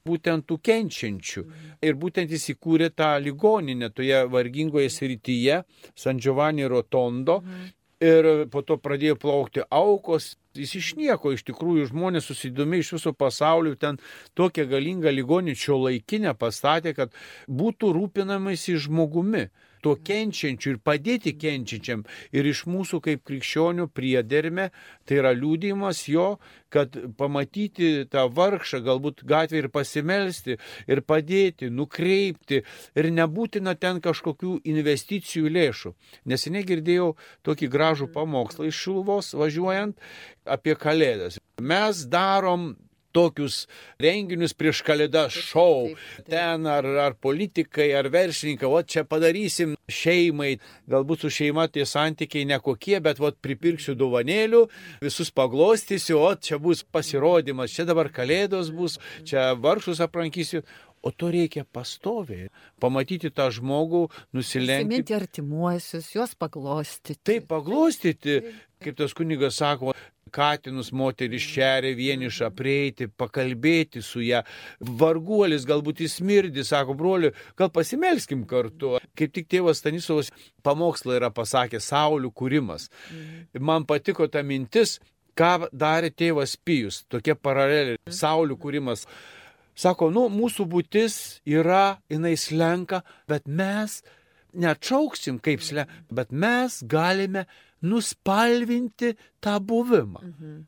būtent 0.05 0.45
tų 0.49 0.59
kenčiančių. 0.67 1.45
Ir 1.85 1.97
būtent 2.01 2.31
jis 2.31 2.51
įkūrė 2.55 2.91
tą 2.95 3.15
ligoninę 3.23 3.91
toje 3.95 4.25
vargingoje 4.31 4.91
srityje, 4.91 5.63
San 5.95 6.19
Giovanni 6.19 6.67
Rotondo. 6.67 7.41
Ir 8.03 8.47
po 8.51 8.61
to 8.61 8.75
pradėjo 8.77 9.15
plaukti 9.17 9.63
aukos. 9.71 10.35
Jis 10.55 10.73
iš 10.79 10.89
nieko, 10.99 11.31
iš 11.31 11.45
tikrųjų, 11.47 11.87
žmonės 11.89 12.27
susidomi 12.27 12.81
iš 12.83 12.93
viso 12.97 13.13
pasaulio, 13.15 13.73
ten 13.79 13.97
tokią 14.35 14.67
galingą 14.71 15.11
ligonį 15.15 15.55
šio 15.59 15.79
laikinę 15.87 16.35
pastatė, 16.39 16.93
kad 16.95 17.15
būtų 17.47 17.93
rūpinamasi 17.95 18.75
žmogumi 18.83 19.47
tuo 19.85 19.95
kenčiančiu 20.01 20.73
ir 20.73 20.81
padėti 20.81 21.35
kenčiančiam. 21.37 22.03
Ir 22.33 22.49
iš 22.49 22.65
mūsų 22.69 23.01
kaip 23.05 23.23
krikščionių 23.27 23.87
priederme, 23.93 24.71
tai 25.05 25.19
yra 25.21 25.33
liūdimas 25.37 26.05
jo, 26.09 26.35
kad 26.73 26.97
pamatyti 27.19 28.07
tą 28.11 28.25
vargšą, 28.35 28.81
galbūt 28.85 29.23
gatvę 29.29 29.61
ir 29.61 29.69
pasimelsti, 29.73 30.57
ir 30.91 31.03
padėti, 31.07 31.69
nukreipti, 31.71 32.63
ir 32.97 33.11
nebūtina 33.13 33.75
ten 33.79 34.01
kažkokių 34.03 34.57
investicijų 34.73 35.53
lėšų. 35.55 35.93
Neseniai 36.31 36.65
girdėjau 36.67 37.13
tokį 37.47 37.71
gražų 37.71 38.09
pamokslą 38.15 38.67
iš 38.71 38.81
Šilvos 38.85 39.33
važiuojant 39.37 40.01
apie 40.45 40.75
kalėdas. 40.79 41.39
Mes 41.61 42.03
darom 42.11 42.73
tokius 43.15 43.63
renginius 44.01 44.55
prieš 44.57 44.83
kalėdą 44.85 45.25
šou. 45.31 45.95
Ten 46.27 46.67
ar, 46.69 46.87
ar 47.07 47.17
politikai, 47.21 47.89
ar 47.95 48.09
verslininkai, 48.13 48.67
o 48.67 48.81
čia 48.83 49.05
padarysim 49.07 49.75
šeimai. 49.91 50.55
Galbūt 50.91 51.25
su 51.25 51.33
šeima 51.33 51.67
tie 51.71 51.85
santykiai 51.89 52.47
nekokie, 52.49 52.97
bet 53.03 53.21
vat 53.23 53.39
pripirksiu 53.43 53.95
dovanėlių, 53.99 54.65
visus 55.03 55.31
paglostysiu, 55.35 56.19
o 56.21 56.33
čia 56.35 56.59
bus 56.61 56.83
pasirodymas, 56.83 57.73
čia 57.75 57.87
dabar 57.87 58.11
kalėdos 58.13 58.73
bus, 58.75 58.99
čia 59.27 59.53
vargšus 59.59 60.03
aprankysiu. 60.05 60.65
O 61.05 61.11
to 61.13 61.27
reikia 61.29 61.61
pastoviai. 61.69 62.47
Pamatyti 62.81 63.29
tą 63.29 63.51
žmogų, 63.53 64.07
nusilenkti. 64.33 64.87
Prisiminti 64.87 65.13
artimuosius, 65.13 66.07
juos 66.15 66.33
paglostyti. 66.33 67.19
Taip, 67.29 67.45
paglostyti, 67.51 68.39
kaip 68.81 68.97
tas 68.97 69.13
kunigas 69.13 69.59
sako, 69.61 69.93
katinus 70.35 70.91
moteris 70.95 71.45
šeria 71.45 71.95
vienišą, 71.95 72.51
prieiti, 72.55 73.07
pakalbėti 73.07 74.03
su 74.03 74.23
ją. 74.25 74.43
Varguolis 75.01 75.65
galbūt 75.67 76.03
jis 76.05 76.19
mirdi, 76.25 76.65
sako, 76.67 76.95
broliu, 76.99 77.31
gal 77.57 77.71
pasimelskim 77.73 78.43
kartu. 78.49 78.95
Kaip 79.15 79.35
tik 79.35 79.49
tėvas 79.51 79.79
Stanislavas 79.81 80.31
pamokslą 80.65 81.19
yra 81.19 81.31
pasakęs, 81.33 81.91
Saulių 81.91 82.31
kūrimas. 82.35 82.89
Man 83.59 83.87
patiko 83.87 84.27
ta 84.31 84.43
mintis, 84.43 84.99
ką 85.35 85.69
darė 85.75 86.11
tėvas 86.11 86.55
Pijus, 86.57 87.03
tokia 87.11 87.35
paralelė, 87.35 87.97
Saulių 88.07 88.59
kūrimas. 88.59 89.05
Sako, 89.75 90.07
nu, 90.15 90.27
mūsų 90.31 90.67
būtis 90.71 91.15
yra, 91.43 91.97
jinai 92.11 92.35
slenka, 92.39 93.01
bet 93.27 93.47
mes 93.47 93.99
neatšauksim 94.55 95.41
kaip 95.43 95.63
slenka, 95.63 95.91
bet 96.15 96.31
mes 96.31 96.79
galime 96.87 97.43
nuspalvinti 97.83 99.15
tą 99.43 99.59
buvimą. 99.59 100.21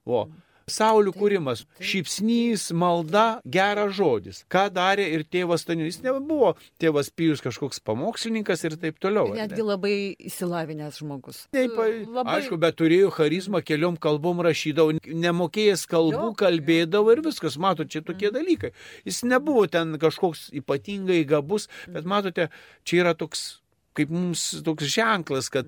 O, 0.05 0.27
Saulių 0.67 1.13
kūrimas, 1.15 1.61
šypsnys, 1.79 2.65
malda, 2.75 3.39
geras 3.47 3.93
žodis. 3.95 4.41
Ką 4.51 4.65
darė 4.75 5.05
ir 5.15 5.21
tėvas. 5.23 5.63
Jis 5.63 6.01
nebuvo 6.03 6.49
tėvas 6.75 7.07
Pijus 7.07 7.39
kažkoks 7.39 7.79
pamokslininkas 7.87 8.65
ir 8.67 8.75
taip 8.75 8.99
toliau. 8.99 9.29
ar 9.31 9.37
ne? 9.37 9.45
Netgi 9.45 9.63
labai 9.63 9.93
įsilavinęs 10.27 10.99
žmogus. 10.99 11.45
Taip, 11.55 11.71
Labai- 11.71 12.35
aišku, 12.35 12.59
bet 12.59 12.75
turėjo 12.75 13.13
charizmą, 13.15 13.63
keliom 13.63 13.95
kalbom 13.95 14.43
rašydavo, 14.43 14.99
nemokėjęs 15.07 15.87
kalbų, 15.87 16.11
Jo, 16.11 16.35
kalbėdavo 16.35 17.15
ir 17.15 17.21
viskas, 17.23 17.55
matote, 17.55 17.87
čia 17.87 18.01
tokie 18.03 18.27
dalykai. 18.35 18.73
Jis 19.05 19.23
nebuvo 19.23 19.69
ten 19.71 19.95
kažkoks 19.97 20.51
ypatingai 20.51 21.23
gabus, 21.25 21.69
bet 21.87 22.03
matote, 22.03 22.49
čia 22.83 23.05
yra 23.05 23.15
toks, 23.15 23.61
kaip 23.95 24.09
mums 24.11 24.61
toks 24.67 24.83
ženklas, 24.83 25.47
kad 25.49 25.65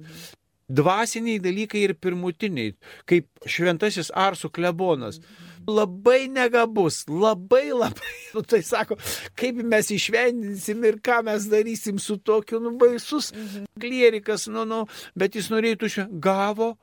dvasiniai 0.70 1.42
dalykai 1.42 1.84
ir 1.88 1.96
pirmutiniai, 1.98 2.74
kaip 3.10 3.28
šventasis 3.50 4.12
Arsų 4.16 4.52
klebonas. 4.54 5.20
Labai 5.70 6.30
negabus, 6.32 7.04
labai 7.10 7.68
labai, 7.74 8.14
nu, 8.34 8.42
tai 8.48 8.62
sako, 8.66 8.98
kaip 9.38 9.60
mes 9.62 9.92
išvendinsim 9.94 10.86
ir 10.88 11.00
ką 11.06 11.20
mes 11.28 11.50
darysim 11.52 12.00
su 12.02 12.18
tokiu, 12.18 12.62
nu, 12.64 12.74
baisus 12.80 13.34
klierikas, 13.82 14.48
nu, 14.50 14.66
nu, 14.70 14.86
bet 15.20 15.38
jis 15.38 15.52
norėtų 15.54 15.92
gavo, 16.24 16.74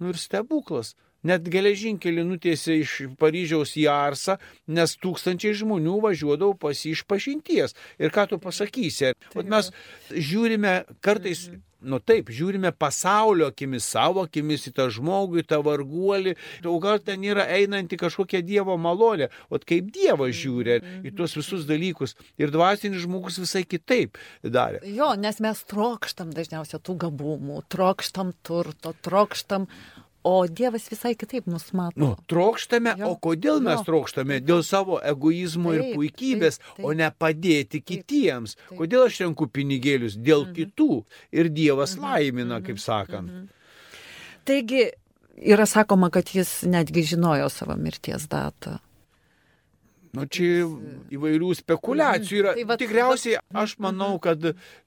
nu 0.00 0.14
ir 0.14 0.18
stebuklas. 0.18 0.96
Net 1.22 1.46
geležinkelį 1.46 2.24
nutiesė 2.26 2.80
iš 2.82 2.94
Paryžiaus 3.20 3.76
į 3.78 3.86
Arsą, 3.92 4.38
nes 4.66 4.96
tūkstančiai 4.98 5.54
žmonių 5.62 6.00
važiuodavo 6.02 6.56
pas 6.58 6.80
iš 6.88 7.04
pažinties. 7.06 7.76
Ir 8.02 8.10
ką 8.14 8.26
tu 8.30 8.40
pasakysi? 8.42 9.12
Vat 9.36 9.52
mes 9.52 9.70
žiūrime 10.10 10.80
kartais, 11.04 11.46
nu 11.82 11.98
taip, 12.02 12.30
žiūrime 12.32 12.72
pasaulio 12.78 13.48
akimis, 13.50 13.86
savo 13.94 14.24
akimis 14.26 14.66
į 14.70 14.74
tą 14.76 14.88
žmogų, 14.94 15.42
į 15.42 15.46
tą 15.50 15.60
varguolį, 15.66 16.34
o 16.68 16.74
gal 16.82 17.00
ten 17.02 17.24
yra 17.26 17.46
einanti 17.54 17.98
kažkokia 18.00 18.42
Dievo 18.46 18.76
malonė, 18.80 19.28
o 19.50 19.58
kaip 19.58 19.90
Dievas 19.94 20.34
žiūri 20.38 20.78
į 21.06 21.14
tuos 21.18 21.36
visus 21.38 21.66
dalykus. 21.68 22.16
Ir 22.40 22.52
dvasinis 22.54 23.04
žmogus 23.04 23.40
visai 23.42 23.64
kitaip 23.66 24.18
darė. 24.42 24.82
Jo, 24.90 25.12
nes 25.18 25.38
mes 25.42 25.62
trokštam 25.70 26.32
dažniausiai 26.36 26.82
tų 26.82 26.98
gabumų, 27.06 27.62
trokštam 27.72 28.34
turto, 28.46 28.94
trokštam, 29.06 29.68
o 30.24 30.46
Dievas 30.46 30.88
visai 30.90 31.14
kitaip 31.18 31.46
mus 31.46 31.72
mato. 31.72 31.98
Nu, 31.98 32.16
trokštame, 32.30 32.94
Jo. 32.98 33.10
o 33.10 33.16
kodėl 33.18 33.60
mes 33.60 33.80
Jo. 33.80 33.84
trokštame? 33.88 34.40
Dėl 34.40 34.62
savo 34.62 35.00
egoizmo 35.02 35.72
ir 35.74 35.82
Taip, 35.82 35.96
puikybės, 35.96 36.58
taip, 36.58 36.76
taip. 36.76 36.84
o 36.86 36.92
ne 36.92 37.10
padėti 37.10 37.82
kitiems. 37.82 38.54
taip. 38.56 38.78
Kodėl 38.78 39.06
aš 39.06 39.20
renku 39.24 39.46
pinigėlius? 39.48 40.16
Dėl 40.16 40.46
kitų. 40.54 41.04
Ir 41.32 41.48
Dievas 41.50 41.96
laimina, 41.98 42.60
kaip 42.62 42.78
sakant. 42.78 43.30
Taigi, 44.44 44.90
yra 45.38 45.66
sakoma, 45.66 46.10
kad 46.10 46.26
jis 46.34 46.62
netgi 46.66 47.02
žinojo 47.14 47.48
savo 47.50 47.76
mirties 47.76 48.26
datą. 48.28 48.78
Nu, 50.12 50.26
čia 50.28 50.66
įvairių 51.16 51.54
spekulacijų 51.56 52.38
yra. 52.42 52.50
Tai 52.58 52.64
va- 52.68 52.76
Tikriausiai 52.76 53.38
aš 53.56 53.78
manau, 53.80 54.18
kad 54.20 54.42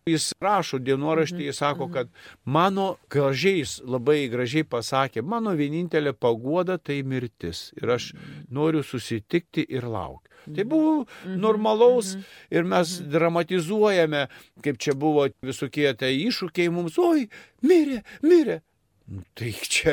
jis 0.05 0.27
rašo 0.41 0.77
dienoraštį, 0.77 1.47
jis 1.47 1.57
sako, 1.63 1.87
kad 1.89 2.11
mano 2.45 2.97
gražiais, 3.09 3.79
labai 3.81 4.27
gražiai 4.29 4.63
pasakė, 4.69 5.23
mano 5.25 5.55
vienintelė 5.57 6.13
pagoda 6.13 6.77
tai 6.77 6.99
mirtis. 7.01 7.71
Ir 7.81 7.89
aš 7.95 8.11
noriu 8.53 8.83
susitikti 8.85 9.65
ir 9.67 9.81
laukti. 9.89 10.29
Tai 10.55 10.63
buvo 10.69 11.07
normalaus 11.25 12.13
ir 12.53 12.63
mes 12.63 12.99
dramatizuojame, 13.09 14.27
kaip 14.61 14.77
čia 14.77 14.93
buvo 14.93 15.25
visokie 15.41 15.89
tai 15.97 16.13
iššūkiai 16.27 16.69
mums, 16.69 16.99
oi, 17.01 17.25
mirė, 17.65 18.03
mirė. 18.21 18.61
Nu, 19.05 19.21
Tai 19.37 19.51
čia 19.69 19.91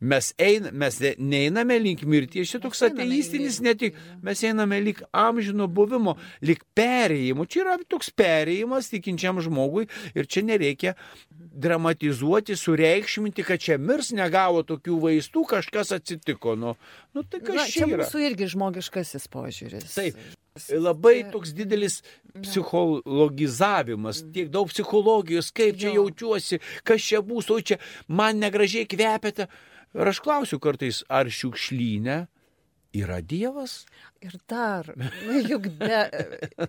mes, 0.00 0.30
ein, 0.40 0.70
mes 0.72 0.96
ne- 1.02 1.14
neiname 1.20 1.76
link 1.82 2.00
mirties, 2.08 2.48
čia 2.48 2.60
toks 2.64 2.80
ateistinis 2.86 3.58
ne 3.60 3.74
tik, 3.76 3.98
mes 4.24 4.40
einame 4.48 4.78
link 4.80 5.02
amžino 5.12 5.66
buvimo, 5.68 6.14
link 6.40 6.62
perėjimo. 6.72 7.44
Čia 7.44 7.60
yra 7.66 7.74
toks 7.84 8.08
perėjimas 8.16 8.88
tikinčiam 8.88 9.36
žmogui 9.44 9.84
ir 10.16 10.24
čia 10.24 10.40
nereikia 10.48 10.94
dramatizuoti, 11.54 12.56
sureikšminti, 12.56 13.44
kad 13.46 13.60
čia 13.62 13.76
mirs 13.78 14.10
negavo 14.16 14.62
tokių 14.66 14.96
vaistų, 15.02 15.44
kažkas 15.52 15.92
atsitiko. 15.98 16.56
Nu, 16.58 16.72
nu 17.14 17.22
tai 17.22 17.42
kas 17.44 17.54
Na, 17.60 17.66
čia 17.68 17.84
čia 17.84 17.90
yra? 17.90 18.00
mūsų 18.06 18.24
irgi 18.30 18.48
žmogiškasis 18.54 19.28
požiūris. 19.32 19.92
Taip. 19.94 20.16
Labai 20.70 21.24
toks 21.32 21.50
didelis 21.50 21.96
psichologizavimas, 22.38 24.20
tiek 24.30 24.52
daug 24.54 24.68
psichologijos, 24.70 25.48
kaip 25.50 25.80
čia 25.80 25.90
jaučiuosi, 25.96 26.60
kas 26.86 27.02
čia 27.02 27.18
bus, 27.26 27.48
o 27.50 27.58
čia 27.58 27.80
man 28.06 28.38
negražiai 28.38 28.86
kvepiate. 28.86 29.48
Ir 29.98 30.10
aš 30.12 30.20
klausiu 30.22 30.60
kartais, 30.62 31.02
ar 31.10 31.26
šiukšlyne 31.26 32.20
yra 32.94 33.18
Dievas? 33.18 33.80
Ir 34.22 34.38
dar, 34.46 34.92
na, 34.94 35.10
juk 35.42 35.66
be, 35.74 36.04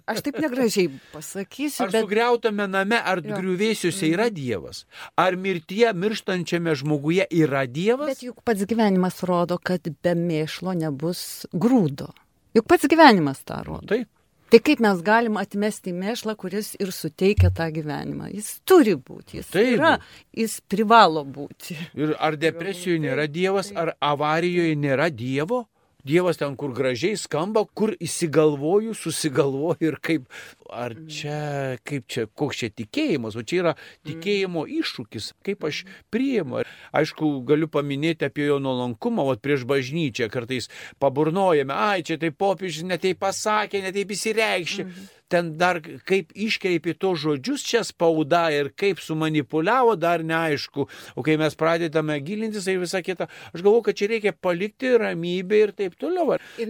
aš 0.09 0.25
taip 0.25 0.41
negražiai 0.41 0.89
pasakysiu, 1.13 1.85
Ar 1.85 1.93
bet 1.93 2.07
sugriautame 2.07 2.65
name, 2.65 2.97
ar 2.97 3.21
Jo. 3.21 3.37
griuvėsiuose 3.37 4.09
yra 4.09 4.31
Dievas? 4.33 4.87
Ar 5.13 5.37
mirtie 5.37 5.93
mirštančiame 5.93 6.73
žmoguje 6.73 7.29
yra 7.29 7.67
Dievas? 7.69 8.15
Bet 8.17 8.25
juk 8.25 8.41
pats 8.41 8.65
gyvenimas 8.65 9.21
rodo, 9.29 9.61
kad 9.61 9.93
be 10.01 10.17
mėšlo 10.17 10.73
nebus 10.73 11.45
grūdo. 11.53 12.09
Juk 12.55 12.67
pats 12.71 12.87
gyvenimas 12.87 13.43
tą 13.43 13.59
rodo. 13.67 13.87
Taip. 13.91 14.09
Tai 14.53 14.59
kaip 14.61 14.81
mes 14.83 14.99
galim 15.03 15.39
atmesti 15.41 15.91
mėšlą, 15.91 16.35
kuris 16.39 16.75
ir 16.79 16.91
suteikia 16.93 17.49
tą 17.51 17.65
gyvenimą? 17.73 18.29
Jis 18.31 18.51
turi 18.63 18.93
būti, 18.95 19.39
jis 19.41 19.49
Taip. 19.51 19.71
yra, 19.73 19.95
jis 20.37 20.59
privalo 20.69 21.25
būti. 21.25 21.75
Ir 21.97 22.13
ar 22.21 22.37
depresijoje 22.39 23.01
nėra 23.07 23.25
Dievas, 23.27 23.73
ar 23.75 23.95
avarijoje 23.99 24.77
nėra 24.77 25.09
Dievo? 25.09 25.65
Dievas 26.05 26.37
ten, 26.37 26.53
kur 26.53 26.73
gražiai 26.77 27.17
skamba, 27.17 27.63
kur 27.65 27.95
įsigalvoju, 27.97 28.93
susigalvoju 28.93 29.87
ir 29.89 29.97
kaip, 30.05 30.27
ar 30.69 30.93
čia, 31.09 31.39
kaip 31.81 32.05
čia, 32.11 32.27
koks 32.29 32.61
čia 32.61 32.69
tikėjimas, 32.69 33.33
o 33.33 33.41
čia 33.41 33.61
yra 33.63 33.73
tikėjimo 34.05 34.67
iššūkis, 34.69 35.31
kaip 35.45 35.65
aš 35.65 35.81
priimu. 36.13 36.61
Aišku, 36.95 37.31
galiu 37.49 37.69
paminėti 37.71 38.29
apie 38.29 38.45
jo 38.51 38.59
nuolankumą, 38.61 39.25
o 39.25 39.33
prieš 39.41 39.65
bažnyčią 39.65 40.29
kartais 40.29 40.69
paburnojame, 41.01 41.73
ai, 41.73 42.05
čia 42.05 42.19
tai 42.21 42.29
popiežius 42.29 42.85
netaip 42.85 43.23
pasakė, 43.25 43.81
netaip 43.89 44.13
įsireikšė. 44.13 44.89
Ten 45.31 45.55
dar 45.57 45.79
kaip 46.05 46.33
iškreipė 46.37 46.93
to 47.01 47.15
žodžius 47.17 47.63
čia 47.65 47.81
spauda 47.87 48.43
ir 48.53 48.69
kaip 48.77 48.99
sumanipuliavo, 49.01 49.95
dar 49.97 50.21
neaišku. 50.21 50.85
O 51.17 51.23
kai 51.25 51.37
mes 51.41 51.57
pradedame 51.57 52.19
gilintis, 52.21 52.67
tai 52.69 52.77
visą 52.81 53.01
kitą, 53.05 53.25
aš 53.49 53.63
galvoju, 53.65 53.87
kad 53.87 53.97
čia 53.97 54.11
reikia 54.13 54.35
palikti 54.37 54.93
ramybę 55.01 55.63
ir 55.63 55.73
taip 55.73 55.97
toliau. 55.97 56.37
Ir, 56.61 56.69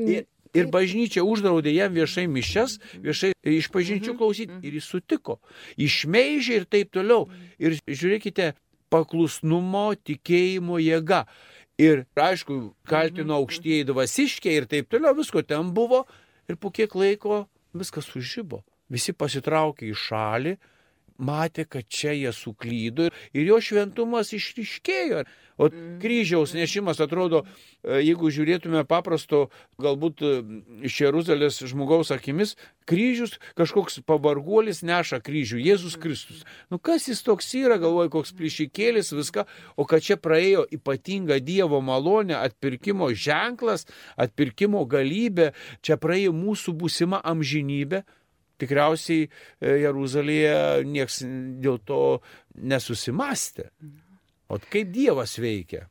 Ir, 0.56 0.64
ir 0.64 0.70
bažnyčia 0.72 1.24
uždraudė 1.28 1.74
jam 1.76 1.91
viešai 1.91 2.30
mišes, 2.32 2.78
viešai 3.03 3.34
iš 3.58 3.68
pažinčių 3.74 4.16
klausyti 4.16 4.62
ir 4.64 4.78
jis 4.80 4.88
sutiko. 4.88 5.41
Išmeižė 5.76 6.62
ir 6.62 6.68
taip 6.72 6.93
toliau. 6.95 7.26
Ir 7.60 7.76
žiūrėkite, 7.84 8.53
paklusnumo, 8.93 9.89
tikėjimo 10.08 10.80
jėga. 10.80 11.26
Ir 11.82 12.06
aišku, 12.16 12.72
kaltino 12.88 13.41
aukštieji 13.41 13.89
dvasiškiai 13.89 14.62
ir 14.62 14.70
taip 14.72 14.88
toliau, 14.93 15.12
visko 15.18 15.43
ten 15.43 15.74
buvo. 15.76 16.06
Ir 16.47 16.56
po 16.62 16.72
kiek 16.72 16.93
laiko 16.95 17.43
viskas 17.76 18.07
sužybo. 18.11 18.63
Visi 18.91 19.13
pasitraukė 19.13 19.89
į 19.89 19.95
šalį, 19.97 20.55
matė, 21.18 21.66
kad 21.68 21.88
čia 21.88 22.13
jie 22.16 22.32
suklydo 22.36 23.09
ir, 23.09 23.43
jo 23.45 23.59
šventumas 23.63 24.34
išriškėjo. 24.36 25.26
O 25.55 25.70
kryžiaus 26.03 26.51
nešimas 26.51 26.99
atrodo, 26.99 27.45
e, 27.80 28.01
jeigu 28.03 28.28
žiūrėtume 28.28 28.82
paprasto, 28.89 29.45
galbūt 29.80 30.20
e, 30.20 30.32
iš 30.89 30.97
Jeruzalės 31.05 31.61
žmogaus 31.63 32.11
akimis, 32.11 32.57
kryžius 32.84 33.38
kažkoks 33.55 34.01
pavarguolis 34.03 34.84
neša 34.84 35.22
kryžių, 35.24 35.61
Jėzus 35.63 35.95
Kristus. 35.95 36.43
Nu 36.68 36.76
kas 36.76 37.07
jis 37.07 37.24
toks 37.24 37.47
yra, 37.55 37.80
galvoju, 37.80 38.11
koks 38.18 38.36
plišikėlis, 38.36 39.13
viską, 39.16 39.47
o 39.80 39.88
kad 39.88 40.03
čia 40.03 40.20
praėjo 40.20 40.66
ypatinga 40.76 41.39
Dievo 41.39 41.80
malonė, 41.80 42.36
atpirkimo 42.41 43.07
ženklas, 43.16 43.88
atpirkimo 44.20 44.84
galybė, 44.84 45.53
čia 45.80 45.95
praėjo 45.95 46.36
mūsų 46.36 46.76
būsima 46.84 47.24
amžinybė. 47.24 48.03
Tikriausiai 48.62 49.26
e, 49.26 49.74
Jeruzalėje 49.84 50.86
nieks 50.88 51.22
dėl 51.64 51.82
to 51.84 52.01
nesusimastė. 52.56 53.70
O 54.47 54.60
kaip 54.62 54.91
Dievas 54.93 55.38
veikia? 55.41 55.88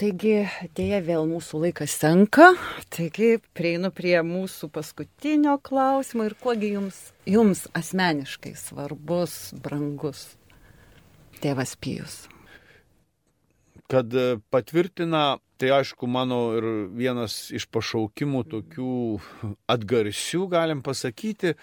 Taigi, 0.00 0.46
dėja 0.78 1.02
vėl 1.04 1.26
mūsų 1.28 1.58
laikas 1.66 1.92
senka, 2.00 2.54
taigi 2.88 3.34
prieinu 3.52 3.90
prie 3.92 4.14
mūsų 4.24 4.70
paskutinio 4.72 5.58
klausimo 5.60 6.24
ir 6.24 6.32
kuogi 6.40 6.70
jums, 6.72 7.00
jums 7.28 7.66
asmeniškai 7.76 8.54
svarbus, 8.56 9.50
brangus 9.60 10.22
tėvas 11.44 11.74
Pijus. 11.76 12.22
Kad 13.90 14.14
e, 14.14 14.38
patvirtina, 14.48 15.40
tai 15.60 15.74
aišku, 15.80 16.08
mano 16.08 16.40
ir 16.56 16.68
vienas 16.96 17.50
iš 17.52 17.66
pašaukimų 17.68 18.44
tokių 18.54 18.94
atgarsių, 19.74 20.46
galim 20.52 20.80
pasakyti, 20.86 21.56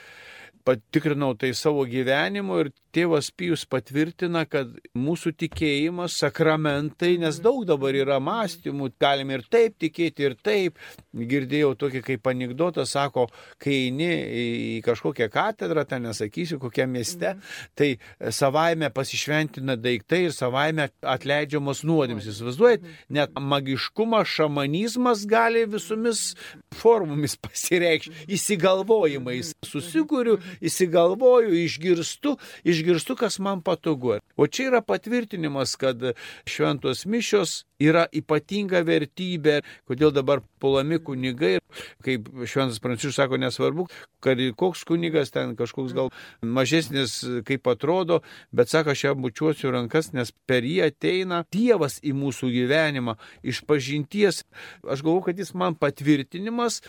patikrinau 0.67 1.31
tai 1.39 1.53
savo 1.55 1.85
gyvenimu 1.87 2.59
ir 2.63 2.69
tėvas 2.97 3.29
Pijus 3.37 3.65
patvirtina, 3.69 4.43
kad 4.49 4.71
mūsų 4.97 5.33
tikėjimas, 5.43 6.17
sakramentai, 6.23 7.15
nes 7.21 7.37
daug 7.43 7.61
dabar 7.69 7.95
yra 7.97 8.17
mąstymų, 8.23 8.89
galim 9.01 9.33
ir 9.35 9.43
taip 9.51 9.77
tikėti, 9.81 10.25
ir 10.25 10.37
taip. 10.41 10.81
Girdėjau 11.17 11.73
tokį 11.77 12.01
kaip 12.05 12.29
anegdotą, 12.31 12.85
sako, 12.89 13.27
kai 13.61 13.75
eini 13.87 14.09
į 14.17 14.79
kažkokią 14.85 15.29
katedrą, 15.33 15.85
ten 15.89 16.07
nesakysiu, 16.07 16.59
kokiam 16.61 16.93
mieste, 16.93 17.35
tai 17.77 17.89
savaime 18.33 18.89
pasišventina 18.93 19.77
daiktai 19.77 20.23
ir 20.27 20.35
savaime 20.35 20.89
atleidžiamos 21.01 21.83
nuodėms. 21.87 22.29
Įsivaizduojat, 22.31 22.85
net 23.13 23.37
magiškumas, 23.37 24.29
šamanizmas 24.37 25.25
gali 25.29 25.65
visomis 25.69 26.31
formomis 26.77 27.37
pasireikšti, 27.45 28.15
įsigalvojimais. 28.37 29.53
Susikūriu, 29.67 30.37
įsigalvoju, 30.65 31.53
išgirstu, 31.65 32.37
išgirstu, 32.65 32.86
kas 33.19 33.39
man 33.39 33.61
patogu. 33.61 34.19
O 34.37 34.47
čia 34.47 34.69
yra 34.71 34.81
patvirtinimas, 34.81 35.75
kad 35.75 36.01
šventos 36.45 37.05
mišios 37.05 37.63
yra 37.81 38.07
ypatinga 38.13 38.81
vertybė, 38.85 39.61
kodėl 39.87 40.11
dabar 40.13 40.41
pulami 40.61 40.97
kunigai, 41.03 41.57
kaip 42.05 42.29
šventas 42.49 42.79
pranciškus 42.81 43.19
sako, 43.19 43.37
nesvarbu, 43.41 43.87
kad 44.23 44.41
koks 44.57 44.83
kunigas 44.87 45.31
ten 45.33 45.55
kažkoks 45.57 45.93
gal 45.97 46.09
mažesnis, 46.41 47.19
kaip 47.45 47.67
atrodo, 47.69 48.21
bet 48.51 48.71
sako, 48.73 48.95
aš 48.95 49.03
jam 49.07 49.21
bučiuosiu 49.21 49.73
rankas, 49.73 50.11
nes 50.17 50.33
per 50.49 50.65
jį 50.65 50.87
ateina 50.87 51.43
Dievas 51.53 51.99
į 52.01 52.15
mūsų 52.17 52.49
gyvenimą 52.53 53.17
iš 53.45 53.61
pažinties. 53.69 54.43
Aš 54.85 55.05
galvoju, 55.05 55.27
kad 55.29 55.43
jis 55.43 55.53
man 55.57 55.77
patvirtinimas 55.77 56.81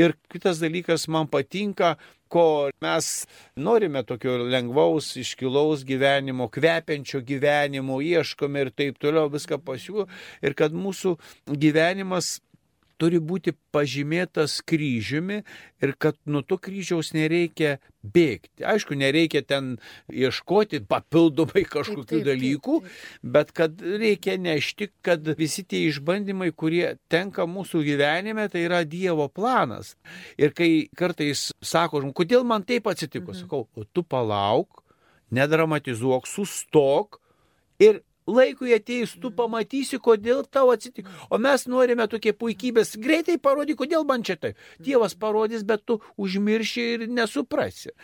ir 0.00 0.16
kitas 0.32 0.62
dalykas 0.62 1.08
man 1.08 1.28
patinka, 1.30 1.96
ko 2.30 2.44
mes 2.82 3.08
norime 3.58 4.02
tokio 4.06 4.36
lengvaus, 4.46 5.12
iškilaus 5.20 5.84
gyvenimo, 5.88 6.48
kvepiančio 6.52 7.22
gyvenimo, 7.26 8.00
ieškome 8.04 8.66
ir 8.66 8.70
taip 8.74 9.00
toliau, 9.02 9.30
viską 9.32 9.60
pasiūlo. 9.66 10.06
Ir 10.46 10.54
kad 10.58 10.74
mūsų 10.76 11.16
gyvenimas 11.50 12.38
turi 13.00 13.20
būti 13.20 13.54
pažymėtas 13.74 14.58
kryžiumi 14.68 15.40
ir 15.80 15.94
kad 15.98 16.18
nuo 16.28 16.42
to 16.44 16.58
kryžiaus 16.60 17.12
nereikia 17.16 17.78
bėgti. 18.00 18.64
Aišku, 18.64 18.96
nereikia 18.98 19.42
ten 19.46 19.72
ieškoti 20.08 20.82
papildomai 20.88 21.64
kažkokių 21.74 22.04
Taip, 22.04 22.10
taip, 22.10 22.24
taip, 22.24 22.28
dalykų, 22.28 22.76
bet 23.36 23.54
kad 23.56 23.80
reikia 23.80 24.36
nešti, 24.40 24.90
kad 25.04 25.26
visi 25.38 25.64
tie 25.68 25.82
išbandymai, 25.88 26.50
kurie 26.52 26.96
tenka 27.12 27.46
mūsų 27.48 27.84
gyvenime, 27.86 28.48
tai 28.52 28.66
yra 28.68 28.82
Dievo 28.88 29.28
planas. 29.32 29.94
Ir 30.40 30.54
kai 30.56 30.88
kartais 30.96 31.50
sako, 31.60 32.02
kodėl 32.16 32.46
man 32.48 32.64
taip 32.68 32.88
atsitiko, 32.90 33.36
sakau, 33.36 33.66
o 33.76 33.84
tu 33.84 34.04
palauk, 34.04 34.84
nedramatizuok, 35.34 36.28
sustok 36.28 37.20
ir 37.80 38.02
laikui 38.30 38.74
ateis, 38.76 39.16
tu 39.20 39.32
pamatysi, 39.34 40.00
kodėl 40.02 40.44
tau 40.46 40.70
atsitiko. 40.74 41.10
O 41.30 41.40
mes 41.42 41.66
norime 41.70 42.06
tokie 42.10 42.32
puikybės, 42.36 42.96
greitai 43.02 43.38
parodyk, 43.42 43.80
kodėl 43.82 44.06
man 44.08 44.24
čia 44.26 44.38
tai. 44.40 44.54
Dievas 44.78 45.16
parodys, 45.18 45.66
bet 45.66 45.84
tu 45.86 46.00
užmirši 46.20 46.88
ir 46.94 47.06
nesuprasi 47.10 47.94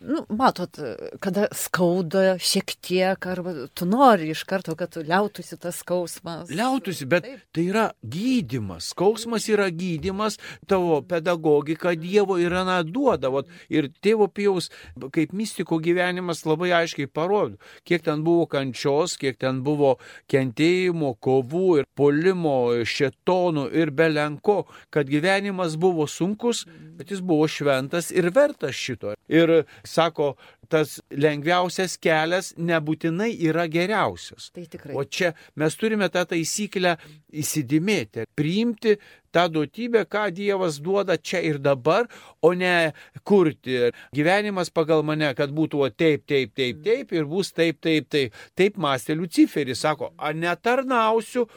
nu, 0.00 0.24
matot, 0.28 0.78
kada 1.20 1.46
skauda 1.52 2.36
šiek 2.42 2.74
tiek, 2.84 3.26
arba 3.26 3.54
tu 3.74 3.86
nori 3.88 4.30
iš 4.32 4.44
karto, 4.48 4.74
kad 4.78 4.96
liautųsi 4.96 5.56
tas 5.60 5.78
skausmas. 5.82 6.50
Liautųsi, 6.50 7.06
bet 7.08 7.24
Taip. 7.26 7.44
tai 7.54 7.66
yra 7.70 7.84
gydimas. 8.02 8.90
Skausmas 8.92 9.48
yra 9.52 9.68
gydimas, 9.70 10.38
tavo 10.66 11.00
pedagogika 11.08 11.94
Dievo 11.98 12.38
yra 12.40 12.64
na 12.66 12.80
duodavo. 12.82 13.44
Ir 13.72 13.90
tėvo 14.04 14.28
Pijaus, 14.28 14.70
kaip 15.14 15.32
mystiko 15.36 15.78
gyvenimas 15.82 16.44
labai 16.48 16.72
aiškiai 16.80 17.08
parodo, 17.08 17.58
kiek 17.88 18.04
ten 18.04 18.24
buvo 18.26 18.46
kančios, 18.50 19.16
kiek 19.20 19.38
ten 19.40 19.62
buvo 19.64 19.96
kentėjimo, 20.30 21.14
kovų 21.22 21.68
ir 21.82 21.88
polimo, 21.96 22.56
šetonų 22.84 23.68
ir 23.74 23.92
belenko, 23.94 24.64
kad 24.94 25.08
gyvenimas 25.10 25.78
buvo 25.80 26.08
sunkus, 26.10 26.64
bet 26.98 27.12
jis 27.14 27.22
buvo 27.24 27.48
šventas 27.50 28.10
ir 28.14 28.30
vertas 28.34 28.76
šito. 28.76 29.14
Ir 29.28 29.64
sako, 29.84 30.34
tas 30.68 30.98
lengviausias 31.10 31.96
kelias 32.00 32.52
nebūtinai 32.58 33.30
yra 33.48 33.66
geriausias. 33.70 34.50
Tai 34.54 34.64
tikrai. 34.70 34.94
O 34.96 35.04
čia 35.04 35.32
mes 35.60 35.76
turime 35.78 36.08
tą 36.12 36.24
taisyklę 36.30 36.96
įsidimėti, 37.34 38.26
priimti 38.38 38.96
tą 39.34 39.48
duotybę, 39.50 40.04
ką 40.10 40.28
Dievas 40.34 40.78
duoda 40.82 41.16
čia 41.18 41.42
ir 41.44 41.58
dabar, 41.62 42.08
o 42.42 42.54
ne 42.54 42.92
kurti. 43.26 43.90
Gyvenimas 44.14 44.70
pagal 44.70 45.04
mane, 45.06 45.32
kad 45.38 45.52
būtų 45.54 45.84
o 45.86 45.90
taip, 45.90 46.24
taip, 46.30 46.54
taip, 46.56 46.80
taip 46.86 47.14
ir 47.14 47.28
bus 47.28 47.52
taip, 47.52 47.80
taip, 47.84 48.08
taip. 48.10 48.40
Taip 48.54 48.78
mąstė 48.80 49.18
Luciferis, 49.18 49.82
sako, 49.84 50.12
ar 50.18 50.36
netarnausiu, 50.38 51.48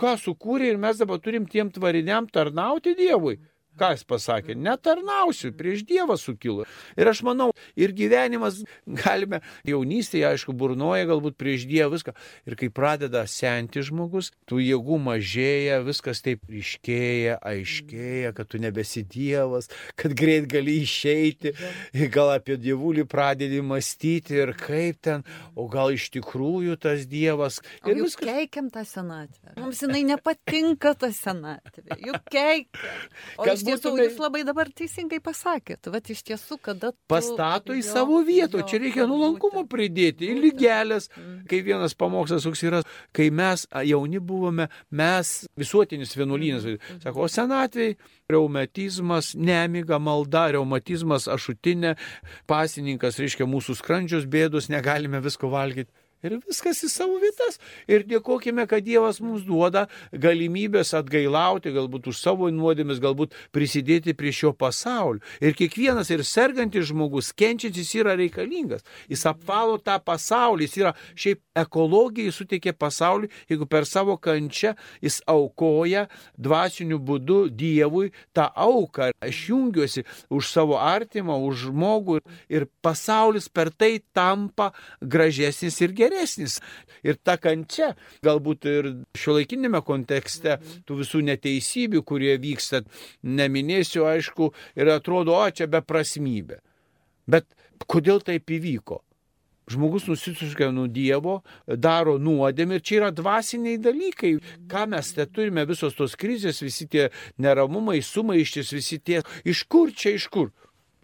ką 0.00 0.14
sukūrė 0.20 0.74
ir 0.74 0.80
mes 0.80 1.00
dabar 1.00 1.22
turim 1.22 1.46
tiem 1.50 1.70
tvariniam 1.72 2.26
tarnauti 2.30 2.96
Dievui. 2.98 3.38
Ką 3.74 3.90
jis 3.90 4.04
pasakė? 4.06 4.54
Netarnausiu, 4.54 5.50
prieš 5.56 5.82
Dievą 5.88 6.14
sukilo. 6.20 6.62
Ir 6.94 7.08
aš 7.10 7.24
manau, 7.26 7.48
ir 7.74 7.90
gyvenimas 7.96 8.60
galime, 8.86 9.40
jaunystėje, 9.66 10.28
aišku, 10.30 10.54
burnoja 10.54 11.08
galbūt 11.10 11.34
prieš 11.40 11.66
Dievą 11.66 11.96
viską. 11.96 12.14
Ir 12.46 12.56
kai 12.60 12.68
pradeda 12.74 13.24
senti 13.30 13.82
žmogus, 13.82 14.30
tų 14.46 14.60
jėgų 14.62 14.98
mažėja, 15.08 15.80
viskas 15.86 16.22
taip 16.22 16.44
ryškėja, 16.50 17.40
aiškėja, 17.42 18.30
kad 18.36 18.52
tu 18.52 18.60
nebesi 18.62 19.02
Dievas, 19.02 19.70
kad 19.98 20.14
greit 20.14 20.46
gali 20.52 20.76
išeiti, 20.84 21.54
gal 22.14 22.30
apie 22.36 22.56
dievulį 22.60 23.08
pradedi 23.10 23.58
mąstyti 23.64 24.38
ir 24.38 24.54
kaip 24.58 25.02
ten, 25.02 25.26
o 25.58 25.66
gal 25.72 25.90
iš 25.94 26.12
tikrųjų 26.14 26.78
tas 26.86 27.08
Dievas. 27.10 27.58
Ir 27.82 27.98
juk 27.98 28.12
viskas... 28.12 28.30
keikiam 28.30 28.70
tą 28.70 28.86
senatvę. 28.86 29.56
Mums 29.58 29.82
jinai 29.82 30.04
nepatinka 30.14 30.94
ta 30.98 31.10
senatvė. 31.14 31.98
Juk 32.04 32.30
keikiam. 32.30 33.04
O 33.34 33.46
Kas 33.46 33.63
iš 33.64 33.80
tiesų, 33.80 33.90
būtume... 33.90 34.06
jūs 34.06 34.20
labai 34.22 34.42
dabar 34.46 34.70
teisingai 34.80 35.20
pasakėt. 35.24 35.88
Vat 35.94 36.10
iš 36.12 36.22
tiesų, 36.28 36.58
kada... 36.62 36.92
Tu... 36.94 37.00
Pastato 37.10 37.74
į 37.74 37.80
jo, 37.80 37.86
savo 37.88 38.20
vietą, 38.26 38.60
jo, 38.60 38.68
čia 38.70 38.80
reikia 38.82 39.06
nuolankumo 39.10 39.64
pridėti, 39.70 40.28
į 40.30 40.36
lygelės. 40.42 41.10
Mm. 41.16 41.40
Kai 41.50 41.60
vienas 41.66 41.96
pamokslas 41.98 42.46
toks 42.46 42.64
yra, 42.66 42.82
kai 43.16 43.30
mes 43.34 43.66
jauni 43.88 44.22
buvome, 44.22 44.68
mes 44.94 45.34
visuotinis 45.60 46.14
vienuolynas, 46.18 46.68
mm. 46.74 47.02
sako, 47.04 47.26
o 47.26 47.32
senatvėj 47.32 47.96
reumatizmas, 48.30 49.34
nemiga, 49.36 49.98
malda, 50.00 50.46
reumatizmas, 50.56 51.28
ašutinė, 51.32 51.96
pasininkas, 52.50 53.20
reiškia 53.20 53.48
mūsų 53.48 53.78
skrandžios 53.80 54.28
bėdos, 54.30 54.70
negalime 54.72 55.20
visko 55.24 55.52
valgyti. 55.52 55.92
Ir 56.24 56.38
viskas 56.40 56.78
į 56.86 56.88
savo 56.88 57.18
vietas. 57.20 57.58
Ir 57.90 58.06
dėkojime, 58.08 58.64
kad 58.68 58.84
Dievas 58.84 59.18
mums 59.20 59.42
duoda 59.44 59.84
galimybės 60.08 60.94
atgailauti, 60.96 61.72
galbūt 61.74 62.08
už 62.08 62.16
savo 62.16 62.48
nuodėmės, 62.48 63.02
galbūt 63.02 63.34
prisidėti 63.52 64.14
prie 64.16 64.32
šio 64.32 64.54
pasaulio. 64.56 65.20
Ir 65.44 65.52
kiekvienas 65.58 66.08
ir 66.14 66.24
sergantis 66.24 66.88
žmogus, 66.88 67.28
kenčiantis 67.36 67.92
yra 68.00 68.14
reikalingas. 68.16 68.86
Jis 69.12 69.26
apvalo 69.28 69.76
tą 69.76 69.98
pasaulį, 70.00 70.64
jis 70.64 70.78
yra 70.80 70.94
šiaip 71.12 71.42
ekologijai 71.60 72.32
suteikė 72.32 72.72
pasauliui, 72.72 73.28
jeigu 73.52 73.68
per 73.68 73.84
savo 73.84 74.16
kančią 74.16 74.72
jis 75.04 75.20
aukoja 75.28 76.06
dvasiniu 76.40 77.02
būdu 77.04 77.50
Dievui 77.52 78.14
tą 78.32 78.48
auką. 78.48 79.10
Aš 79.20 79.42
jungiuosi 79.50 80.06
už 80.32 80.48
savo 80.48 80.80
artimą, 80.80 81.36
už 81.44 81.68
žmogų 81.68 82.22
ir 82.48 82.64
pasaulis 82.80 83.50
per 83.52 83.68
tai 83.68 83.98
tampa 84.16 84.72
gražesnis 85.04 85.76
ir 85.84 85.92
geresnis 85.92 86.13
geresnis. 86.14 86.60
Ir 87.02 87.18
ta 87.22 87.36
kančia, 87.36 87.94
galbūt 88.24 88.68
ir 88.70 88.90
šiuolaikinėme 89.18 89.82
kontekste, 89.84 90.58
tų 90.86 91.00
visų 91.02 91.24
neteisybių, 91.28 92.02
kurie 92.06 92.36
vyksta, 92.38 92.84
neminėsiu, 93.22 94.06
aišku, 94.08 94.52
ir 94.78 94.92
atrodo, 94.94 95.34
o 95.34 95.50
čia 95.50 95.66
beprasmybė. 95.66 96.60
Bet 97.26 97.46
kodėl 97.86 98.22
taip 98.24 98.50
įvyko? 98.50 99.02
Žmogus 99.64 100.04
nusisuškia 100.10 100.68
nuo 100.76 100.90
Dievo, 100.92 101.38
daro 101.66 102.18
nuodėmę 102.20 102.76
ir 102.76 102.82
čia 102.84 102.98
yra 102.98 103.08
dvasiniai 103.16 103.78
dalykai. 103.80 104.34
Ką 104.68 104.84
mes 104.92 105.14
te 105.16 105.24
turime, 105.24 105.64
visos 105.64 105.96
tos 105.96 106.18
krizės, 106.20 106.60
visi 106.60 106.84
tie 106.84 107.06
neramumai, 107.40 108.02
sumaištis, 108.04 108.74
visi 108.76 109.00
tie, 109.00 109.22
iš 109.48 109.64
kur 109.64 109.94
čia, 109.96 110.18
iš 110.18 110.28
kur? 110.28 110.52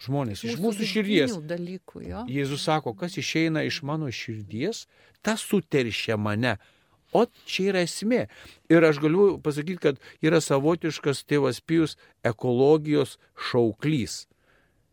Žmonės, 0.05 0.45
iš 0.47 0.59
mūsų 0.61 0.89
širdies. 0.89 1.37
Dalykų, 1.51 2.03
jo. 2.09 2.25
Jėzus 2.31 2.65
sako, 2.67 2.95
kas 2.99 3.19
išeina 3.21 3.65
iš 3.69 3.83
mano 3.87 4.11
širdies, 4.13 4.87
tas 5.25 5.45
suteršia 5.45 6.19
mane. 6.21 6.57
O 7.13 7.25
čia 7.49 7.71
yra 7.73 7.85
esmė. 7.87 8.27
Ir 8.71 8.87
aš 8.87 9.01
galiu 9.03 9.33
pasakyti, 9.43 9.83
kad 9.83 10.03
yra 10.23 10.39
savotiškas 10.45 11.25
tėvas 11.27 11.59
Pijus 11.61 11.97
ekologijos 12.27 13.17
šauklys. 13.51 14.27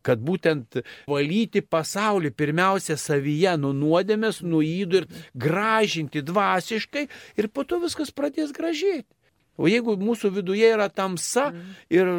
Kad 0.02 0.22
būtent 0.24 0.80
valyti 1.10 1.60
pasaulį 1.62 2.32
pirmiausia 2.34 2.96
savyje 2.98 3.56
nuo 3.60 3.74
nuodėmės, 3.76 4.40
nuo 4.42 4.62
įdų 4.64 5.02
ir 5.02 5.06
gražinti 5.34 6.22
dvasiškai 6.26 7.06
ir 7.38 7.50
po 7.52 7.66
to 7.68 7.80
viskas 7.82 8.14
pradės 8.14 8.54
gražėti. 8.56 9.17
O 9.58 9.66
jeigu 9.66 9.96
mūsų 9.98 10.30
viduje 10.36 10.68
yra 10.70 10.86
tamsa 10.88 11.48
mm. 11.50 11.70
ir 11.90 12.10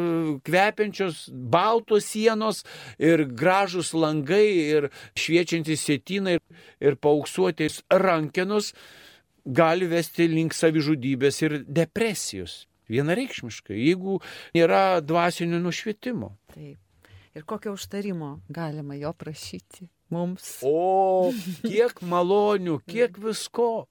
kvepiančios 0.44 1.22
baltos 1.32 2.10
sienos 2.12 2.64
ir 3.00 3.24
gražus 3.24 3.94
langai 3.96 4.44
ir 4.76 4.90
šviečiantys 5.16 5.86
sėtinai 5.88 6.36
ir 6.84 6.98
paauksuotės 7.00 7.80
rankenos, 7.88 8.74
gali 9.44 9.88
vesti 9.88 10.28
link 10.28 10.56
savižudybės 10.56 11.40
ir 11.46 11.56
depresijos. 11.64 12.66
Vienareikšmiškai, 12.90 13.76
jeigu 13.78 14.18
nėra 14.56 15.00
dvasinio 15.06 15.60
nušvietimo. 15.62 16.32
Taip. 16.50 16.78
Ir 17.38 17.44
kokio 17.46 17.76
užtarimo 17.76 18.40
galima 18.50 18.96
jo 18.98 19.12
prašyti 19.14 19.86
mums? 20.10 20.56
O, 20.66 21.30
kiek 21.62 22.02
malonių, 22.02 22.80
kiek 22.90 23.14
visko. 23.22 23.86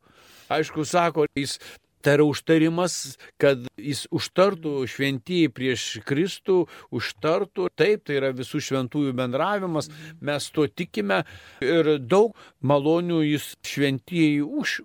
Aišku, 0.52 0.84
sako, 0.84 1.28
jis 1.38 1.56
Tai 2.02 2.14
yra 2.16 2.26
užtarimas, 2.30 2.94
kad 3.42 3.66
jis 3.76 4.06
užtartų 4.16 4.86
šventieji 4.88 5.50
prieš 5.52 5.88
Kristų, 6.08 6.62
užtartų. 6.96 7.68
Taip, 7.76 8.06
tai 8.08 8.20
yra 8.22 8.30
visų 8.36 8.62
šventųjų 8.70 9.12
bendravimas, 9.20 9.90
mes 10.24 10.48
to 10.56 10.70
tikime 10.72 11.26
ir 11.60 11.98
daug 12.00 12.38
malonių 12.64 13.20
jis 13.28 13.52
šventieji 13.68 14.40
už. 14.48 14.80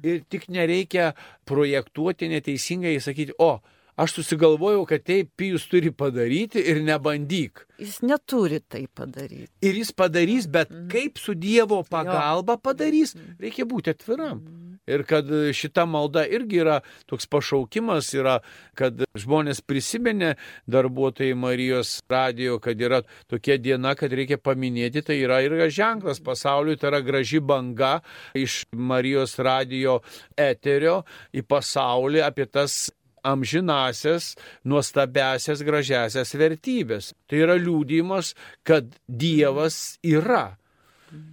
Ir 0.00 0.24
tik 0.30 0.48
nereikia 0.48 1.12
projektuoti 1.48 2.30
neteisingai, 2.32 2.96
sakyti, 3.04 3.36
o, 3.36 3.58
aš 3.96 4.18
susigalvojau, 4.18 4.84
kad 4.88 5.04
taip 5.06 5.30
pijus 5.38 5.68
turi 5.70 5.92
padaryti 5.92 6.62
ir 6.62 6.82
nebandyk. 6.84 7.64
Jis 7.78 8.00
neturi 8.06 8.60
tai 8.60 8.86
padaryti. 8.86 9.50
Ir 9.62 9.78
jis 9.80 9.92
padarys, 9.94 10.46
bet 10.50 10.70
mm. 10.70 10.88
kaip 10.92 11.18
su 11.18 11.34
Dievo 11.34 11.82
pagalba 11.90 12.56
padarys, 12.58 13.14
mhm. 13.14 13.38
reikia 13.42 13.66
būti 13.68 13.94
atviram. 13.94 14.38
Mm. 14.42 14.64
Ir 14.86 15.00
kad 15.08 15.30
šita 15.56 15.86
malda 15.88 16.26
irgi 16.28 16.58
yra 16.60 16.80
toks 17.08 17.24
pašaukimas, 17.32 18.10
yra, 18.18 18.34
kad 18.76 19.00
žmonės 19.16 19.62
prisiminė 19.64 20.34
darbuotojai 20.68 21.36
Marijos 21.40 21.96
radijo, 22.10 22.58
kad 22.60 22.80
yra 22.80 23.00
tokia 23.30 23.56
diena, 23.56 23.94
kad 23.96 24.12
reikia 24.12 24.36
paminėti, 24.36 25.00
tai 25.06 25.16
yra 25.22 25.40
ir 25.44 25.56
ženklas 25.72 26.20
pasauliui, 26.24 26.76
tai 26.76 26.90
yra 26.92 27.00
graži 27.06 27.40
banga 27.40 27.94
iš 28.36 28.64
Marijos 28.76 29.38
radijo 29.40 30.02
eterio 30.36 31.00
į 31.32 31.46
pasaulį 31.48 32.20
apie 32.28 32.44
tas 32.44 32.92
amžinasias, 33.24 34.34
nuostabesias, 34.64 35.62
gražiasias 35.66 36.34
vertybės. 36.38 37.12
Tai 37.28 37.40
yra 37.46 37.56
liūdimas, 37.60 38.34
kad 38.66 38.92
Dievas 39.08 39.98
yra. 40.04 40.58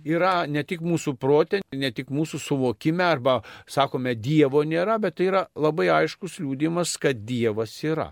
Yra 0.05 0.45
ne 0.45 0.61
tik 0.67 0.83
mūsų 0.85 1.15
protė, 1.17 1.61
ne 1.73 1.89
tik 1.95 2.11
mūsų 2.13 2.39
suvokime, 2.41 3.05
arba 3.05 3.39
sakome, 3.69 4.13
Dievo 4.15 4.63
nėra, 4.67 4.99
bet 5.01 5.17
tai 5.17 5.29
yra 5.31 5.45
labai 5.57 5.89
aiškus 6.01 6.39
liūdimas, 6.41 6.97
kad 7.01 7.23
Dievas 7.25 7.77
yra. 7.87 8.11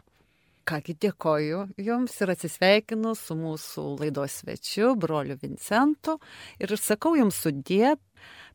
Kągi 0.70 0.94
dėkoju 1.02 1.62
Jums 1.82 2.14
ir 2.22 2.30
atsisveikinu 2.36 3.16
su 3.18 3.38
mūsų 3.38 3.86
laidos 4.04 4.36
svečiu, 4.44 4.92
broliu 5.02 5.38
Vincentu. 5.42 6.20
Ir 6.62 6.76
sakau 6.78 7.16
Jums 7.18 7.40
sudė, 7.42 7.96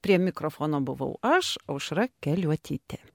prie 0.05 0.21
mikrofono 0.23 0.79
buvau 0.85 1.17
aš, 1.27 1.57
Aušra 1.67 2.07
Keliuotytė. 2.23 3.14